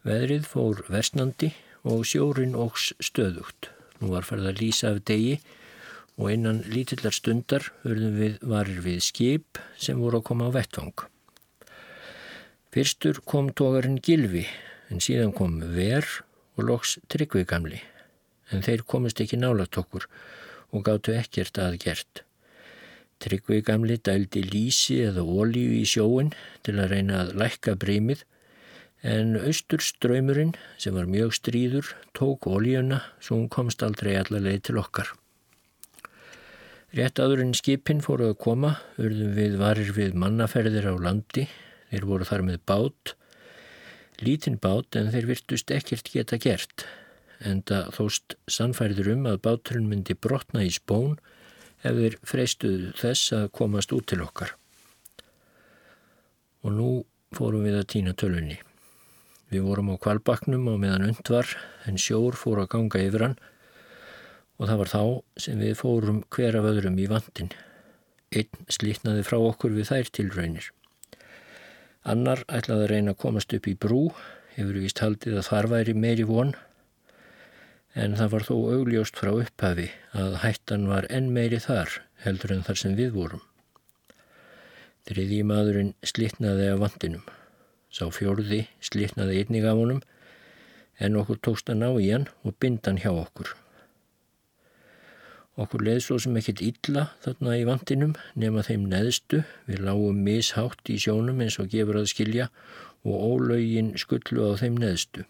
Veðrið 0.08 0.48
fór 0.48 0.80
versnandi 0.88 1.52
og 1.84 2.06
sjórin 2.08 2.56
ógs 2.56 2.92
stöðugt. 3.04 3.70
Nú 4.00 4.12
var 4.14 4.26
farið 4.26 4.52
að 4.52 4.60
lýsa 4.62 4.92
af 4.94 5.02
degi 5.08 5.38
og 6.18 6.32
innan 6.34 6.64
lítillar 6.66 7.14
stundar 7.14 7.70
verðum 7.84 8.16
við 8.18 8.40
varir 8.52 8.80
við 8.82 9.02
skip 9.06 9.60
sem 9.78 10.00
voru 10.02 10.18
að 10.18 10.26
koma 10.30 10.50
á 10.50 10.56
vettvang. 10.58 10.94
Fyrstur 12.74 13.20
kom 13.24 13.52
tógarinn 13.54 14.00
Gilvi 14.04 14.44
en 14.90 15.00
síðan 15.00 15.32
kom 15.36 15.60
Ver 15.74 16.06
og 16.58 16.66
loks 16.66 16.98
Tryggvi 17.08 17.46
gamli 17.48 17.80
en 18.52 18.64
þeir 18.64 18.82
komist 18.88 19.20
ekki 19.22 19.38
nálat 19.38 19.76
okkur 19.78 20.08
og 20.74 20.84
gáttu 20.84 21.14
ekkert 21.16 21.60
aðgert. 21.62 22.24
Tryggvi 23.22 23.62
gamli 23.66 23.98
dældi 23.98 24.44
lísi 24.46 25.00
eða 25.08 25.24
ólíu 25.26 25.78
í 25.80 25.84
sjóin 25.88 26.32
til 26.66 26.76
að 26.78 26.92
reyna 26.94 27.22
að 27.24 27.32
lækka 27.42 27.74
breymið 27.80 28.24
en 29.02 29.36
austur 29.38 29.82
ströymurinn 29.82 30.54
sem 30.78 30.94
var 30.94 31.10
mjög 31.10 31.34
stríður 31.38 31.94
tók 32.18 32.50
ólíuna 32.50 33.02
svo 33.18 33.40
hún 33.40 33.50
komst 33.50 33.82
aldrei 33.86 34.14
allarleið 34.18 34.68
til 34.70 34.78
okkar. 34.82 35.17
Rétt 36.98 37.20
aðurinn 37.22 37.54
skipin 37.54 38.02
fóruð 38.02 38.32
að 38.34 38.40
koma, 38.42 38.74
urðum 38.98 39.32
við 39.36 39.56
varir 39.60 39.94
við 39.94 40.16
mannaferðir 40.18 40.90
á 40.90 40.94
landi 40.98 41.46
Þeir 41.88 42.04
voru 42.04 42.26
þar 42.28 42.44
með 42.44 42.60
bát, 42.68 43.14
lítinn 44.20 44.58
bát 44.60 44.96
en 44.98 45.08
þeir 45.12 45.28
virtust 45.30 45.70
ekkert 45.72 46.10
geta 46.12 46.36
gert 46.40 46.84
en 47.38 47.62
það 47.64 47.92
þóst 47.96 48.34
sannfærður 48.50 49.12
um 49.14 49.28
að 49.30 49.42
báturinn 49.46 49.88
myndi 49.88 50.16
brotna 50.18 50.64
í 50.66 50.72
spón 50.74 51.16
ef 51.86 51.96
þeir 51.96 52.16
freystuðu 52.26 52.92
þess 52.98 53.32
að 53.38 53.46
komast 53.56 53.94
út 53.94 54.08
til 54.10 54.20
okkar. 54.24 54.56
Og 56.66 56.74
nú 56.74 56.88
fórum 57.32 57.64
við 57.64 57.78
að 57.78 57.90
týna 57.94 58.16
tölunni. 58.18 58.58
Við 59.48 59.64
vorum 59.64 59.94
á 59.94 60.02
kvalbaknum 60.02 60.66
á 60.68 60.74
meðan 60.76 61.08
und 61.12 61.30
var 61.32 61.54
en 61.88 61.96
sjór 61.96 62.36
fór 62.36 62.64
að 62.64 62.72
ganga 62.74 63.00
yfir 63.06 63.24
hann 63.24 63.38
og 64.58 64.66
það 64.66 64.80
var 64.82 64.90
þá 64.92 65.02
sem 65.44 65.62
við 65.62 65.76
fórum 65.78 66.22
hver 66.34 66.58
af 66.58 66.68
öðrum 66.72 66.98
í 66.98 67.06
vandin. 67.10 67.52
Einn 68.34 68.68
slítnaði 68.72 69.24
frá 69.24 69.38
okkur 69.38 69.76
við 69.76 69.90
þær 69.92 70.10
tilraunir. 70.18 70.70
Annar 72.08 72.42
ætlaði 72.48 72.86
að 72.86 72.90
reyna 72.92 73.14
að 73.14 73.22
komast 73.22 73.54
upp 73.54 73.68
í 73.70 73.76
brú, 73.78 74.08
hefur 74.56 74.80
vist 74.82 75.02
haldið 75.02 75.38
að 75.40 75.48
þar 75.48 75.70
væri 75.72 75.94
meiri 75.94 76.26
von, 76.28 76.54
en 77.94 78.16
það 78.18 78.32
var 78.34 78.46
þó 78.48 78.54
augljóst 78.74 79.18
frá 79.18 79.30
upphafi 79.32 79.88
að 80.16 80.38
hættan 80.44 80.86
var 80.90 81.08
enn 81.10 81.30
meiri 81.34 81.60
þar 81.62 82.00
heldur 82.24 82.54
en 82.54 82.64
þar 82.66 82.80
sem 82.82 82.96
við 82.98 83.14
vorum. 83.16 83.42
Þriði 85.08 85.40
maðurinn 85.48 85.94
slitnaði 86.04 86.68
af 86.72 86.82
vandinum. 86.82 87.24
Sá 87.88 88.04
fjórði 88.12 88.66
slitnaði 88.84 89.40
einnig 89.40 89.64
af 89.64 89.78
honum 89.80 90.02
en 91.00 91.16
okkur 91.16 91.40
tókst 91.40 91.70
að 91.72 91.80
ná 91.80 91.88
í 91.96 92.10
hann 92.10 92.28
og 92.44 92.58
bindan 92.60 93.00
hjá 93.00 93.10
okkur. 93.14 93.54
Okkur 95.58 95.82
leði 95.82 96.02
svo 96.04 96.16
sem 96.22 96.36
ekkert 96.38 96.60
illa 96.62 97.08
þarna 97.24 97.56
í 97.58 97.64
vandinum 97.66 98.12
nema 98.38 98.62
þeim 98.62 98.84
neðstu, 98.92 99.42
við 99.66 99.82
lágum 99.88 100.20
mishátt 100.22 100.92
í 100.92 100.98
sjónum 101.02 101.42
eins 101.42 101.58
og 101.58 101.72
gefur 101.72 101.98
að 101.98 102.12
skilja 102.12 102.46
og 103.02 103.24
ólögin 103.32 103.94
skullu 103.98 104.46
á 104.46 104.52
þeim 104.60 104.78
neðstu. 104.78 105.26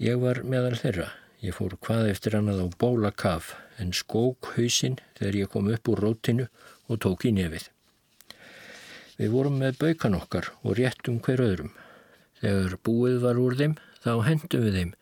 Ég 0.00 0.20
var 0.22 0.40
meðal 0.48 0.78
þeirra, 0.80 1.10
ég 1.44 1.56
fór 1.58 1.76
hvað 1.76 2.12
eftir 2.14 2.38
annað 2.38 2.64
á 2.64 2.66
bóla 2.80 3.12
kaf 3.12 3.52
en 3.76 3.92
skók 3.92 4.54
hausinn 4.56 4.96
þegar 5.18 5.40
ég 5.42 5.52
kom 5.52 5.68
upp 5.74 5.92
úr 5.92 6.04
rótinu 6.06 6.48
og 6.88 7.02
tók 7.04 7.28
í 7.28 7.34
nefið. 7.36 7.68
Við 9.18 9.32
vorum 9.34 9.60
með 9.60 9.80
baukan 9.82 10.16
okkar 10.16 10.52
og 10.62 10.78
réttum 10.78 11.20
hver 11.20 11.42
öðrum. 11.42 11.72
Þegar 12.40 12.78
búið 12.86 13.18
var 13.24 13.40
úr 13.42 13.58
þeim 13.58 13.74
þá 14.00 14.12
hendum 14.24 14.64
við 14.64 14.78
þeim 14.78 14.92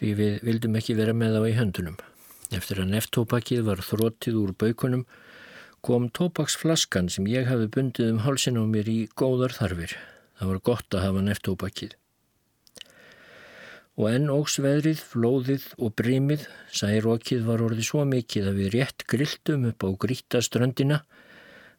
því 0.00 0.14
við 0.18 0.38
vildum 0.48 0.78
ekki 0.80 0.96
vera 0.98 1.14
með 1.14 1.38
á 1.38 1.42
í 1.46 1.58
höndunum. 1.60 1.98
Eftir 2.52 2.82
að 2.82 2.90
neftópakið 2.92 3.62
var 3.64 3.80
þróttið 3.80 4.34
úr 4.36 4.50
baukunum 4.60 5.06
kom 5.82 6.10
tópaksflaskan 6.12 7.08
sem 7.10 7.24
ég 7.32 7.48
hafi 7.48 7.70
bundið 7.72 8.10
um 8.12 8.20
hálsin 8.26 8.60
á 8.60 8.64
mér 8.68 8.90
í 8.92 8.98
góðar 9.16 9.54
þarfir. 9.56 9.96
Það 10.36 10.50
var 10.50 10.60
gott 10.68 10.96
að 10.96 11.04
hafa 11.06 11.22
neftópakið. 11.24 11.96
Og 13.96 14.06
enn 14.08 14.30
ógsveðrið, 14.32 15.00
flóðið 15.12 15.66
og 15.78 15.96
brímið, 16.00 16.46
særókið 16.72 17.42
var 17.48 17.64
orðið 17.64 17.88
svo 17.88 18.04
mikið 18.08 18.52
að 18.52 18.60
við 18.60 18.70
rétt 18.76 19.04
grilltum 19.08 19.66
upp 19.72 19.84
á 19.84 19.88
grítaströndina, 20.04 21.02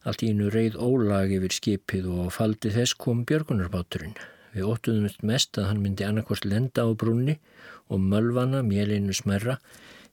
allt 0.04 0.22
í 0.26 0.30
innu 0.34 0.50
reið 0.52 0.78
ólag 0.78 1.32
yfir 1.38 1.54
skipið 1.54 2.10
og 2.12 2.30
faldi 2.34 2.74
þess 2.74 2.98
kom 2.98 3.24
björgunarbáturinn. 3.26 4.14
Við 4.54 4.70
óttuðumst 4.70 5.22
mest 5.26 5.58
að 5.58 5.70
hann 5.70 5.82
myndi 5.82 6.06
annarkvort 6.06 6.46
lenda 6.46 6.86
á 6.86 6.90
brunni 6.94 7.40
og 7.90 8.02
mölvana 8.02 8.62
mélinu 8.66 9.14
smerra 9.16 9.58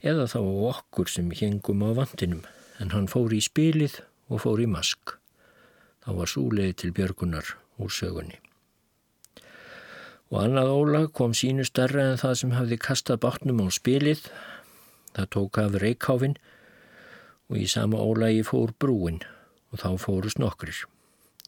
eða 0.02 0.28
þá 0.30 0.40
okkur 0.72 1.10
sem 1.10 1.30
hengum 1.38 1.84
á 1.86 1.90
vandinum 2.02 2.46
en 2.82 2.94
hann 2.96 3.10
fór 3.12 3.34
í 3.34 3.42
spilið 3.44 4.00
og 4.32 4.44
fór 4.46 4.62
í 4.64 4.70
mask. 4.70 5.18
Þá 6.02 6.10
var 6.18 6.32
súleið 6.32 6.78
til 6.82 6.94
björgunar 6.98 7.54
úr 7.78 7.94
sögunni. 7.94 8.40
Og 10.32 10.40
annað 10.46 10.72
ólag 10.74 11.10
kom 11.14 11.36
sínu 11.38 11.66
starra 11.68 12.08
en 12.12 12.22
það 12.22 12.38
sem 12.40 12.56
hafði 12.56 12.78
kastað 12.82 13.22
bátnum 13.26 13.62
á 13.62 13.68
spilið. 13.70 14.24
Það 15.12 15.30
tók 15.36 15.60
af 15.62 15.78
reikháfin 15.84 16.38
og 17.52 17.60
í 17.60 17.68
sama 17.68 18.00
ólagi 18.00 18.46
fór 18.48 18.72
brúin 18.80 19.20
og 19.72 19.84
þá 19.84 19.90
fórust 20.00 20.40
nokkrir. 20.40 20.86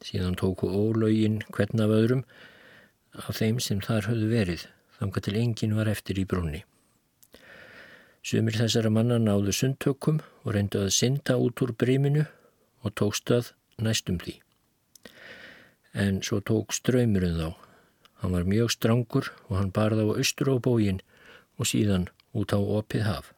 Síðan 0.04 0.36
tóku 0.36 0.68
ólögin 0.68 1.41
hvern 1.56 1.86
af 1.86 1.95
öðrum 1.95 2.26
af 3.14 3.39
þeim 3.39 3.62
sem 3.64 3.80
þar 3.82 4.10
höfðu 4.12 4.30
verið, 4.34 4.68
þanga 4.99 5.24
til 5.24 5.36
engin 5.39 5.76
var 5.78 5.89
eftir 5.89 6.20
í 6.20 6.28
brúni. 6.28 6.64
Sumir 8.24 8.55
þessara 8.55 8.88
manna 8.88 9.17
náðu 9.19 9.51
sundtökum 9.51 10.21
og 10.45 10.53
reyndu 10.55 10.80
að 10.86 10.93
synda 10.95 11.36
út 11.43 11.59
úr 11.65 11.74
bríminu 11.76 12.21
og 12.88 12.93
tók 12.95 13.17
stöð 13.19 13.49
næstum 13.84 14.15
því. 14.21 14.38
En 15.91 16.21
svo 16.24 16.39
tók 16.39 16.71
ströymurinn 16.71 17.36
þá. 17.36 17.49
Hann 18.24 18.32
var 18.32 18.47
mjög 18.47 18.71
strangur 18.71 19.28
og 19.49 19.57
hann 19.59 19.74
barði 19.76 20.07
á 20.07 20.15
austur 20.15 20.53
á 20.55 20.57
bógin 20.63 21.03
og 21.59 21.67
síðan 21.67 22.07
út 22.32 22.55
á 22.55 22.59
opið 22.63 23.03
haf. 23.09 23.34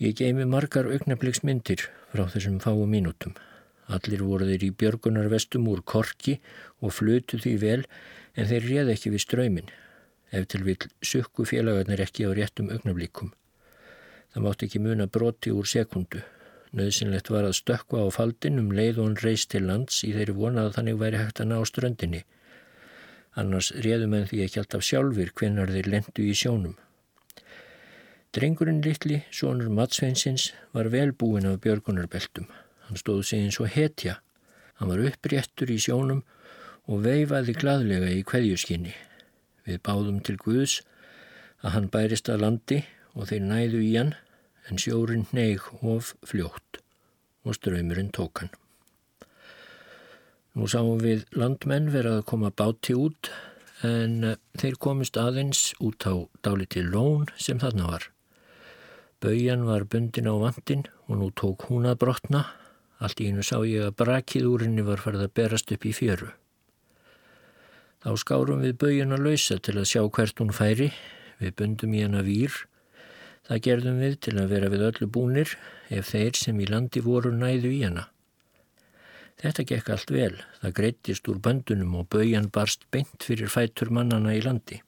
Ég 0.00 0.16
geimi 0.16 0.48
margar 0.48 0.88
augnabliksmyndir 0.88 1.84
frá 2.16 2.24
þessum 2.32 2.62
fáu 2.64 2.88
mínútum. 2.88 3.36
Allir 3.92 4.24
voru 4.24 4.48
þeir 4.48 4.70
í 4.70 4.72
björgunarvestum 4.72 5.68
úr 5.68 5.84
korki 5.84 6.40
og 6.80 6.96
flutu 6.96 7.36
því 7.36 7.56
vel 7.60 7.80
en 8.32 8.48
þeir 8.48 8.70
réð 8.72 8.96
ekki 8.96 9.12
við 9.12 9.28
ströymin 9.28 9.74
ef 10.34 10.46
til 10.50 10.64
vil 10.66 10.86
sukku 11.00 11.46
félagarnir 11.48 12.02
ekki 12.04 12.26
á 12.26 12.30
réttum 12.34 12.70
augnablíkum. 12.74 13.32
Það 14.34 14.44
mátt 14.46 14.64
ekki 14.66 14.82
muna 14.82 15.06
broti 15.06 15.52
úr 15.54 15.68
sekundu. 15.70 16.22
Nauðsynlegt 16.74 17.30
var 17.30 17.46
að 17.46 17.58
stökka 17.60 18.02
á 18.02 18.10
faldin 18.10 18.58
um 18.58 18.72
leið 18.74 18.98
og 18.98 19.06
hann 19.06 19.20
reist 19.22 19.52
til 19.52 19.62
lands 19.68 20.00
í 20.02 20.10
þeirri 20.16 20.34
vonað 20.34 20.70
að 20.70 20.78
þannig 20.78 20.98
væri 21.02 21.20
hægt 21.20 21.42
að 21.44 21.50
ná 21.52 21.58
ströndinni. 21.70 22.24
Annars 23.38 23.70
réðum 23.86 24.16
en 24.18 24.26
því 24.30 24.42
ekki 24.44 24.60
alltaf 24.62 24.82
sjálfur 24.86 25.30
hvenar 25.38 25.70
þeir 25.70 25.90
lendu 25.94 26.26
í 26.26 26.34
sjónum. 26.34 26.74
Drengurinn 28.34 28.82
litli, 28.82 29.20
sonur 29.30 29.70
Matsveinsins, 29.70 30.48
var 30.74 30.90
velbúin 30.90 31.46
af 31.46 31.60
björgunarbeltum. 31.62 32.48
Hann 32.88 32.98
stóð 32.98 33.22
sig 33.28 33.46
eins 33.46 33.60
og 33.62 33.70
hetja. 33.70 34.18
Hann 34.80 34.90
var 34.90 35.06
uppréttur 35.06 35.70
í 35.70 35.78
sjónum 35.78 36.24
og 36.90 37.04
veifaði 37.06 37.54
gladlega 37.54 38.10
í 38.10 38.24
kveðjuskinni. 38.26 38.94
Við 39.64 39.80
báðum 39.86 40.20
til 40.24 40.36
Guðs 40.40 40.80
að 41.64 41.76
hann 41.76 41.88
bærist 41.92 42.28
að 42.28 42.44
landi 42.44 42.82
og 43.14 43.30
þeir 43.30 43.46
næðu 43.48 43.80
í 43.84 43.94
hann 43.96 44.14
en 44.68 44.80
sjórin 44.80 45.26
neig 45.36 45.64
of 45.80 46.14
fljótt 46.26 46.80
og 47.44 47.56
ströymurinn 47.56 48.12
tók 48.12 48.42
hann. 48.42 48.52
Nú 50.54 50.68
sáum 50.70 51.00
við 51.02 51.24
landmenn 51.34 51.90
verið 51.90 52.20
að 52.20 52.26
koma 52.30 52.52
báti 52.54 52.94
út 52.94 53.32
en 53.84 54.20
eh, 54.24 54.36
þeir 54.60 54.76
komist 54.80 55.18
aðeins 55.20 55.72
út 55.82 56.06
á 56.06 56.14
dáliti 56.46 56.84
lón 56.84 57.26
sem 57.36 57.58
þarna 57.60 57.88
var. 57.90 58.08
Baujan 59.24 59.64
var 59.66 59.88
bundin 59.88 60.30
á 60.30 60.34
vandin 60.36 60.86
og 61.08 61.18
nú 61.18 61.30
tók 61.32 61.66
hún 61.70 61.88
að 61.88 62.00
brotna. 62.04 62.44
Allt 63.02 63.20
í 63.20 63.28
einu 63.28 63.42
sá 63.44 63.58
ég 63.66 63.88
að 63.88 63.96
brakið 64.00 64.48
úr 64.48 64.64
henni 64.66 64.84
var 64.86 65.02
farið 65.02 65.26
að 65.26 65.36
berast 65.40 65.72
upp 65.74 65.84
í 65.88 65.92
fjöru. 65.96 66.30
Þá 68.04 68.12
skárum 68.20 68.62
við 68.62 68.78
baujan 68.84 69.16
að 69.16 69.26
lausa 69.30 69.58
til 69.58 69.78
að 69.78 69.90
sjá 69.90 70.04
hvert 70.04 70.40
hún 70.44 70.52
færi. 70.52 70.92
Við 71.40 71.56
bundum 71.58 71.96
í 71.96 72.04
hana 72.04 72.22
výr 72.22 72.52
Það 73.44 73.60
gerðum 73.66 74.00
við 74.00 74.14
til 74.24 74.34
að 74.40 74.52
vera 74.54 74.68
við 74.72 74.82
öllu 74.86 75.06
búnir 75.12 75.50
ef 75.92 76.10
þeir 76.14 76.38
sem 76.40 76.60
í 76.64 76.68
landi 76.70 77.02
voru 77.04 77.32
næðu 77.34 77.72
í 77.76 77.82
hana. 77.82 78.06
Þetta 79.42 79.66
gekk 79.68 79.90
allt 79.92 80.12
vel, 80.14 80.38
það 80.62 80.74
greittist 80.78 81.28
úr 81.28 81.40
böndunum 81.44 81.98
og 82.00 82.08
baujan 82.14 82.48
barst 82.54 82.86
beint 82.94 83.26
fyrir 83.26 83.52
fætur 83.52 83.90
mannana 83.92 84.32
í 84.32 84.40
landi. 84.40 84.80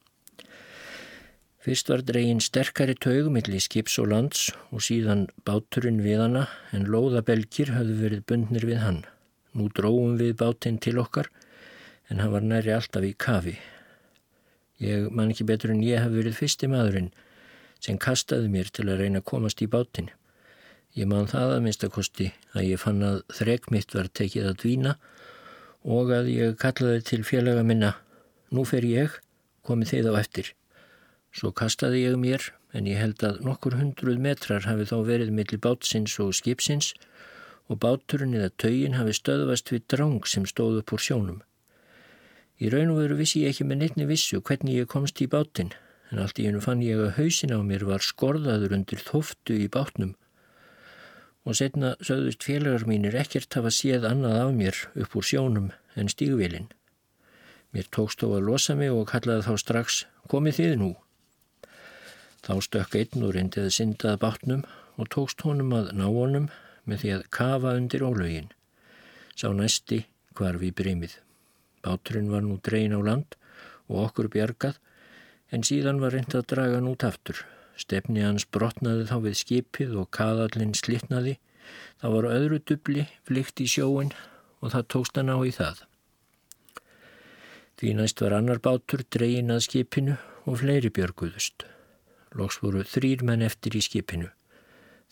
Fyrst 1.67 1.91
var 1.91 2.05
dregin 2.07 2.41
sterkari 2.41 2.95
taugumilli 2.97 3.61
skips 3.61 3.99
og 4.01 4.09
lands 4.15 4.47
og 4.71 4.85
síðan 4.87 5.27
báturinn 5.45 6.01
við 6.01 6.23
hana 6.23 6.47
en 6.73 6.87
lóðabelgir 6.89 7.75
hafðu 7.75 7.99
verið 8.07 8.25
bundnir 8.31 8.65
við 8.71 8.81
hann. 8.87 9.03
Nú 9.53 9.69
dróum 9.77 10.17
við 10.17 10.37
bátinn 10.41 10.81
til 10.81 10.97
okkar 11.03 11.29
en 12.11 12.21
hann 12.23 12.33
var 12.33 12.45
næri 12.45 12.75
alltaf 12.75 13.05
í 13.07 13.15
kafi. 13.19 13.57
Ég 14.83 15.09
man 15.11 15.33
ekki 15.33 15.47
betur 15.49 15.73
en 15.73 15.85
ég 15.85 16.03
haf 16.03 16.13
verið 16.13 16.37
fyrsti 16.41 16.69
maðurinn 16.69 17.13
sem 17.81 17.99
kastaði 18.01 18.51
mér 18.53 18.71
til 18.73 18.89
að 18.89 19.03
reyna 19.03 19.23
að 19.23 19.29
komast 19.31 19.63
í 19.65 19.69
bátinn. 19.71 20.11
Ég 20.97 21.09
man 21.09 21.29
það 21.29 21.57
að 21.57 21.63
minnstakosti 21.65 22.31
að 22.55 22.69
ég 22.71 22.81
fann 22.81 23.03
að 23.05 23.23
þrek 23.39 23.71
mitt 23.73 23.95
var 23.97 24.09
tekið 24.09 24.51
að 24.51 24.61
dvína 24.63 24.95
og 25.85 26.13
að 26.13 26.31
ég 26.33 26.57
kallaði 26.61 27.03
til 27.11 27.23
félaga 27.25 27.65
minna, 27.67 27.93
nú 28.51 28.65
fer 28.67 28.85
ég, 28.89 29.13
komið 29.67 29.93
þið 29.93 30.09
á 30.11 30.13
eftir. 30.21 30.53
Svo 31.37 31.53
kastaði 31.53 32.07
ég 32.07 32.17
mér 32.21 32.49
en 32.77 32.89
ég 32.89 33.01
held 33.01 33.23
að 33.25 33.43
nokkur 33.45 33.77
hundruð 33.79 34.21
metrar 34.23 34.65
hafi 34.69 34.87
þá 34.89 34.97
verið 35.09 35.35
millir 35.37 35.61
bátsins 35.63 36.17
og 36.23 36.35
skipsins 36.37 36.93
og 37.69 37.81
báturinn 37.83 38.37
eða 38.37 38.53
taugin 38.63 38.97
hafi 38.97 39.15
stöðvast 39.17 39.73
við 39.73 39.87
drang 39.93 40.25
sem 40.29 40.47
stóð 40.49 40.81
upp 40.83 40.97
úr 40.97 41.03
sjónum. 41.03 41.41
Í 42.57 42.71
raun 42.73 42.93
og 42.95 43.03
veru 43.03 43.19
vissi 43.19 43.43
ég 43.45 43.53
ekki 43.53 43.67
með 43.69 43.83
neittni 43.83 44.07
vissu 44.09 44.41
hvernig 44.41 44.81
ég 44.81 44.89
komst 44.89 45.21
í 45.21 45.29
bátinn 45.29 45.75
en 46.13 46.21
allt 46.23 46.39
í 46.39 46.47
hennu 46.47 46.63
fann 46.65 46.85
ég 46.85 47.01
að 47.03 47.17
hausin 47.19 47.53
á 47.53 47.61
mér 47.61 47.85
var 47.89 48.05
skorðaður 48.05 48.77
undir 48.79 49.03
þóftu 49.03 49.59
í 49.59 49.67
bátnum 49.73 50.15
og 51.47 51.55
setna 51.59 51.95
sögðust 52.03 52.43
félagar 52.47 52.87
mínir 52.91 53.15
ekkert 53.19 53.55
hafa 53.55 53.71
séð 53.75 54.07
annað 54.09 54.39
af 54.43 54.53
mér 54.57 54.79
upp 55.03 55.15
úr 55.19 55.27
sjónum 55.27 55.69
en 55.95 56.11
stígvilin. 56.11 56.71
Mér 57.71 57.87
tókst 57.95 58.23
þó 58.23 58.33
að 58.39 58.49
losa 58.49 58.75
mig 58.79 58.91
og 58.91 59.07
kallaði 59.11 59.47
þá 59.47 59.63
strax 59.63 60.01
komið 60.33 60.59
þið 60.59 60.75
nú. 60.81 60.91
Þá 62.47 62.55
stökk 62.67 62.99
einn 62.99 63.27
og 63.27 63.35
reyndið 63.37 63.69
að 63.69 63.77
syndað 63.79 64.19
bátnum 64.25 64.65
og 64.97 65.11
tókst 65.15 65.47
honum 65.47 65.75
að 65.77 65.93
ná 65.99 66.07
honum 66.09 66.51
með 66.87 67.03
því 67.03 67.15
að 67.15 67.29
kafa 67.39 67.77
undir 67.79 68.07
ólögin. 68.07 68.51
Sá 69.39 69.51
næsti 69.55 70.05
hvar 70.35 70.59
við 70.59 70.75
breymið. 70.81 71.19
Báturinn 71.87 72.33
var 72.35 72.43
nú 72.43 72.59
drein 72.67 72.97
á 72.97 73.01
land 73.01 73.39
og 73.87 74.09
okkur 74.09 74.31
bjargað 74.35 74.81
en 75.55 75.67
síðan 75.67 76.03
var 76.03 76.17
reynd 76.17 76.35
að 76.35 76.49
draga 76.53 76.81
hann 76.81 76.91
út 76.91 77.07
aftur. 77.07 77.45
Stefni 77.79 78.25
hans 78.25 78.47
brotnaði 78.51 79.05
þá 79.11 79.17
við 79.27 79.37
skipið 79.43 79.99
og 80.01 80.11
kaðallinn 80.17 80.75
slittnaði. 80.75 81.37
Það 82.01 82.15
var 82.17 82.31
öðru 82.33 82.63
dubli 82.71 83.05
flykt 83.29 83.63
í 83.63 83.69
sjóin 83.71 84.11
og 84.61 84.73
það 84.75 84.89
tókst 84.95 85.21
hann 85.21 85.31
á 85.31 85.39
í 85.47 85.53
það. 85.55 85.85
Því 87.77 87.93
næst 87.99 88.23
var 88.25 88.35
annar 88.39 88.63
bátur 88.65 89.05
dregin 89.13 89.53
að 89.53 89.67
skipinu 89.67 90.17
og 90.49 90.63
fleiri 90.63 90.91
björguðust. 90.97 91.67
Lóks 92.37 92.63
voru 92.63 92.85
þrýr 92.89 93.25
menn 93.29 93.45
eftir 93.45 93.77
í 93.77 93.83
skipinu. 93.85 94.31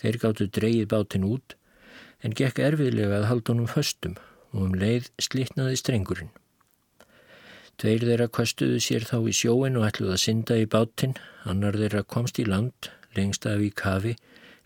Þeir 0.01 0.21
gáttu 0.23 0.49
dreyið 0.49 0.89
bátin 0.91 1.29
út 1.29 1.59
en 2.25 2.35
gekk 2.37 2.63
erfiðlega 2.65 3.21
að 3.21 3.29
halda 3.31 3.53
honum 3.53 3.69
föstum 3.71 4.17
og 4.55 4.65
um 4.69 4.79
leið 4.81 5.11
slittnaði 5.21 5.77
strengurinn. 5.79 6.33
Tveir 7.81 8.05
þeirra 8.07 8.29
kostuðu 8.31 8.79
sér 8.83 9.07
þá 9.09 9.17
í 9.27 9.33
sjóin 9.35 9.79
og 9.79 9.87
ætluð 9.89 10.15
að 10.15 10.23
synda 10.23 10.59
í 10.61 10.67
bátinn, 10.71 11.17
annar 11.43 11.75
þeirra 11.81 12.05
komst 12.07 12.39
í 12.39 12.47
land, 12.47 12.91
lengst 13.19 13.49
af 13.51 13.63
í 13.63 13.71
kafi, 13.75 14.15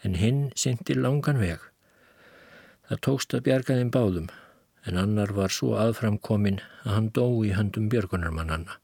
en 0.04 0.18
hinn 0.20 0.42
syndi 0.56 0.96
langan 0.96 1.40
veg. 1.40 1.62
Það 2.88 3.02
tókst 3.06 3.36
að 3.36 3.44
bjarga 3.48 3.78
þeim 3.78 3.92
báðum, 3.94 4.28
en 4.84 5.00
annar 5.00 5.32
var 5.36 5.52
svo 5.52 5.74
aðframkomin 5.80 6.60
að 6.84 6.92
hann 6.94 7.08
dó 7.16 7.24
í 7.44 7.54
höndum 7.56 7.88
björgunarmannanna. 7.92 8.76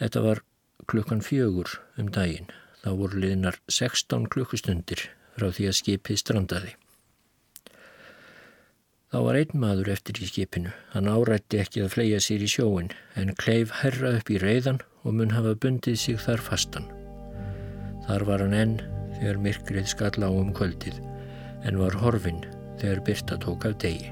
Þetta 0.00 0.24
var 0.24 0.42
klukkan 0.90 1.22
fjögur 1.24 1.78
um 2.00 2.08
daginn, 2.12 2.48
þá 2.82 2.90
voru 3.00 3.20
liðnar 3.22 3.60
16 3.68 4.26
klukkustundir 4.32 5.06
frá 5.36 5.50
því 5.50 5.68
að 5.70 5.78
skipið 5.80 6.20
strandaði. 6.20 6.74
Þá 9.14 9.20
var 9.22 9.36
einn 9.38 9.60
maður 9.62 9.92
eftir 9.92 10.16
í 10.18 10.26
skipinu. 10.26 10.72
Hann 10.90 11.06
árætti 11.06 11.60
ekki 11.62 11.84
að 11.84 11.92
flega 11.92 12.16
sér 12.24 12.42
í 12.42 12.48
sjóin 12.50 12.88
en 13.14 13.28
kleif 13.38 13.70
herra 13.78 14.10
upp 14.18 14.32
í 14.34 14.40
reyðan 14.42 14.80
og 15.06 15.14
mun 15.14 15.30
hafa 15.30 15.52
bundið 15.62 16.00
sig 16.02 16.18
þar 16.18 16.42
fastan. 16.42 16.88
Þar 18.08 18.26
var 18.26 18.42
hann 18.42 18.58
enn 18.58 18.74
þegar 19.12 19.38
myrkrið 19.46 19.86
skall 19.92 20.18
á 20.18 20.30
um 20.34 20.50
kvöldið 20.50 20.98
en 21.62 21.78
var 21.78 21.94
horfinn 22.02 22.42
þegar 22.82 23.06
byrta 23.06 23.38
tók 23.46 23.70
af 23.70 23.78
degi. 23.86 24.10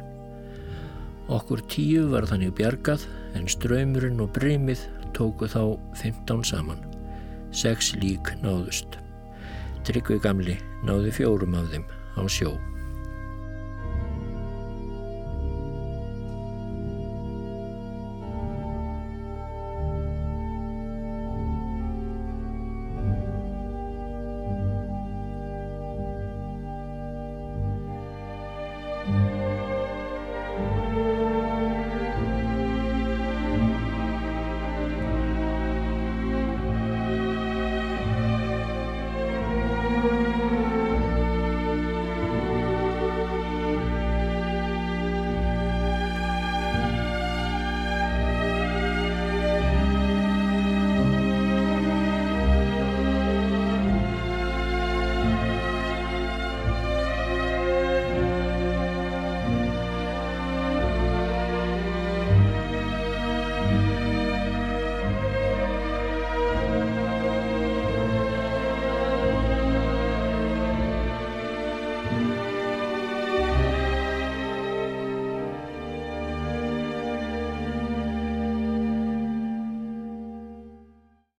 Okkur 1.26 1.66
tíu 1.66 2.06
var 2.14 2.30
þannig 2.30 2.54
bjargað 2.62 3.10
en 3.34 3.50
ströymurinn 3.50 4.22
og 4.22 4.30
breymið 4.38 4.86
tóku 5.18 5.50
þá 5.50 5.64
15 5.98 6.46
saman. 6.46 6.86
Seks 7.50 7.96
lík 7.98 8.36
náðust. 8.38 9.00
Tryggvi 9.82 10.22
gamli 10.22 10.60
náði 10.86 11.18
fjórum 11.18 11.58
af 11.58 11.74
þeim 11.74 11.90
á 11.90 12.22
sjó. 12.30 12.54